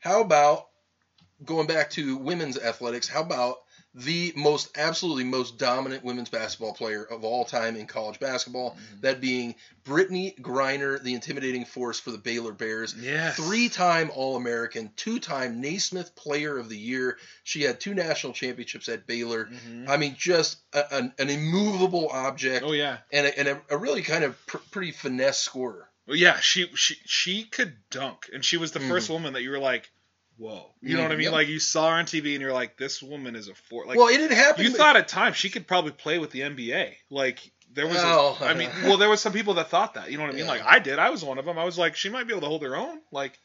How 0.00 0.22
about 0.22 0.68
going 1.44 1.66
back 1.66 1.90
to 1.90 2.16
women's 2.16 2.58
athletics? 2.58 3.08
How 3.08 3.22
about 3.22 3.56
the 3.94 4.32
most 4.36 4.70
absolutely 4.78 5.24
most 5.24 5.58
dominant 5.58 6.02
women's 6.02 6.30
basketball 6.30 6.72
player 6.72 7.04
of 7.04 7.24
all 7.24 7.44
time 7.44 7.76
in 7.76 7.86
college 7.86 8.18
basketball. 8.18 8.70
Mm-hmm. 8.70 9.00
That 9.02 9.20
being 9.20 9.54
Brittney 9.84 10.38
Griner, 10.40 11.02
the 11.02 11.12
intimidating 11.12 11.66
force 11.66 12.00
for 12.00 12.10
the 12.10 12.16
Baylor 12.16 12.52
Bears. 12.52 12.94
Yes. 12.98 13.36
Three-time 13.36 14.10
All-American, 14.14 14.92
two-time 14.96 15.60
Naismith 15.60 16.14
Player 16.16 16.56
of 16.56 16.70
the 16.70 16.78
Year. 16.78 17.18
She 17.44 17.62
had 17.62 17.80
two 17.80 17.92
national 17.92 18.32
championships 18.32 18.88
at 18.88 19.06
Baylor. 19.06 19.46
Mhm. 19.46 19.88
I 19.88 19.98
mean, 19.98 20.16
just 20.18 20.58
a, 20.72 20.94
an, 20.94 21.12
an 21.18 21.28
immovable 21.28 22.08
object 22.10 22.64
Oh 22.66 22.72
yeah. 22.72 22.98
and 23.12 23.26
a, 23.26 23.38
and 23.38 23.48
a, 23.48 23.60
a 23.68 23.76
really 23.76 24.02
kind 24.02 24.24
of 24.24 24.46
pr- 24.46 24.56
pretty 24.70 24.92
finesse 24.92 25.38
scorer. 25.38 25.86
Well, 26.06 26.16
yeah, 26.16 26.40
she 26.40 26.66
she 26.74 26.96
she 27.04 27.44
could 27.44 27.76
dunk, 27.90 28.28
and 28.32 28.44
she 28.44 28.56
was 28.56 28.72
the 28.72 28.80
first 28.80 29.08
woman 29.08 29.34
that 29.34 29.42
you 29.42 29.50
were 29.50 29.60
like, 29.60 29.88
whoa, 30.42 30.70
you 30.82 30.96
know 30.96 31.02
what 31.02 31.12
I 31.12 31.16
mean? 31.16 31.24
yep. 31.24 31.32
Like 31.32 31.48
you 31.48 31.58
saw 31.58 31.90
her 31.90 31.96
on 31.96 32.04
TV, 32.04 32.32
and 32.32 32.40
you're 32.40 32.52
like, 32.52 32.76
this 32.76 33.02
woman 33.02 33.36
is 33.36 33.48
a 33.48 33.54
four. 33.54 33.86
Like 33.86 33.96
well, 33.98 34.08
it 34.08 34.20
had 34.20 34.30
happened. 34.32 34.68
you 34.68 34.74
thought 34.74 34.96
at 34.96 35.08
times 35.08 35.36
she 35.36 35.50
could 35.50 35.66
probably 35.66 35.92
play 35.92 36.18
with 36.18 36.30
the 36.30 36.40
NBA. 36.40 36.94
Like 37.10 37.38
there 37.74 37.86
was, 37.86 37.96
Oh. 38.00 38.36
I 38.40 38.54
mean, 38.54 38.68
well, 38.84 38.96
there 38.98 39.08
was 39.08 39.20
some 39.20 39.32
people 39.32 39.54
that 39.54 39.70
thought 39.70 39.94
that. 39.94 40.10
You 40.10 40.18
know 40.18 40.24
what 40.24 40.32
I 40.32 40.36
mean? 40.36 40.44
Yeah. 40.44 40.50
Like 40.50 40.62
I 40.66 40.78
did. 40.78 40.98
I 40.98 41.10
was 41.10 41.24
one 41.24 41.38
of 41.38 41.44
them. 41.44 41.58
I 41.58 41.64
was 41.64 41.78
like, 41.78 41.96
she 41.96 42.08
might 42.10 42.26
be 42.26 42.32
able 42.32 42.42
to 42.42 42.48
hold 42.48 42.62
her 42.62 42.76
own. 42.76 42.98
Like, 43.10 43.38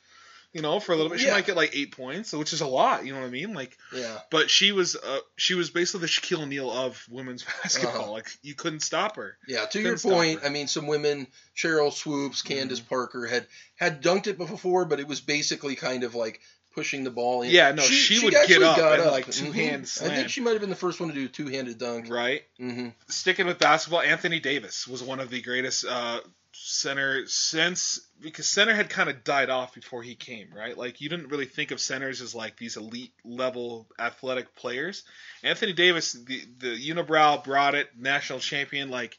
you 0.54 0.62
know, 0.62 0.80
for 0.80 0.92
a 0.94 0.96
little 0.96 1.10
bit, 1.12 1.20
she 1.20 1.28
Yeah. 1.28 1.34
might 1.34 1.46
get 1.46 1.56
like 1.56 1.76
eight 1.76 1.96
points, 1.96 2.34
which 2.34 2.52
is 2.52 2.62
a 2.62 2.68
lot. 2.68 3.06
You 3.06 3.14
know 3.14 3.20
what 3.20 3.28
I 3.28 3.30
mean? 3.30 3.54
Like, 3.54 3.78
yeah. 3.94 4.18
but 4.32 4.50
she 4.50 4.72
was, 4.72 4.96
uh, 4.96 5.20
she 5.36 5.54
was 5.56 5.70
basically 5.70 6.02
the 6.02 6.08
Shaquille 6.08 6.42
O'Neal 6.44 6.72
of 6.72 7.06
women's 7.10 7.44
basketball. 7.64 8.02
Uh-huh. 8.02 8.12
Like 8.12 8.28
you 8.42 8.56
couldn't 8.56 8.80
stop 8.82 9.18
her. 9.18 9.38
Yeah, 9.48 9.66
to 9.66 9.68
Couldn't 9.82 10.04
your 10.04 10.14
point. 10.14 10.42
I 10.44 10.50
mean, 10.50 10.68
some 10.68 10.88
women, 10.88 11.28
Sheryl 11.56 11.92
Swoopes, 11.94 12.42
Candace 12.42 12.80
Parker, 12.80 13.28
had 13.28 13.46
had 13.76 14.02
dunked 14.02 14.28
it 14.28 14.38
before, 14.38 14.86
but 14.86 15.00
it 15.00 15.08
was 15.08 15.22
basically 15.22 15.76
kind 15.76 16.04
of 16.04 16.16
like 16.16 16.40
pushing 16.78 17.04
the 17.04 17.10
ball 17.10 17.42
in. 17.42 17.50
Yeah, 17.50 17.72
no, 17.72 17.82
she 17.82 18.24
would 18.24 18.36
actually 18.36 18.60
get 18.60 18.64
up 18.64 18.78
got 18.78 19.00
and, 19.00 19.10
like, 19.10 19.32
two-hand 19.32 19.86
Mhm. 19.86 20.12
I 20.12 20.16
think 20.16 20.30
she 20.30 20.42
might 20.42 20.52
have 20.52 20.62
been 20.62 20.70
the 20.70 20.76
first 20.76 21.00
one 21.00 21.10
to 21.10 21.16
do 21.16 21.26
a 21.26 21.28
two-handed 21.28 21.80
dunk. 21.80 22.08
Right. 22.08 22.44
hmm 22.60 22.90
sticking 23.08 23.48
with 23.48 23.58
basketball, 23.58 24.02
Anthony 24.02 24.40
Davis 24.40 24.88
was 24.88 25.02
one 25.02 25.20
of 25.20 25.32
the 25.32 25.42
greatest 25.42 25.86
uh, 25.86 26.20
center 26.54 27.28
since 27.28 28.00
because 28.22 28.48
center 28.48 28.76
had 28.76 28.92
kind 28.92 29.10
of 29.10 29.24
died 29.24 29.50
off 29.50 29.74
before 29.74 30.04
he 30.04 30.14
came, 30.14 30.50
right? 30.54 30.78
Like 30.78 31.02
you 31.02 31.10
didn't 31.10 31.30
really 31.30 31.46
think 31.46 31.72
of 31.72 31.80
centers 31.80 32.22
as 32.22 32.36
like 32.36 32.58
these 32.58 32.78
elite 32.78 33.14
level 33.26 33.88
athletic 33.98 34.56
players. 34.56 35.04
Anthony 35.42 35.74
Davis, 35.74 36.14
the 36.14 36.44
the 36.60 36.90
unibrow 36.90 37.44
brought 37.44 37.74
it, 37.74 37.90
national 37.98 38.38
champion, 38.38 38.92
like 38.92 39.18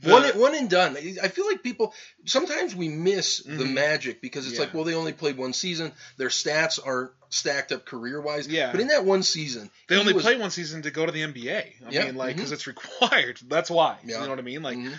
the, 0.00 0.10
one, 0.12 0.38
one 0.38 0.54
and 0.54 0.68
done. 0.70 0.96
I 0.96 1.28
feel 1.28 1.46
like 1.46 1.62
people 1.62 1.94
sometimes 2.24 2.74
we 2.74 2.88
miss 2.88 3.38
the 3.44 3.64
Mhm. 3.64 3.72
magic 3.74 4.20
because 4.22 4.46
it's 4.46 4.54
Yeah. 4.56 4.60
like, 4.62 4.74
well, 4.74 4.84
they 4.84 4.94
only 4.94 5.12
played 5.12 5.36
one 5.36 5.52
season. 5.52 5.92
Their 6.16 6.28
stats 6.28 6.78
aren't 6.84 7.12
stacked 7.28 7.70
up 7.72 7.84
career 7.86 8.20
wise. 8.20 8.48
Yeah. 8.48 8.72
But 8.72 8.80
in 8.80 8.88
that 8.88 9.04
one 9.04 9.22
season, 9.22 9.70
they 9.88 9.96
only 9.96 10.12
was- 10.12 10.24
played 10.24 10.40
one 10.40 10.50
season 10.50 10.82
to 10.82 10.90
go 10.90 11.06
to 11.06 11.12
the 11.12 11.22
NBA. 11.22 11.74
I 11.86 11.90
Yeah, 11.90 12.04
mean, 12.06 12.16
like 12.16 12.36
because 12.36 12.52
it's 12.52 12.66
required. 12.66 13.38
That's 13.48 13.70
why. 13.70 13.98
Yeah. 14.04 14.16
You 14.18 14.24
know 14.24 14.30
what 14.30 14.38
I 14.38 14.42
mean? 14.42 14.62
Like 14.62 14.78
Mhm. 14.78 14.96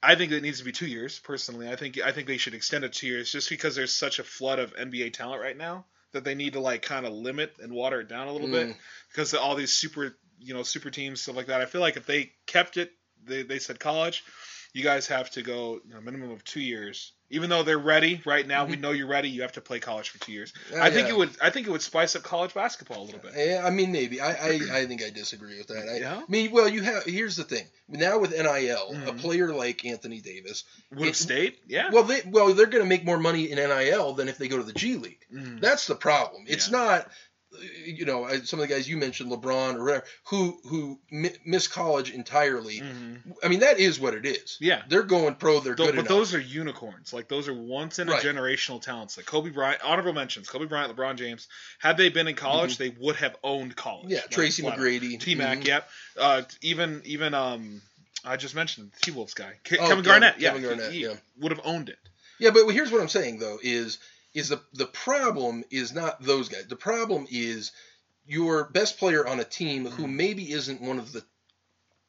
I 0.00 0.14
think 0.14 0.30
it 0.30 0.42
needs 0.42 0.58
to 0.58 0.64
be 0.64 0.70
two 0.72 0.86
years. 0.86 1.18
Personally, 1.18 1.68
I 1.68 1.74
think 1.76 1.98
I 2.00 2.12
think 2.12 2.28
they 2.28 2.36
should 2.38 2.54
extend 2.54 2.84
it 2.84 2.92
two 2.92 3.08
years, 3.08 3.32
just 3.32 3.48
because 3.48 3.74
there's 3.74 3.92
such 3.92 4.18
a 4.20 4.24
flood 4.24 4.60
of 4.60 4.72
NBA 4.76 5.10
talent 5.12 5.42
right 5.42 5.56
now 5.56 5.86
that 6.12 6.22
they 6.24 6.34
need 6.36 6.52
to 6.52 6.60
like 6.60 6.82
kind 6.82 7.04
of 7.04 7.12
limit 7.12 7.56
and 7.60 7.72
water 7.72 8.00
it 8.00 8.08
down 8.08 8.28
a 8.28 8.32
little 8.32 8.48
bit 8.48 8.68
Mm. 8.68 8.76
because 9.10 9.34
all 9.34 9.56
these 9.56 9.72
super 9.72 10.16
you 10.40 10.54
know 10.54 10.62
super 10.62 10.90
teams 10.90 11.20
stuff 11.20 11.34
like 11.34 11.46
that. 11.46 11.60
I 11.60 11.66
feel 11.66 11.80
like 11.80 11.96
if 11.96 12.06
they 12.06 12.32
kept 12.46 12.76
it, 12.76 12.92
they 13.28 13.42
they 13.42 13.58
said 13.58 13.78
college, 13.78 14.24
you 14.72 14.82
guys 14.84 15.06
have 15.08 15.30
to 15.32 15.42
go 15.42 15.80
you 15.86 15.94
know, 15.94 16.00
minimum 16.00 16.30
of 16.30 16.44
two 16.44 16.60
years. 16.60 17.12
Even 17.30 17.50
though 17.50 17.62
they're 17.62 17.78
ready 17.78 18.22
right 18.24 18.46
now, 18.46 18.64
we 18.64 18.76
know 18.76 18.90
you're 18.90 19.06
ready. 19.06 19.28
You 19.28 19.42
have 19.42 19.52
to 19.52 19.60
play 19.60 19.80
college 19.80 20.08
for 20.08 20.18
two 20.18 20.32
years. 20.32 20.54
Uh, 20.74 20.78
I 20.80 20.88
think 20.90 21.08
yeah. 21.08 21.12
it 21.14 21.18
would. 21.18 21.30
I 21.42 21.50
think 21.50 21.66
it 21.66 21.70
would 21.70 21.82
spice 21.82 22.16
up 22.16 22.22
college 22.22 22.54
basketball 22.54 23.02
a 23.02 23.04
little 23.04 23.20
bit. 23.20 23.32
Yeah, 23.36 23.60
I 23.66 23.68
mean, 23.68 23.92
maybe. 23.92 24.18
I, 24.22 24.30
I, 24.32 24.60
I 24.72 24.86
think 24.86 25.02
I 25.02 25.10
disagree 25.10 25.58
with 25.58 25.66
that. 25.66 25.90
I, 25.94 25.98
Yeah? 25.98 26.22
I 26.26 26.30
mean, 26.30 26.52
well, 26.52 26.66
you 26.66 26.80
have. 26.84 27.04
Here's 27.04 27.36
the 27.36 27.44
thing. 27.44 27.66
Now 27.86 28.18
with 28.18 28.30
NIL, 28.30 28.46
a 28.46 29.12
Mhm. 29.12 29.18
player 29.18 29.52
like 29.52 29.84
Anthony 29.84 30.22
Davis, 30.22 30.64
Would 30.94 31.08
It- 31.08 31.16
State? 31.16 31.58
Yeah. 31.66 31.90
well, 31.90 32.04
they 32.04 32.22
well 32.24 32.54
they're 32.54 32.64
going 32.64 32.82
to 32.82 32.88
make 32.88 33.04
more 33.04 33.18
money 33.18 33.50
in 33.50 33.58
NIL 33.58 34.14
than 34.14 34.28
if 34.30 34.38
they 34.38 34.48
go 34.48 34.56
to 34.56 34.62
the 34.64 34.72
G 34.72 34.96
League. 34.96 35.20
Mhm. 35.30 35.60
That's 35.60 35.86
the 35.86 35.96
problem. 35.96 36.44
It's 36.48 36.68
Yeah. 36.70 36.78
not. 36.78 37.10
You 37.84 38.04
know, 38.04 38.28
some 38.44 38.60
of 38.60 38.68
the 38.68 38.72
guys 38.74 38.88
you 38.88 38.96
mentioned, 38.96 39.30
LeBron 39.32 39.74
or 39.76 39.84
whatever, 39.84 40.04
who 40.24 40.58
who 40.68 40.98
mi- 41.10 41.34
miss 41.44 41.66
college 41.68 42.10
entirely. 42.10 42.80
Mhm. 42.80 43.18
I 43.42 43.48
mean, 43.48 43.60
that 43.60 43.78
is 43.80 43.98
what 43.98 44.14
it 44.14 44.24
is. 44.26 44.56
Yeah. 44.60 44.82
They're 44.88 45.02
going 45.02 45.34
pro. 45.36 45.60
They're 45.60 45.74
Tho- 45.74 45.86
good 45.86 45.96
but 45.96 46.00
enough. 46.00 46.08
those 46.08 46.34
are 46.34 46.40
unicorns. 46.40 47.12
Like 47.12 47.28
those 47.28 47.48
are 47.48 47.54
once 47.54 47.98
in 47.98 48.08
a 48.08 48.12
Right. 48.12 48.22
generational 48.22 48.80
talents. 48.82 49.16
Like 49.16 49.26
Kobe 49.26 49.50
Bryant, 49.50 49.80
honorable 49.82 50.12
mentions. 50.12 50.48
Kobe 50.48 50.66
Bryant, 50.66 50.94
LeBron 50.96 51.16
James. 51.16 51.48
Had 51.78 51.96
they 51.96 52.08
been 52.08 52.28
in 52.28 52.34
college, 52.36 52.76
they 52.78 52.90
would 52.90 53.16
have 53.16 53.36
owned 53.42 53.74
college. 53.76 54.04
Mm-hmm. 54.04 54.12
yeah, 54.12 54.20
Like, 54.20 54.30
Tracy. 54.30 54.62
McGrady, 54.62 55.18
T 55.20 55.34
Mac. 55.34 55.58
Mhm. 55.58 55.66
Yep. 55.66 55.90
Uh, 56.18 56.42
even 56.62 57.02
even 57.04 57.34
um, 57.34 57.82
I 58.24 58.36
just 58.36 58.54
mentioned 58.54 58.92
the 58.92 59.00
T 59.00 59.10
Wolves 59.12 59.34
guy, 59.34 59.52
Oh, 59.54 59.58
Kevin 59.64 59.86
Kevin- 59.88 60.04
Garnett. 60.04 60.40
yeah, 60.40 60.50
Kevin 60.50 60.62
Garnett, 60.64 60.92
he, 60.92 61.02
yeah. 61.04 61.14
would 61.38 61.52
have 61.52 61.60
owned 61.64 61.88
it. 61.88 61.98
Yeah, 62.40 62.50
but 62.50 62.68
here's 62.68 62.90
what 62.92 63.00
I'm 63.00 63.08
saying 63.08 63.38
though 63.38 63.58
is 63.62 63.98
is 64.34 64.48
the 64.50 64.60
the 64.74 64.86
problem 64.86 65.64
is 65.70 65.92
not 65.92 66.22
those 66.22 66.48
guys. 66.48 66.66
The 66.68 66.76
problem 66.76 67.26
is 67.30 67.72
your 68.26 68.64
best 68.70 68.98
player 68.98 69.26
on 69.26 69.40
a 69.40 69.44
team 69.44 69.86
who 69.86 70.04
Mhm. 70.06 70.12
maybe 70.14 70.52
isn't 70.52 70.80
one 70.82 70.98
of 70.98 71.12
the 71.12 71.24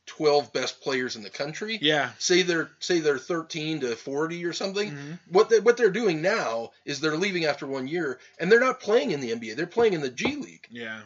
12 0.05 0.51
best 0.51 0.81
players 0.81 1.15
in 1.15 1.21
the 1.21 1.29
country. 1.29 1.77
Yeah. 1.81 2.11
Say 2.17 2.41
they're 2.41 2.71
say 2.79 2.99
they're 2.99 3.19
13 3.19 3.81
to 3.81 3.95
40 3.95 4.43
or 4.43 4.53
something. 4.53 4.91
Mhm. 4.91 5.19
What 5.29 5.49
they, 5.49 5.59
what 5.59 5.77
they're 5.77 5.91
doing 5.91 6.21
now 6.21 6.71
is 6.83 6.99
they're 6.99 7.15
leaving 7.15 7.45
after 7.45 7.67
one 7.67 7.87
year 7.87 8.19
and 8.39 8.51
they're 8.51 8.59
not 8.59 8.79
playing 8.81 9.11
in 9.11 9.19
the 9.21 9.31
NBA. 9.31 9.55
They're 9.55 9.67
playing 9.67 9.93
in 9.93 10.01
the 10.01 10.09
G 10.09 10.35
League 10.35 10.67
Yeah. 10.71 11.01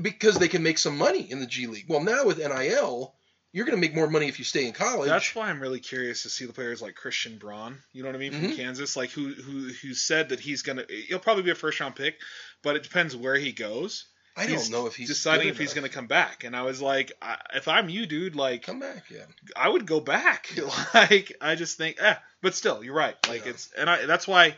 because 0.00 0.38
they 0.38 0.48
can 0.48 0.62
make 0.62 0.78
some 0.78 0.96
money 0.96 1.28
in 1.30 1.40
the 1.40 1.46
G 1.46 1.66
League. 1.66 1.86
Well, 1.88 2.00
now 2.02 2.24
with 2.24 2.38
NIL, 2.38 3.14
you're 3.56 3.64
going 3.64 3.74
to 3.76 3.80
make 3.80 3.94
more 3.94 4.06
money 4.10 4.28
if 4.28 4.38
you 4.38 4.44
stay 4.44 4.66
in 4.66 4.74
college. 4.74 5.08
That's 5.08 5.34
why 5.34 5.48
I'm 5.48 5.60
really 5.62 5.80
curious 5.80 6.24
to 6.24 6.28
see 6.28 6.44
the 6.44 6.52
players 6.52 6.82
like 6.82 6.94
Christian 6.94 7.38
Braun. 7.38 7.78
You 7.94 8.02
know 8.02 8.10
what 8.10 8.16
I 8.16 8.18
mean 8.18 8.32
from 8.32 8.50
Mhm. 8.50 8.56
Kansas, 8.56 8.96
like 8.96 9.10
who 9.10 9.32
who 9.32 9.68
who 9.82 9.94
said 9.94 10.28
that 10.28 10.40
he's 10.40 10.60
gonna. 10.60 10.84
He'll 11.08 11.18
probably 11.18 11.42
be 11.44 11.50
a 11.52 11.54
first 11.54 11.80
round 11.80 11.96
pick, 11.96 12.16
but 12.62 12.76
it 12.76 12.82
depends 12.82 13.16
where 13.16 13.36
he 13.36 13.52
goes. 13.52 14.04
I 14.36 14.44
He's 14.44 14.68
don't 14.68 14.72
know 14.78 14.86
if 14.86 14.94
he's 14.94 15.08
deciding 15.08 15.48
if 15.48 15.56
he's 15.56 15.72
going 15.72 15.88
to 15.88 15.94
come 15.94 16.08
back. 16.08 16.44
And 16.44 16.54
I 16.54 16.60
was 16.60 16.82
like, 16.82 17.12
I, 17.22 17.38
if 17.54 17.68
I'm 17.68 17.88
you, 17.88 18.04
dude, 18.04 18.36
like 18.36 18.62
come 18.62 18.78
back. 18.80 19.04
Yeah. 19.10 19.24
I 19.56 19.66
would 19.70 19.86
go 19.86 20.00
back. 20.00 20.50
like 20.94 21.32
I 21.40 21.54
just 21.54 21.78
think, 21.78 21.96
eh. 21.98 22.16
But 22.42 22.54
still, 22.54 22.84
you're 22.84 22.92
right. 22.94 23.16
Like 23.26 23.44
Yeah. 23.46 23.52
it's 23.52 23.70
and 23.78 23.88
I 23.88 24.04
that's 24.04 24.28
why 24.28 24.54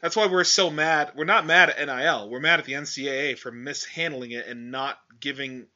that's 0.00 0.14
why 0.14 0.26
we're 0.28 0.44
so 0.44 0.70
mad. 0.70 1.10
We're 1.16 1.24
not 1.24 1.44
mad 1.44 1.70
at 1.70 1.84
NIL. 1.84 2.30
We're 2.30 2.38
mad 2.38 2.60
at 2.60 2.66
the 2.66 2.74
NCAA 2.74 3.36
for 3.36 3.50
mishandling 3.50 4.30
it 4.30 4.46
and 4.46 4.70
not 4.70 4.96
giving 5.18 5.66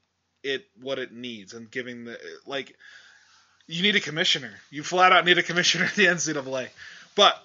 it 0.43 0.67
what 0.81 0.99
it 0.99 1.13
needs 1.13 1.55
and 1.55 1.71
giving 1.71 2.05
the 2.05 2.19
like. 2.47 2.77
You 3.67 3.83
need 3.83 3.97
a 3.97 4.01
commissioner. 4.01 4.51
You 4.71 4.83
flat 4.83 5.13
out 5.13 5.25
need 5.25 5.39
a 5.39 5.43
commissioner 5.43 5.85
at 5.85 5.95
the 5.95 6.07
NCAA. 6.07 6.69
But 7.15 7.41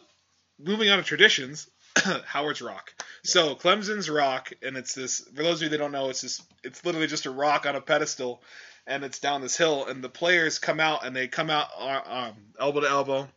moving 0.60 0.90
on 0.90 0.98
to 0.98 1.04
traditions, 1.04 1.70
Howard's 2.26 2.62
Rock. 2.62 2.94
So 3.24 3.56
Clemson's 3.56 4.10
Rock, 4.10 4.52
and 4.62 4.78
it's 4.78 4.94
this. 4.94 5.20
For 5.20 5.44
those 5.44 5.58
of 5.58 5.64
you 5.64 5.70
that 5.70 5.78
don't 5.78 5.92
know, 5.92 6.10
it's 6.10 6.22
just 6.22 6.42
It's 6.64 6.84
literally 6.86 7.08
just 7.08 7.26
a 7.26 7.32
rock 7.32 7.66
on 7.66 7.76
a 7.76 7.82
pedestal, 7.82 8.42
and 8.86 9.04
it's 9.04 9.20
down 9.20 9.42
this 9.42 9.58
hill. 9.58 9.86
And 9.86 10.04
the 10.04 10.10
players 10.10 10.60
come 10.60 10.80
out, 10.80 11.06
and 11.06 11.16
they 11.16 11.28
come 11.28 11.50
out 11.50 11.68
uh, 11.78 12.02
um, 12.06 12.36
elbow 12.60 12.82
to 12.82 12.90
elbow, 12.90 13.28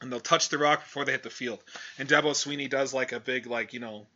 and 0.00 0.12
they'll 0.12 0.20
touch 0.20 0.48
the 0.48 0.58
rock 0.58 0.80
before 0.80 1.04
they 1.04 1.12
hit 1.12 1.22
the 1.22 1.30
field. 1.30 1.62
And 1.98 2.08
Dabo 2.08 2.32
Swinney 2.32 2.68
does 2.68 2.92
like 2.92 3.12
a 3.12 3.20
big, 3.20 3.46
like 3.46 3.72
you 3.72 3.80
know, 3.80 4.06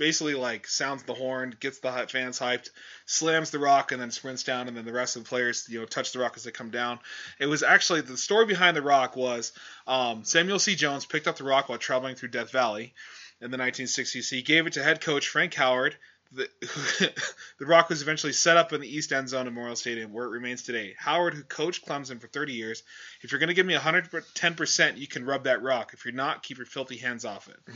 basically 0.00 0.34
like 0.34 0.66
sounds 0.66 1.02
the 1.02 1.12
horn, 1.12 1.54
gets 1.60 1.78
the 1.78 1.92
fans 2.08 2.40
hyped, 2.40 2.70
slams 3.04 3.50
the 3.50 3.58
rock, 3.58 3.92
and 3.92 4.00
then 4.00 4.10
sprints 4.10 4.42
down, 4.42 4.66
and 4.66 4.74
then 4.74 4.86
the 4.86 4.92
rest 4.92 5.14
of 5.14 5.22
the 5.22 5.28
players, 5.28 5.66
you 5.68 5.78
know, 5.78 5.84
touch 5.84 6.12
the 6.12 6.18
rock 6.18 6.32
as 6.36 6.42
they 6.42 6.50
come 6.50 6.70
down. 6.70 6.98
It 7.38 7.44
was 7.46 7.62
actually 7.62 8.00
the 8.00 8.16
story 8.16 8.46
behind 8.46 8.74
the 8.74 8.82
rock 8.82 9.14
was 9.14 9.52
um, 9.86 10.24
Samuel 10.24 10.58
C. 10.58 10.74
Jones 10.74 11.04
picked 11.04 11.28
up 11.28 11.36
the 11.36 11.44
rock 11.44 11.68
while 11.68 11.76
traveling 11.76 12.16
through 12.16 12.30
Death 12.30 12.50
Valley 12.50 12.94
in 13.42 13.50
the 13.50 13.58
1960s. 13.58 14.30
He 14.30 14.40
gave 14.40 14.66
it 14.66 14.72
to 14.72 14.82
head 14.82 15.02
coach 15.02 15.28
Frank 15.28 15.52
Howard. 15.52 15.96
The, 16.32 16.48
the 17.58 17.66
rock 17.66 17.90
was 17.90 18.00
eventually 18.00 18.32
set 18.32 18.56
up 18.56 18.72
in 18.72 18.80
the 18.80 18.88
East 18.88 19.12
End 19.12 19.28
Zone 19.28 19.48
of 19.48 19.52
Memorial 19.52 19.76
Stadium, 19.76 20.12
where 20.14 20.24
it 20.24 20.30
remains 20.30 20.62
today. 20.62 20.94
Howard, 20.96 21.34
who 21.34 21.42
coached 21.42 21.86
Clemson 21.86 22.20
for 22.20 22.28
30 22.28 22.54
years, 22.54 22.84
if 23.20 23.32
you're 23.32 23.40
going 23.40 23.48
to 23.48 23.54
give 23.54 23.66
me 23.66 23.74
110%, 23.74 24.96
you 24.96 25.08
can 25.08 25.26
rub 25.26 25.44
that 25.44 25.62
rock. 25.62 25.90
If 25.92 26.06
you're 26.06 26.14
not, 26.14 26.42
keep 26.42 26.56
your 26.56 26.66
filthy 26.66 26.96
hands 26.96 27.24
off 27.26 27.48
it. 27.48 27.74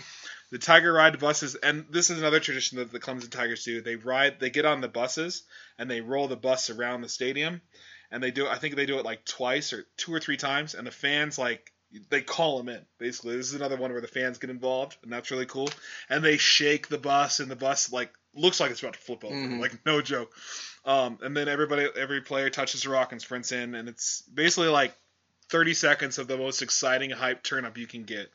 The 0.55 0.61
Tiger 0.61 0.92
ride 0.92 1.18
buses, 1.18 1.57
and 1.57 1.84
this 1.90 2.11
is 2.11 2.18
another 2.20 2.38
tradition 2.38 2.78
that 2.78 2.92
the 2.92 3.00
Clemson 3.00 3.28
Tigers 3.28 3.64
do. 3.64 3.80
They 3.80 3.96
ride, 3.96 4.38
they 4.38 4.50
get 4.50 4.64
on 4.64 4.80
the 4.80 4.86
buses, 4.86 5.42
and 5.80 5.90
they 5.90 6.00
roll 6.00 6.28
the 6.28 6.36
bus 6.36 6.70
around 6.70 7.00
the 7.00 7.09
stadium, 7.09 7.61
and 8.12 8.22
they 8.22 8.30
do. 8.30 8.46
I 8.46 8.59
think 8.59 8.76
they 8.76 8.86
do 8.86 9.00
it 9.00 9.05
like 9.05 9.24
twice 9.24 9.72
or 9.72 9.84
two 9.96 10.14
or 10.14 10.20
three 10.20 10.36
times, 10.36 10.76
and 10.76 10.86
the 10.86 10.92
fans 10.92 11.38
like 11.38 11.72
they 12.09 12.20
call 12.20 12.59
them 12.59 12.68
in. 12.68 12.86
Basically, 13.00 13.36
this 13.36 13.48
is 13.48 13.55
another 13.55 13.76
one 13.76 13.90
where 13.90 14.00
the 14.00 14.07
fans 14.07 14.38
get 14.38 14.48
involved, 14.48 14.96
and 15.02 15.12
that's 15.12 15.32
really 15.32 15.46
cool. 15.46 15.70
And 16.09 16.22
they 16.22 16.36
shake 16.36 16.86
the 16.86 16.98
bus, 16.98 17.40
and 17.40 17.50
the 17.50 17.57
bus 17.57 17.90
like 17.90 18.12
looks 18.36 18.61
like 18.61 18.70
it's 18.70 18.80
about 18.80 18.94
to 18.94 19.00
flip 19.00 19.24
over, 19.24 19.34
Mhm. 19.34 19.59
like 19.59 19.84
no 19.84 20.02
joke. 20.02 20.32
Um, 20.84 21.18
and 21.20 21.36
then 21.36 21.48
everybody, 21.48 21.88
every 21.96 22.20
player 22.20 22.48
touches 22.48 22.84
the 22.84 22.90
rock 22.90 23.11
and 23.11 23.20
sprints 23.20 23.50
in, 23.50 23.74
and 23.74 23.88
it's 23.88 24.22
basically 24.32 24.68
like 24.68 24.94
30 25.55 25.74
seconds 25.74 26.18
of 26.18 26.26
the 26.26 26.36
most 26.36 26.62
exciting 26.62 27.11
hype 27.11 27.40
turn 27.44 27.64
up 27.64 27.78
you 27.78 27.86
can 27.86 28.02
get 28.02 28.28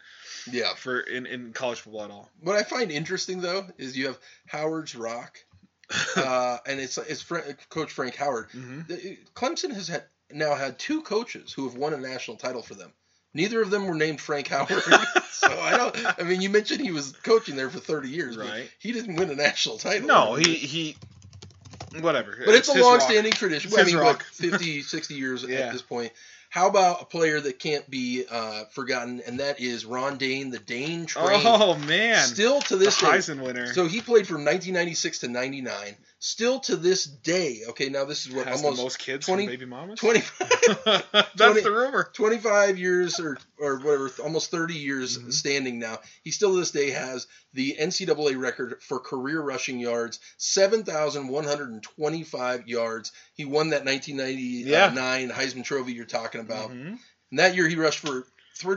Yeah. 0.49 0.73
for 0.75 1.01
in, 1.01 1.25
in 1.25 1.51
college 1.51 1.81
football 1.81 2.05
at 2.05 2.11
all. 2.11 2.29
What 2.39 2.55
I 2.55 2.63
find 2.63 2.91
interesting 2.91 3.41
though 3.41 3.65
is 3.77 3.97
you 3.97 4.07
have 4.07 4.17
Howard's 4.47 4.95
Rock, 4.95 5.37
uh, 6.15 6.59
and 6.65 6.79
it's 6.79 6.97
it's 6.97 7.25
Coach 7.69 7.91
Frank 7.91 8.15
Howard. 8.15 8.47
hmm 8.51 8.81
Clemson 9.35 9.73
has 9.73 9.89
had 9.89 10.05
now 10.31 10.55
had 10.55 10.79
two 10.79 11.01
coaches 11.01 11.51
who 11.51 11.67
have 11.67 11.75
won 11.75 11.93
a 11.93 11.97
national 11.97 12.37
title 12.37 12.61
for 12.61 12.75
them. 12.75 12.93
Neither 13.33 13.61
of 13.61 13.69
them 13.69 13.85
were 13.85 13.95
named 13.95 14.21
Frank 14.21 14.47
Howard. 14.47 14.69
so 15.31 15.59
I 15.59 15.75
don't. 15.75 16.19
I 16.21 16.23
mean, 16.23 16.39
you 16.41 16.49
mentioned 16.49 16.79
he 16.79 16.91
was 16.93 17.11
coaching 17.23 17.57
there 17.57 17.69
for 17.69 17.79
30 17.79 18.07
years, 18.07 18.37
but 18.37 18.45
Right. 18.47 18.71
he 18.79 18.93
didn't 18.93 19.17
win 19.17 19.29
a 19.29 19.35
national 19.35 19.77
title. 19.77 20.07
No, 20.07 20.35
he 20.35 20.53
he. 20.55 20.95
Whatever. 21.99 22.37
But 22.45 22.55
it's, 22.55 22.69
a 22.69 22.79
long-standing 22.79 23.33
tradition. 23.33 23.71
It's 23.73 23.77
I 23.79 23.83
mean, 23.83 23.97
rock. 23.97 24.17
what, 24.19 24.51
50, 24.51 24.83
60 24.83 25.15
years 25.15 25.43
Yeah. 25.47 25.57
at 25.59 25.73
this 25.73 25.81
point. 25.81 26.13
How 26.49 26.67
about 26.67 27.03
a 27.03 27.05
player 27.05 27.39
that 27.39 27.59
can't 27.59 27.87
be 27.89 28.25
uh, 28.29 28.65
forgotten, 28.71 29.21
and 29.27 29.39
that 29.39 29.59
is 29.59 29.85
Ron 29.85 30.17
Dayne, 30.17 30.49
the 30.49 30.57
Dayne 30.57 31.05
train. 31.05 31.43
Oh 31.45 31.75
man, 31.77 32.17
Still 32.25 32.59
to 32.61 32.75
the 32.75 32.85
this 32.85 32.99
day. 32.99 33.05
Heisman 33.05 33.41
winner. 33.41 33.71
So 33.73 33.85
he 33.85 34.01
played 34.01 34.25
from 34.25 34.45
1996 34.45 35.19
to 35.19 35.27
99. 35.27 35.95
Still 36.21 36.59
to 36.61 36.75
this 36.75 37.05
day. 37.05 37.61
Okay, 37.69 37.87
now 37.87 38.03
this 38.03 38.25
is 38.25 38.33
what 38.33 38.45
has 38.45 38.61
almost 38.61 38.81
most 38.83 38.99
kids 38.99 39.25
20 39.25 39.45
from 39.45 39.53
baby 39.53 39.65
mamas. 39.65 39.99
25, 39.99 40.39
That's 41.13 41.31
20 41.37 41.61
the 41.61 41.71
rumor. 41.71 42.09
25 42.13 42.77
years 42.77 43.21
or 43.21 43.37
or 43.57 43.77
whatever, 43.77 44.11
almost 44.21 44.51
30 44.51 44.73
years 44.73 45.17
Mhm. 45.17 45.31
standing 45.31 45.79
now. 45.79 45.99
He 46.23 46.31
still 46.31 46.51
to 46.53 46.59
this 46.59 46.71
day 46.71 46.89
has 46.89 47.25
the 47.53 47.77
NCAA 47.79 48.37
record 48.37 48.81
for 48.83 48.99
career 48.99 49.39
rushing 49.41 49.79
yards, 49.79 50.19
7,125 50.37 52.67
yards. 52.67 53.13
He 53.35 53.45
won 53.45 53.69
that 53.69 53.85
1999 53.85 55.29
Heisman 55.29 55.63
Trophy 55.63 55.93
you're 55.93 56.03
talking 56.05 56.41
about. 56.41 56.71
Mhm. 56.71 56.99
And 57.31 57.39
that 57.39 57.55
year 57.55 57.69
he 57.69 57.75
rushed 57.75 57.99
for 57.99 58.25
Oh, 58.65 58.75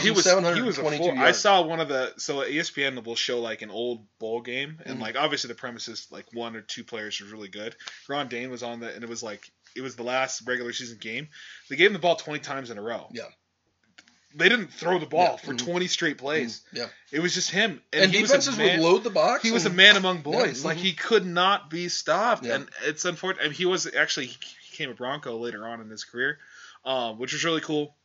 he 0.00 0.10
was 0.10 0.24
he 0.24 0.62
was 0.62 0.78
a 0.78 0.82
full, 0.82 1.06
yards. 1.06 1.20
I 1.20 1.32
saw 1.32 1.62
one 1.62 1.80
of 1.80 1.88
the 1.88 2.12
so 2.18 2.36
ESPN 2.38 3.02
will 3.04 3.16
show 3.16 3.40
like 3.40 3.62
an 3.62 3.70
old 3.70 4.06
bowl 4.18 4.40
game 4.42 4.80
and 4.84 4.98
Mhm. 4.98 5.02
like 5.02 5.16
obviously 5.16 5.48
the 5.48 5.54
premise 5.54 5.88
is 5.88 6.06
like 6.10 6.26
one 6.32 6.54
or 6.56 6.60
two 6.60 6.84
players 6.84 7.20
are 7.20 7.24
really 7.26 7.48
good. 7.48 7.74
Ron 8.08 8.28
Dayne 8.28 8.50
was 8.50 8.62
on 8.62 8.80
the 8.80 8.92
and 8.94 9.02
it 9.02 9.08
was 9.08 9.22
like 9.22 9.50
it 9.74 9.80
was 9.80 9.96
the 9.96 10.04
last 10.04 10.42
regular 10.46 10.72
season 10.72 10.98
game. 10.98 11.28
They 11.68 11.76
gave 11.76 11.88
him 11.88 11.92
the 11.94 11.98
ball 11.98 12.16
twenty 12.16 12.40
times 12.40 12.70
in 12.70 12.78
a 12.78 12.82
row. 12.82 13.08
Yeah. 13.12 13.24
They 14.36 14.48
didn't 14.48 14.72
throw 14.72 14.98
the 14.98 15.06
ball 15.06 15.38
Yeah. 15.40 15.46
for 15.48 15.54
Mhm. 15.54 15.58
twenty 15.64 15.86
straight 15.86 16.18
plays. 16.18 16.62
Yeah. 16.72 16.88
It 17.12 17.20
was 17.20 17.34
just 17.34 17.50
him 17.50 17.80
And, 17.92 18.12
he 18.12 18.20
was 18.20 18.30
a 18.30 18.34
defenses 18.34 18.58
man- 18.58 18.80
would 18.80 18.84
load 18.86 19.04
the 19.04 19.10
box. 19.10 19.42
he 19.44 19.52
was 19.52 19.64
a 19.64 19.70
man 19.70 19.96
among 19.96 20.22
boys. 20.22 20.60
Yeah, 20.62 20.68
Like 20.68 20.78
he 20.78 20.92
could 20.92 21.24
not 21.24 21.70
be 21.70 21.88
stopped, 21.88 22.44
Yeah. 22.44 22.56
and 22.56 22.68
it's 22.84 23.04
unfortunate. 23.04 23.42
I 23.44 23.48
mean, 23.48 23.54
he 23.56 23.64
was 23.66 23.86
actually 23.94 24.26
he 24.26 24.36
became 24.70 24.90
a 24.90 24.94
Bronco 24.94 25.36
later 25.38 25.68
on 25.68 25.80
in 25.80 25.88
his 25.88 26.02
career, 26.02 26.40
um, 26.84 27.18
which 27.18 27.32
was 27.32 27.44
really 27.44 27.60
cool. 27.60 27.96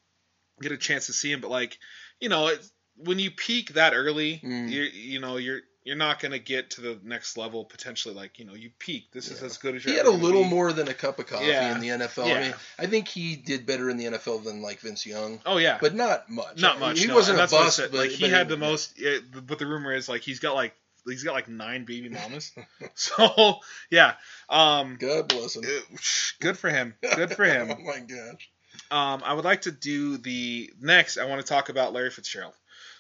Get 0.62 0.72
a 0.72 0.78
chance 0.78 1.08
to 1.08 1.14
see 1.14 1.32
him, 1.32 1.42
but 1.42 1.50
like 1.52 1.78
you 2.20 2.30
know, 2.30 2.48
it's, 2.48 2.72
when 2.98 3.18
you 3.20 3.32
peak 3.32 3.74
that 3.74 3.94
early, 3.94 4.42
Mm. 4.44 4.70
you 4.70 4.82
you 4.84 5.20
know 5.20 5.38
you're 5.38 5.62
you're 5.86 5.96
not 5.96 6.20
gonna 6.20 6.38
get 6.40 6.72
to 6.72 6.82
the 6.82 7.00
next 7.04 7.38
level 7.38 7.64
potentially. 7.66 8.14
Like 8.14 8.38
you 8.40 8.46
know, 8.46 8.54
you 8.54 8.70
peak. 8.78 9.12
This 9.14 9.32
is 9.32 9.42
as 9.42 9.58
good 9.58 9.76
as 9.76 9.84
you're 9.86 9.94
He 9.94 9.98
had 9.98 10.06
a 10.06 10.12
little 10.12 10.44
be. 10.44 10.50
more 10.50 10.74
than 10.74 10.88
a 10.90 10.94
cup 10.94 11.18
of 11.20 11.28
coffee 11.28 11.46
Yeah. 11.48 11.74
in 11.74 11.80
the 11.82 11.88
NFL. 11.88 12.26
I 12.36 12.42
mean, 12.42 12.54
I 12.78 12.86
think 12.86 13.08
he 13.08 13.36
did 13.38 13.66
better 13.66 13.90
in 13.90 13.98
the 13.98 14.06
NFL 14.06 14.44
than 14.44 14.62
like 14.62 14.82
Vince 14.82 15.06
Young, 15.06 15.40
Oh 15.46 15.58
yeah, 15.58 15.78
but 15.82 15.96
not 15.96 16.30
much. 16.30 16.58
not 16.62 16.72
I 16.76 16.80
mean, 16.80 16.90
much. 16.90 17.00
He 17.00 17.08
no. 17.08 17.16
wasn't 17.16 17.40
and 17.40 17.48
a 17.48 17.52
bust, 17.52 17.80
but 17.80 17.94
like 17.94 18.10
he 18.12 18.26
but 18.26 18.30
had 18.32 18.50
the 18.50 18.58
most. 18.58 19.00
Yeah, 19.00 19.18
but 19.46 19.58
the 19.58 19.66
rumor 19.66 19.94
is 19.96 20.10
like 20.10 20.22
he's 20.22 20.40
got 20.40 20.54
like 20.56 20.76
he's 21.08 21.24
got 21.24 21.34
like 21.34 21.48
nine 21.48 21.86
baby 21.86 22.10
mamas. 22.10 22.52
so 22.96 23.56
yeah, 23.90 24.14
um, 24.50 24.98
God 25.00 25.30
bless 25.30 25.56
him. 25.56 25.64
Uh, 25.66 25.98
Good 26.42 26.58
for 26.58 26.70
him. 26.70 26.94
Good 27.16 27.34
for 27.34 27.46
him. 27.46 27.70
oh 27.80 27.82
my 27.84 28.00
gosh. 28.00 28.50
Um, 28.92 29.22
I 29.24 29.34
would 29.34 29.46
like 29.46 29.62
to 29.62 29.72
do 29.72 30.18
the 30.18 30.72
next. 30.80 31.18
I 31.18 31.26
want 31.26 31.42
to 31.42 31.48
talk 31.48 31.70
about 31.70 31.94
Larry 31.94 32.10
Fitzgerald. 32.10 32.54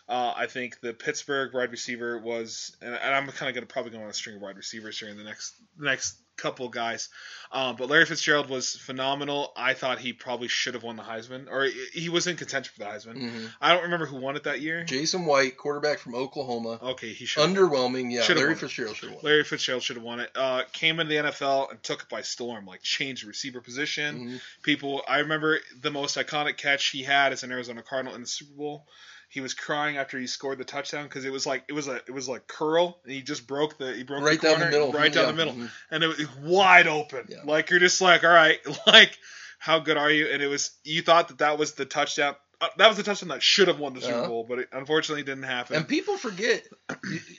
Uh, 0.08 0.34
I 0.36 0.48
think 0.48 0.80
the 0.82 0.94
Pittsburgh 0.94 1.54
wide 1.54 1.72
receiver 1.72 2.18
was, 2.18 2.76
and, 2.82 2.96
and 2.96 3.16
I'm 3.16 3.28
kind 3.28 3.50
of 3.50 3.56
going 3.56 3.68
to 3.68 3.72
probably 3.72 3.92
go 3.92 4.02
on 4.02 4.10
a 4.10 4.14
string 4.14 4.38
of 4.38 4.42
wide 4.42 4.58
receivers 4.58 5.00
during 5.00 5.18
the 5.18 5.24
next 5.24 5.54
next 5.78 6.18
couple 6.40 6.70
guys. 6.70 7.10
Um, 7.52 7.76
but 7.78 7.90
Larry 7.90 8.06
Fitzgerald 8.06 8.48
was 8.50 8.76
phenomenal. 8.76 9.52
I 9.58 9.74
thought 9.74 9.98
he 10.00 10.14
probably 10.14 10.48
should 10.48 10.76
have 10.76 10.84
won 10.84 10.98
the 10.98 11.02
Heisman, 11.04 11.48
or 11.50 11.66
he- 11.94 12.10
was 12.10 12.28
in 12.28 12.36
contention 12.38 12.72
for 12.78 12.84
the 12.84 12.90
Heisman. 12.90 13.18
hmm 13.18 13.46
I 13.60 13.74
don't 13.74 13.84
remember 13.84 14.06
who 14.06 14.18
won 14.18 14.36
it 14.36 14.44
that 14.44 14.62
year. 14.62 14.84
Jason 14.84 15.26
White, 15.26 15.58
quarterback 15.58 15.98
from 16.00 16.14
Oklahoma, 16.16 16.80
Okay, 16.82 17.12
he 17.14 17.26
should. 17.26 17.42
underwhelming. 17.44 18.12
Yeah, 18.12 18.26
Larry 18.36 18.50
won. 18.50 18.56
Fitzgerald 18.58 18.96
should 18.96 19.10
have 19.10 19.16
won. 19.16 19.26
Larry 19.26 19.44
Fitzgerald 19.44 19.82
should 19.84 19.96
have 19.96 20.04
won 20.06 20.20
it. 20.20 20.30
Uh, 20.36 20.64
came 20.72 21.00
into 21.00 21.10
the 21.10 21.22
NFL 21.30 21.72
and 21.72 21.82
took 21.82 22.04
it 22.04 22.10
by 22.10 22.22
storm. 22.22 22.66
Like 22.68 22.84
changed 22.84 23.24
receiver 23.24 23.62
position. 23.62 24.30
Mhm. 24.30 24.42
people 24.62 25.02
I 25.08 25.20
remember 25.20 25.60
the 25.82 25.90
most 25.92 26.18
iconic 26.18 26.58
catch 26.58 26.88
he 26.90 27.04
had 27.04 27.34
as 27.34 27.44
an 27.44 27.52
Arizona 27.52 27.82
Cardinal 27.82 28.14
in 28.16 28.22
the 28.22 28.28
Super 28.28 28.54
Bowl. 28.54 28.88
He 29.32 29.42
was 29.42 29.54
crying 29.54 29.98
after 29.98 30.18
he 30.18 30.26
scored 30.28 30.58
the 30.58 30.66
touchdown 30.66 31.04
because 31.04 31.24
it 31.24 31.32
was 31.32 31.46
like 31.46 31.64
it 31.70 31.74
was 31.74 31.88
a 31.88 31.96
it 31.98 32.12
was 32.12 32.28
like 32.28 32.48
curl 32.48 33.00
and 33.04 33.14
he 33.14 33.22
just 33.22 33.46
broke 33.48 33.78
the 33.78 33.94
he 33.94 34.02
broke 34.04 34.24
Right 34.24 34.42
the 34.42 34.48
down 34.50 34.60
the 34.60 34.66
middle. 34.72 34.92
right 34.92 35.14
down 35.14 35.26
Yeah. 35.26 35.32
the 35.32 35.38
middle 35.38 35.54
Mhm. 35.54 35.72
and 35.92 36.04
it 36.04 36.08
was 36.08 36.36
wide 36.38 36.88
open 36.88 37.26
Yeah. 37.30 37.38
like 37.46 37.70
you're 37.70 37.80
just 37.80 38.02
like 38.02 38.24
all 38.24 38.32
right 38.32 38.60
like 38.88 39.18
how 39.60 39.78
good 39.80 39.98
are 39.98 40.10
you 40.10 40.28
and 40.28 40.42
it 40.42 40.48
was 40.48 40.72
you 40.84 41.02
thought 41.04 41.28
that 41.28 41.38
that 41.40 41.58
was 41.60 41.74
the 41.74 41.86
touchdown 41.86 42.36
uh, 42.62 42.68
that 42.78 42.88
was 42.88 42.98
the 42.98 43.04
touchdown 43.04 43.30
that 43.30 43.44
should 43.44 43.68
have 43.68 43.80
won 43.80 43.94
the 43.94 44.02
Super 44.02 44.16
Uh-huh. 44.18 44.28
Bowl 44.28 44.46
but 44.50 44.60
it 44.60 44.70
unfortunately 44.72 45.24
didn't 45.24 45.44
happen 45.44 45.76
And 45.76 45.88
people 45.88 46.18
forget 46.18 46.64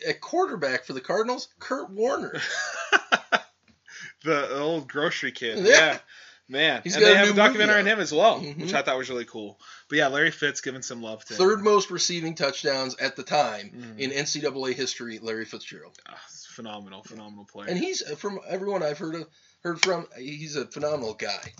a 0.06 0.14
quarterback 0.14 0.84
for 0.86 0.92
the 0.92 1.00
Cardinals, 1.00 1.48
Kurt 1.58 1.90
Warner. 1.90 2.40
the 4.24 4.58
old 4.58 4.88
grocery 4.88 5.32
kid 5.32 5.58
Yeah. 5.58 5.74
yeah. 5.74 5.98
Man, 6.50 6.80
He's 6.82 6.96
and 6.96 7.02
got 7.02 7.06
they 7.08 7.14
a 7.14 7.18
have 7.18 7.26
new 7.28 7.32
a 7.32 7.36
documentary 7.36 7.74
on 7.80 7.86
out. 7.86 7.92
him 7.92 8.00
as 8.00 8.12
well, 8.12 8.40
Mhm. 8.40 8.58
which 8.60 8.74
I 8.74 8.82
thought 8.82 8.98
was 8.98 9.08
really 9.08 9.24
cool. 9.24 9.60
But 9.88 9.98
yeah, 9.98 10.08
Larry 10.08 10.32
Fitz 10.32 10.60
giving 10.60 10.82
some 10.82 11.00
love 11.00 11.24
to 11.26 11.34
him. 11.34 11.38
Third 11.38 11.62
most 11.62 11.90
receiving 11.92 12.34
touchdowns 12.34 12.96
at 12.96 13.14
the 13.14 13.22
time 13.22 13.70
Mhm. 13.70 13.98
in 14.00 14.10
NCAA 14.12 14.72
history, 14.72 15.20
Larry 15.20 15.44
Fitzgerald. 15.44 15.96
Ah, 16.08 16.20
phenomenal, 16.48 17.04
phenomenal 17.04 17.44
player. 17.44 17.68
And 17.68 17.78
he's 17.78 18.02
uh, 18.02 18.16
from 18.16 18.40
everyone 18.48 18.82
I've 18.82 18.98
heard 18.98 19.14
of, 19.14 19.28
heard 19.62 19.80
from. 19.80 20.08
He's 20.18 20.56
a 20.56 20.66
phenomenal 20.66 21.14
guy, 21.14 21.52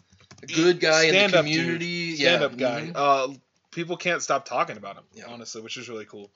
a 0.43 0.47
good 0.47 0.80
guy 0.80 1.05
in 1.05 1.12
the 1.12 1.18
Stand-up 1.20 1.45
dude. 1.45 1.55
community. 1.55 2.16
stand 2.16 2.41
yeah, 2.41 2.47
up 2.47 2.57
guy. 2.59 2.80
mhm. 2.88 2.93
Uh, 2.97 3.38
people 3.70 3.97
can't 3.97 4.22
stop 4.22 4.45
talking 4.45 4.76
about 4.76 4.97
him, 4.97 5.05
Yeah. 5.14 5.26
honestly, 5.28 5.62
which 5.62 5.76
is 5.76 5.88
really 5.88 6.05
cool. 6.07 6.32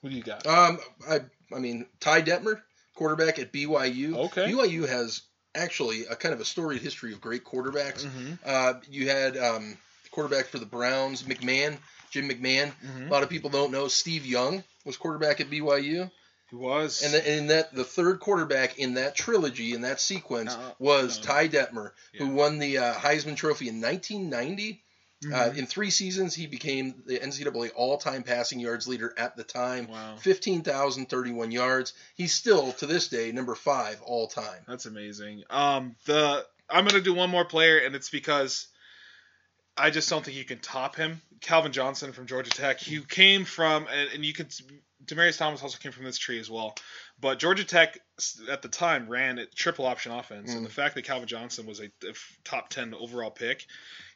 What 0.00 0.10
do 0.10 0.16
you 0.16 0.22
got? 0.24 0.44
Um, 0.48 0.78
I, 1.08 1.20
I 1.54 1.58
mean, 1.60 1.86
Ty 2.00 2.22
Detmer, 2.22 2.60
quarterback 2.96 3.38
at 3.38 3.52
BYU. 3.52 4.16
Okay. 4.16 4.50
BYU 4.50 4.88
has 4.88 5.22
actually 5.58 6.06
a 6.06 6.16
kind 6.16 6.32
of 6.32 6.40
a 6.40 6.44
storied 6.44 6.80
history 6.82 7.12
of 7.12 7.20
great 7.20 7.44
quarterbacks. 7.44 8.04
hmm 8.04 8.34
Uh, 8.44 8.74
you 8.90 9.08
had 9.08 9.36
um, 9.36 9.76
quarterback 10.10 10.46
for 10.46 10.58
the 10.58 10.66
Browns, 10.66 11.22
McMahon, 11.24 11.76
Jim 12.10 12.28
McMahon. 12.28 12.72
hmm 12.74 13.08
A 13.08 13.10
lot 13.10 13.22
of 13.22 13.28
people 13.28 13.50
don't 13.50 13.70
know 13.72 13.88
Steve 13.88 14.24
Young 14.24 14.64
was 14.84 14.96
quarterback 14.96 15.40
at 15.40 15.50
BYU, 15.50 16.10
He 16.50 16.56
was. 16.56 17.02
and, 17.02 17.12
the, 17.12 17.30
and 17.30 17.50
that 17.50 17.74
the 17.74 17.84
third 17.84 18.20
quarterback 18.20 18.78
in 18.78 18.94
that 18.94 19.14
trilogy 19.14 19.74
in 19.74 19.82
that 19.82 20.00
sequence 20.00 20.54
Uh, 20.54 20.72
was 20.78 21.18
no. 21.18 21.24
Ty 21.24 21.48
Detmer, 21.48 21.90
who 22.16 22.28
won 22.28 22.58
the 22.58 22.78
uh, 22.78 22.94
Heisman 22.94 23.36
Trophy 23.36 23.68
in 23.68 23.80
1990. 23.82 24.80
Mhm. 25.24 25.34
Uh, 25.34 25.52
in 25.54 25.66
three 25.66 25.90
seasons, 25.90 26.34
he 26.34 26.46
became 26.46 27.02
the 27.06 27.18
NCAA 27.18 27.70
all-time 27.74 28.22
passing 28.22 28.60
yards 28.60 28.86
leader 28.86 29.12
at 29.16 29.36
the 29.36 29.42
time. 29.42 29.88
wow, 29.88 30.16
15,031 30.16 31.50
yards. 31.50 31.92
He's 32.14 32.32
still, 32.34 32.72
to 32.74 32.86
this 32.86 33.08
day, 33.08 33.32
number 33.32 33.54
five 33.56 34.00
all 34.02 34.28
time. 34.28 34.62
that's 34.66 34.86
amazing. 34.86 35.42
Um, 35.50 35.96
the 36.04 36.46
I'm 36.70 36.84
gonna 36.84 37.00
do 37.00 37.14
one 37.14 37.30
more 37.30 37.44
player, 37.44 37.78
and 37.78 37.94
it's 37.96 38.10
because 38.10 38.68
I 39.76 39.90
just 39.90 40.08
don't 40.10 40.24
think 40.24 40.36
you 40.36 40.44
can 40.44 40.58
top 40.58 40.96
him. 40.96 41.20
Calvin 41.40 41.72
Johnson 41.72 42.12
from 42.12 42.26
Georgia 42.26 42.50
Tech. 42.50 42.78
He 42.78 43.00
came 43.00 43.44
from, 43.44 43.86
and, 43.88 44.10
and 44.12 44.24
you 44.24 44.32
could. 44.32 44.52
Demaryius 45.04 45.38
Thomas 45.38 45.62
also 45.62 45.78
came 45.78 45.92
from 45.92 46.04
this 46.04 46.18
tree 46.18 46.38
as 46.40 46.50
well. 46.50 46.74
But 47.20 47.38
Georgia 47.38 47.64
Tech 47.64 47.98
at 48.50 48.62
the 48.62 48.68
time 48.68 49.08
ran 49.08 49.38
a 49.38 49.46
triple 49.46 49.86
option 49.86 50.12
offense, 50.12 50.52
and 50.52 50.62
Mm. 50.64 50.68
the 50.68 50.74
fact 50.74 50.94
that 50.94 51.02
Calvin 51.02 51.28
Johnson 51.28 51.66
was 51.66 51.80
a 51.80 51.90
top 52.44 52.68
ten 52.70 52.94
overall 52.94 53.30
pick, 53.30 53.66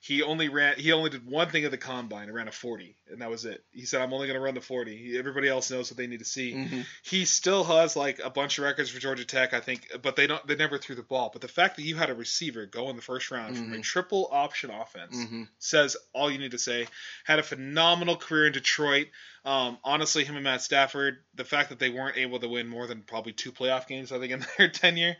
he 0.00 0.22
only 0.22 0.48
ran. 0.48 0.76
He 0.78 0.90
only 0.92 1.10
did 1.10 1.24
one 1.24 1.48
thing 1.50 1.64
at 1.64 1.70
the 1.70 1.78
combine. 1.78 2.26
He 2.26 2.32
ran 2.32 2.48
a 2.48 2.52
forty, 2.52 2.96
and 3.08 3.20
that 3.22 3.30
was 3.30 3.44
it. 3.44 3.64
He 3.70 3.84
said, 3.86 4.00
"I'm 4.00 4.12
only 4.12 4.26
going 4.26 4.36
to 4.38 4.44
run 4.44 4.54
the 4.54 4.60
40." 4.60 5.16
Everybody 5.16 5.48
else 5.48 5.70
knows 5.70 5.90
what 5.90 5.96
they 5.96 6.08
need 6.08 6.18
to 6.18 6.24
see 6.24 6.52
Mhm. 6.54 6.86
he 7.04 7.24
still 7.24 7.62
has 7.64 7.94
like 7.94 8.18
a 8.18 8.30
bunch 8.30 8.58
of 8.58 8.64
records 8.64 8.90
for 8.90 8.98
Georgia 8.98 9.24
Tech, 9.24 9.54
I 9.54 9.60
think, 9.60 9.88
but 10.02 10.16
they 10.16 10.26
don't 10.26 10.44
they 10.46 10.56
never 10.56 10.78
threw 10.78 10.96
the 10.96 11.02
ball. 11.02 11.30
But 11.32 11.40
the 11.42 11.48
fact 11.48 11.76
that 11.76 11.82
you 11.82 11.94
had 11.96 12.10
a 12.10 12.14
receiver 12.14 12.66
go 12.66 12.90
in 12.90 12.96
the 12.96 13.02
first 13.02 13.30
round 13.30 13.56
from 13.56 13.72
a 13.72 13.76
Mhm. 13.76 13.82
triple 13.84 14.28
option 14.32 14.70
offense 14.70 15.16
Mhm. 15.16 15.48
says 15.60 15.96
all 16.12 16.30
you 16.30 16.38
need 16.38 16.50
to 16.52 16.58
say. 16.58 16.88
Had 17.24 17.38
a 17.38 17.42
phenomenal 17.44 18.16
career 18.16 18.46
in 18.48 18.52
Detroit. 18.52 19.08
Um, 19.44 19.78
honestly, 19.82 20.24
him 20.24 20.36
and 20.36 20.44
Matt 20.44 20.62
Stafford, 20.62 21.24
the 21.34 21.44
fact 21.44 21.70
that 21.70 21.80
they 21.80 21.88
weren't 21.90 22.16
able 22.16 22.38
to 22.38 22.48
win 22.48 22.68
more 22.68 22.86
than 22.86 23.02
probably 23.02 23.32
two 23.32 23.50
playoff 23.50 23.88
games, 23.88 23.91
I 24.12 24.18
think, 24.18 24.32
in 24.32 24.44
their 24.58 24.68
tenure, 24.68 25.16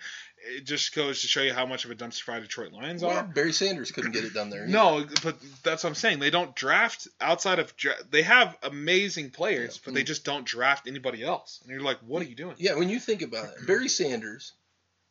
it 0.57 0.64
just 0.64 0.95
goes 0.95 1.20
to 1.20 1.27
show 1.29 1.43
you 1.43 1.53
how 1.53 1.66
much 1.66 1.85
of 1.85 1.91
a 1.91 1.95
dumpster 1.95 2.23
fire 2.23 2.41
Detroit 2.41 2.73
Lions 2.73 3.03
Well, 3.03 3.16
are. 3.18 3.23
Barry 3.23 3.53
Sanders 3.53 3.93
couldn't 3.93 4.12
get 4.12 4.25
it 4.25 4.35
done 4.35 4.51
there. 4.51 4.62
either. 4.64 4.73
No, 4.73 5.05
but 5.23 5.37
that's 5.62 5.85
what 5.85 5.91
I'm 5.91 5.95
saying. 5.95 6.18
They 6.18 6.31
don't 6.31 6.55
draft 6.57 7.07
outside 7.20 7.59
of 7.61 7.77
dra- 7.77 7.95
they 8.11 8.23
have 8.23 8.57
amazing 8.62 9.31
players, 9.31 9.77
Yeah. 9.77 9.83
but 9.85 9.95
they 9.95 10.03
just 10.03 10.25
don't 10.25 10.45
draft 10.45 10.89
anybody 10.89 11.23
else. 11.23 11.61
And 11.62 11.70
you're 11.70 11.81
like, 11.83 11.99
what 12.07 12.23
are 12.23 12.27
you 12.29 12.35
doing? 12.35 12.55
Yeah, 12.59 12.75
when 12.75 12.89
you 12.89 12.99
think 12.99 13.23
about 13.23 13.45
it, 13.51 13.66
Barry 13.66 13.89
Sanders, 13.89 14.53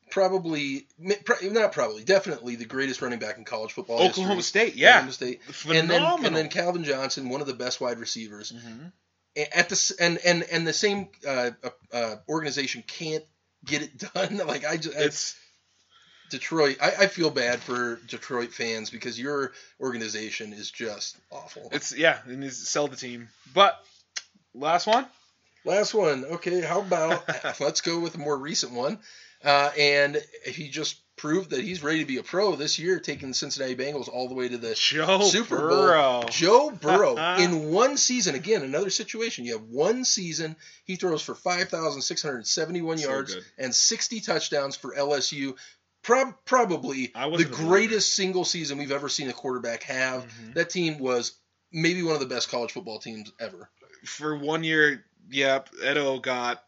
probably, 0.09 0.87
not 0.99 1.71
probably, 1.71 2.03
definitely 2.03 2.55
the 2.57 2.65
greatest 2.65 3.01
running 3.01 3.19
back 3.19 3.37
in 3.37 3.45
college 3.45 3.71
football. 3.71 4.01
Oklahoma 4.01 4.35
history. 4.35 4.61
State, 4.67 4.75
yeah, 4.75 4.89
Oklahoma 4.89 5.11
State. 5.13 5.43
phenomenal. 5.43 6.05
And 6.07 6.17
then, 6.17 6.25
and 6.25 6.35
then 6.35 6.49
Calvin 6.49 6.83
Johnson, 6.83 7.29
one 7.29 7.41
of 7.41 7.47
the 7.47 7.53
best 7.53 7.79
wide 7.79 7.99
receivers. 7.99 8.51
Mhm. 8.51 8.91
at 9.53 9.69
the 9.69 9.95
and 9.99 10.17
and 10.25 10.43
and 10.51 10.67
the 10.67 10.73
same 10.73 11.07
uh, 11.25 11.51
uh, 11.63 11.69
uh, 11.93 12.15
organization 12.27 12.83
can't 12.85 13.23
get 13.65 13.81
it 13.83 13.97
done. 13.97 14.37
Like 14.47 14.65
I 14.65 14.77
just, 14.77 14.97
It's 14.97 15.35
Detroit. 16.29 16.77
I, 16.81 16.91
I 17.01 17.07
feel 17.07 17.29
bad 17.29 17.59
for 17.59 17.97
Detroit 18.07 18.53
fans 18.53 18.89
because 18.89 19.19
your 19.19 19.51
organization 19.79 20.53
is 20.53 20.71
just 20.71 21.17
awful. 21.31 21.69
it's 21.71 21.95
yeah, 21.95 22.19
it 22.27 22.37
needs 22.37 22.59
to 22.59 22.65
sell 22.65 22.87
the 22.87 22.95
team. 22.95 23.29
But 23.53 23.77
last 24.53 24.87
one. 24.87 25.05
Last 25.63 25.93
one. 25.93 26.25
Okay, 26.25 26.61
how 26.61 26.81
about 26.81 27.23
let's 27.59 27.81
go 27.81 27.99
with 27.99 28.15
a 28.15 28.19
more 28.19 28.37
recent 28.37 28.73
one. 28.73 28.99
Uh, 29.43 29.71
and 29.77 30.21
he 30.45 30.69
just 30.69 30.97
proved 31.21 31.51
that 31.51 31.63
he's 31.63 31.83
ready 31.83 31.99
to 31.99 32.05
be 32.05 32.17
a 32.17 32.23
pro 32.23 32.55
this 32.55 32.79
year, 32.79 32.99
taking 32.99 33.27
the 33.29 33.33
Cincinnati 33.35 33.75
Bengals 33.75 34.09
all 34.09 34.27
the 34.27 34.33
way 34.33 34.49
to 34.49 34.57
the 34.57 34.73
Joe 34.73 35.21
Super 35.21 35.57
Bowl. 35.59 35.67
Burrow. 35.69 36.23
Joe 36.31 36.71
Burrow 36.71 37.15
in 37.39 37.69
one 37.71 37.95
season. 37.95 38.33
Again, 38.35 38.63
another 38.63 38.89
situation. 38.89 39.45
You 39.45 39.53
have 39.59 39.67
one 39.67 40.03
season. 40.03 40.55
He 40.85 40.95
throws 40.95 41.21
for 41.21 41.35
5,671 41.35 42.97
So 42.97 43.09
yards 43.09 43.35
good. 43.35 43.43
and 43.57 43.73
60 43.73 44.21
touchdowns 44.21 44.75
for 44.75 44.95
LSU. 44.95 45.55
Prob- 46.03 46.33
probably 46.45 47.11
the 47.13 47.47
greatest 47.51 48.15
single 48.15 48.43
season 48.43 48.79
we've 48.79 48.91
ever 48.91 49.07
seen 49.07 49.29
a 49.29 49.33
quarterback 49.33 49.83
have. 49.83 50.25
Mhm. 50.25 50.55
That 50.55 50.71
team 50.71 50.97
was 50.97 51.33
maybe 51.71 52.01
one 52.01 52.15
of 52.15 52.19
the 52.19 52.25
best 52.25 52.49
college 52.49 52.71
football 52.71 52.97
teams 52.99 53.31
ever. 53.39 53.69
For 54.05 54.35
one 54.35 54.63
year, 54.63 55.05
yep, 55.29 55.69
Edo 55.83 56.17
got 56.19 56.63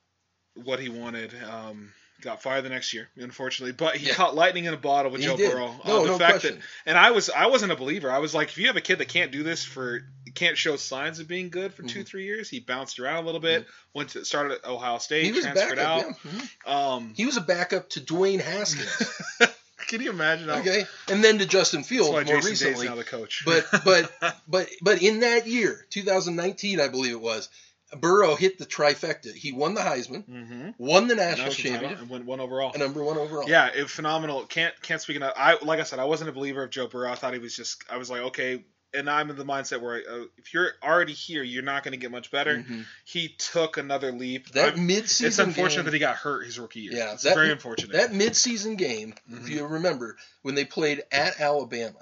what 0.53 0.79
he 0.79 0.89
wanted. 0.89 1.33
Um, 1.43 1.91
got 2.23 2.41
fired 2.41 2.63
the 2.63 2.69
next 2.69 2.93
year, 2.93 3.09
unfortunately. 3.17 3.73
But 3.73 3.95
he 3.97 4.07
Yeah. 4.07 4.13
caught 4.13 4.33
lightning 4.35 4.65
in 4.65 4.73
a 4.73 4.77
bottle 4.77 5.11
with 5.11 5.21
He 5.21 5.27
Joe 5.27 5.37
did. 5.37 5.51
Burrow. 5.51 5.79
No, 5.85 5.97
uh, 5.97 6.01
the 6.03 6.07
no 6.07 6.17
fact 6.17 6.31
question. 6.41 6.55
that 6.55 6.63
and 6.85 6.97
I 6.97 7.11
was 7.11 7.29
I 7.29 7.47
wasn't 7.47 7.71
a 7.71 7.75
believer. 7.75 8.09
I 8.11 8.19
was 8.19 8.33
like, 8.33 8.47
if 8.49 8.57
you 8.57 8.67
have 8.67 8.77
a 8.77 8.81
kid 8.81 8.97
that 8.99 9.07
can't 9.09 9.31
do 9.31 9.43
this 9.43 9.63
for 9.63 10.01
can't 10.35 10.57
show 10.57 10.75
signs 10.77 11.19
of 11.19 11.27
being 11.27 11.49
good 11.51 11.73
for 11.75 11.83
two 11.83 11.99
Mhm. 11.99 12.07
three 12.07 12.25
years, 12.25 12.49
he 12.49 12.59
bounced 12.59 12.99
around 12.99 13.17
a 13.23 13.25
little 13.25 13.39
bit. 13.41 13.67
Went 13.93 14.09
to 14.11 14.25
started 14.25 14.53
at 14.53 14.65
Ohio 14.65 14.97
State, 14.97 15.25
He 15.25 15.31
was 15.31 15.45
a 15.45 15.51
transferred 15.51 15.75
backup. 15.75 16.07
out. 16.07 16.15
yeah. 16.25 16.31
Mhm. 16.31 16.71
Um, 16.71 17.13
He 17.15 17.25
was 17.25 17.37
a 17.37 17.41
backup 17.41 17.89
to 17.91 18.01
Dwayne 18.01 18.41
Haskins. 18.41 18.89
can 19.87 20.01
you 20.01 20.09
imagine? 20.09 20.49
How, 20.49 20.55
okay, 20.59 20.85
and 21.09 21.23
then 21.23 21.37
to 21.37 21.45
Justin 21.45 21.83
Fields 21.83 22.09
why 22.09 22.23
more 22.23 22.37
Jason 22.37 22.49
Day's 22.49 22.61
recently. 22.63 22.87
now 22.87 22.95
the 22.95 23.03
coach. 23.03 23.43
But 23.45 23.67
but 23.85 24.11
but 24.47 24.69
but 24.81 25.01
in 25.03 25.19
that 25.19 25.45
year, 25.45 25.85
2019, 25.91 26.79
I 26.79 26.87
believe 26.87 27.11
it 27.11 27.21
was, 27.21 27.49
Burrow 27.99 28.35
hit 28.35 28.57
the 28.57 28.65
trifecta. 28.65 29.33
He 29.33 29.51
won 29.51 29.73
the 29.73 29.81
Heisman, 29.81 30.27
mm-hmm. 30.27 30.69
won 30.77 31.07
the 31.07 31.15
national, 31.15 31.47
national 31.47 31.71
championship, 31.71 31.99
and 32.01 32.09
went 32.09 32.25
one 32.25 32.39
overall. 32.39 32.71
and 32.73 32.81
number 32.81 33.03
one 33.03 33.17
overall. 33.17 33.49
Yeah, 33.49 33.69
it, 33.73 33.89
phenomenal. 33.89 34.45
Can't 34.45 34.73
can't 34.81 35.01
speak 35.01 35.17
enough. 35.17 35.33
I 35.35 35.57
like 35.61 35.79
I 35.79 35.83
said, 35.83 35.99
I 35.99 36.05
wasn't 36.05 36.29
a 36.29 36.33
believer 36.33 36.63
of 36.63 36.69
Joe 36.71 36.87
Burrow. 36.87 37.11
I 37.11 37.15
thought 37.15 37.33
he 37.33 37.39
was 37.39 37.55
just. 37.55 37.83
I 37.89 37.97
was 37.97 38.09
like, 38.09 38.21
okay, 38.21 38.63
and 38.93 39.09
I'm 39.09 39.29
in 39.31 39.35
the 39.37 39.45
mindset 39.45 39.81
where 39.81 39.95
uh, 39.97 40.25
if 40.37 40.53
you're 40.53 40.69
already 40.83 41.13
here, 41.13 41.41
you're 41.43 41.63
not 41.63 41.83
going 41.83 41.93
to 41.93 41.97
get 41.97 42.11
much 42.11 42.29
better. 42.31 42.57
Mhm. 42.57 42.85
He 43.05 43.29
took 43.29 43.77
another 43.77 44.11
leap. 44.11 44.49
That 44.51 44.75
I'm- 44.75 44.87
midseason. 44.87 45.23
it's 45.25 45.39
unfortunate 45.39 45.83
game, 45.83 45.85
that 45.85 45.93
he 45.93 45.99
got 45.99 46.15
hurt 46.17 46.45
his 46.45 46.59
rookie 46.59 46.81
year. 46.81 46.93
Yeah, 46.93 47.13
it's 47.13 47.23
that- 47.23 47.35
very 47.35 47.51
unfortunate. 47.51 47.93
that 47.93 48.11
midseason 48.11 48.77
game, 48.77 49.15
if 49.29 49.43
Mhm. 49.45 49.49
you 49.49 49.65
remember, 49.65 50.17
when 50.43 50.55
they 50.55 50.65
played 50.65 51.01
at 51.11 51.39
Alabama, 51.41 51.99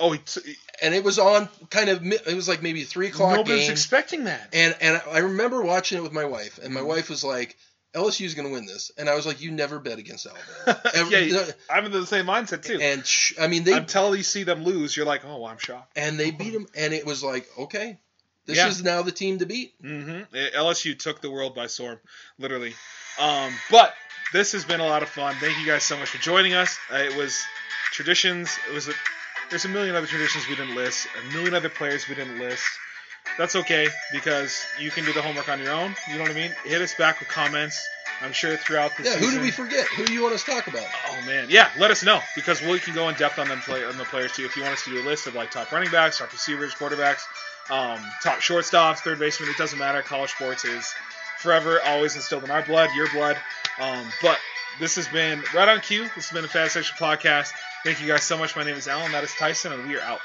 oh, 0.00 0.12
he 0.12 0.18
t- 0.18 0.56
and 0.82 0.94
it 0.94 1.04
was 1.04 1.18
on 1.18 1.48
kind 1.70 1.88
of 1.88 2.04
it 2.04 2.34
was 2.34 2.48
like 2.48 2.62
maybe 2.62 2.82
three 2.84 3.08
o'clock 3.08 3.36
nobody 3.36 3.56
was 3.60 3.68
expecting 3.68 4.24
that. 4.24 4.48
and 4.52 4.76
and 4.80 5.00
I 5.10 5.18
remember 5.18 5.62
watching 5.62 5.98
it 5.98 6.02
with 6.02 6.12
my 6.12 6.24
wife, 6.24 6.58
and 6.62 6.72
my 6.74 6.80
Mhm. 6.80 6.86
wife 6.86 7.10
was 7.10 7.24
like. 7.24 7.56
LSU's 7.96 8.34
going 8.34 8.48
to 8.48 8.52
win 8.52 8.66
this, 8.66 8.90
and 8.98 9.08
I 9.08 9.14
was 9.14 9.24
like, 9.24 9.40
"You 9.40 9.52
never 9.52 9.78
bet 9.78 10.00
against 10.00 10.26
Alabama." 10.26 10.90
Every- 10.94 11.30
yeah, 11.30 11.44
I'm 11.70 11.86
in 11.86 11.92
the 11.92 12.04
same 12.04 12.26
mindset 12.26 12.64
too. 12.64 12.80
and 12.80 13.06
sh- 13.06 13.34
I 13.40 13.46
mean, 13.46 13.62
they 13.62 13.72
Until 13.74 14.16
you 14.16 14.24
see 14.24 14.42
them 14.42 14.64
lose, 14.64 14.96
you're 14.96 15.06
like, 15.06 15.24
oh, 15.24 15.36
well, 15.38 15.46
I'm 15.46 15.58
shocked. 15.58 15.92
and 15.96 16.18
they 16.18 16.32
beat 16.32 16.52
them, 16.54 16.66
and 16.74 16.92
it 16.92 17.06
was 17.06 17.22
like, 17.22 17.46
okay, 17.56 18.00
this 18.46 18.56
Yeah. 18.56 18.66
is 18.66 18.82
now 18.82 19.02
the 19.02 19.12
team 19.12 19.38
to 19.38 19.46
beat. 19.46 19.80
Mm-hmm. 19.80 20.34
LSU 20.58 20.98
took 20.98 21.20
the 21.20 21.30
world 21.30 21.54
by 21.54 21.68
storm, 21.68 22.00
literally. 22.36 22.74
Um, 23.20 23.54
but 23.70 23.94
this 24.32 24.50
has 24.50 24.64
been 24.64 24.80
a 24.80 24.86
lot 24.88 25.04
of 25.04 25.08
fun. 25.08 25.36
Thank 25.36 25.56
you 25.60 25.64
guys 25.66 25.84
so 25.84 25.96
much 25.96 26.08
for 26.08 26.18
joining 26.18 26.54
us. 26.54 26.76
Uh, 26.92 26.96
it 26.96 27.14
was 27.16 27.44
traditions. 27.92 28.58
It 28.68 28.74
was 28.74 28.88
a, 28.88 28.92
there's 29.54 29.64
a 29.66 29.68
million 29.68 29.94
other 29.94 30.08
traditions 30.08 30.48
we 30.48 30.56
didn't 30.56 30.74
list. 30.74 31.06
A 31.22 31.32
million 31.32 31.54
other 31.54 31.68
players 31.68 32.08
we 32.08 32.16
didn't 32.16 32.40
list. 32.40 32.64
That's 33.38 33.54
okay 33.54 33.86
because 34.12 34.66
you 34.80 34.90
can 34.90 35.04
do 35.04 35.12
the 35.12 35.22
homework 35.22 35.48
on 35.48 35.60
your 35.60 35.70
own. 35.70 35.94
You 36.08 36.16
know 36.16 36.22
what 36.22 36.32
I 36.32 36.34
mean? 36.34 36.50
Hit 36.64 36.82
us 36.82 36.92
back 36.96 37.20
with 37.20 37.28
comments. 37.28 37.80
I'm 38.20 38.32
sure 38.32 38.56
throughout 38.56 38.96
the 38.96 39.04
Yeah, 39.04 39.10
season. 39.12 39.24
who 39.28 39.30
did 39.36 39.42
we 39.42 39.52
forget? 39.52 39.86
Who 39.96 40.06
do 40.06 40.12
you 40.12 40.22
want 40.24 40.34
us 40.34 40.42
to 40.42 40.50
talk 40.50 40.66
about? 40.66 40.82
Oh 41.08 41.20
man, 41.24 41.46
yeah. 41.50 41.68
Let 41.78 41.92
us 41.92 42.02
know 42.02 42.18
because 42.34 42.62
we 42.62 42.80
can 42.80 42.94
go 42.94 43.08
in 43.08 43.14
depth 43.14 43.38
on 43.38 43.46
them 43.46 43.60
play 43.60 43.84
on 43.84 43.96
the 43.96 44.02
players 44.04 44.32
too. 44.32 44.44
If 44.44 44.56
you 44.56 44.62
want 44.64 44.74
us 44.74 44.82
to 44.86 44.90
do 44.90 45.00
a 45.00 45.06
list 45.06 45.28
of 45.28 45.36
like 45.36 45.52
top 45.52 45.70
running 45.70 45.90
backs, 45.92 46.18
top 46.18 46.32
receivers, 46.32 46.74
quarterbacks, 46.74 47.22
um, 47.70 48.00
top 48.24 48.38
shortstops, 48.40 48.98
third 48.98 49.20
baseman, 49.20 49.50
it 49.50 49.56
doesn't 49.56 49.78
matter. 49.78 50.02
College 50.02 50.30
sports 50.32 50.64
is 50.64 50.92
forever, 51.38 51.78
always 51.86 52.16
instilled 52.16 52.42
in 52.42 52.50
our 52.50 52.62
blood, 52.62 52.90
your 52.96 53.08
blood. 53.12 53.36
Um, 53.80 54.04
but 54.20 54.36
this 54.80 54.96
has 54.96 55.08
been 55.08 55.42
right 55.54 55.68
on 55.68 55.80
cue. 55.80 56.04
This 56.14 56.28
has 56.28 56.30
been 56.32 56.42
the 56.42 56.48
Fan 56.48 56.68
Section 56.68 56.96
Podcast. 56.96 57.52
Thank 57.84 58.00
you 58.00 58.08
guys 58.08 58.24
so 58.24 58.38
much. 58.38 58.56
My 58.56 58.64
name 58.64 58.76
is 58.76 58.88
Allen. 58.88 59.12
That 59.12 59.24
is 59.24 59.34
Tyson, 59.34 59.72
and 59.72 59.86
we 59.88 59.96
are 59.96 60.02
out. 60.02 60.20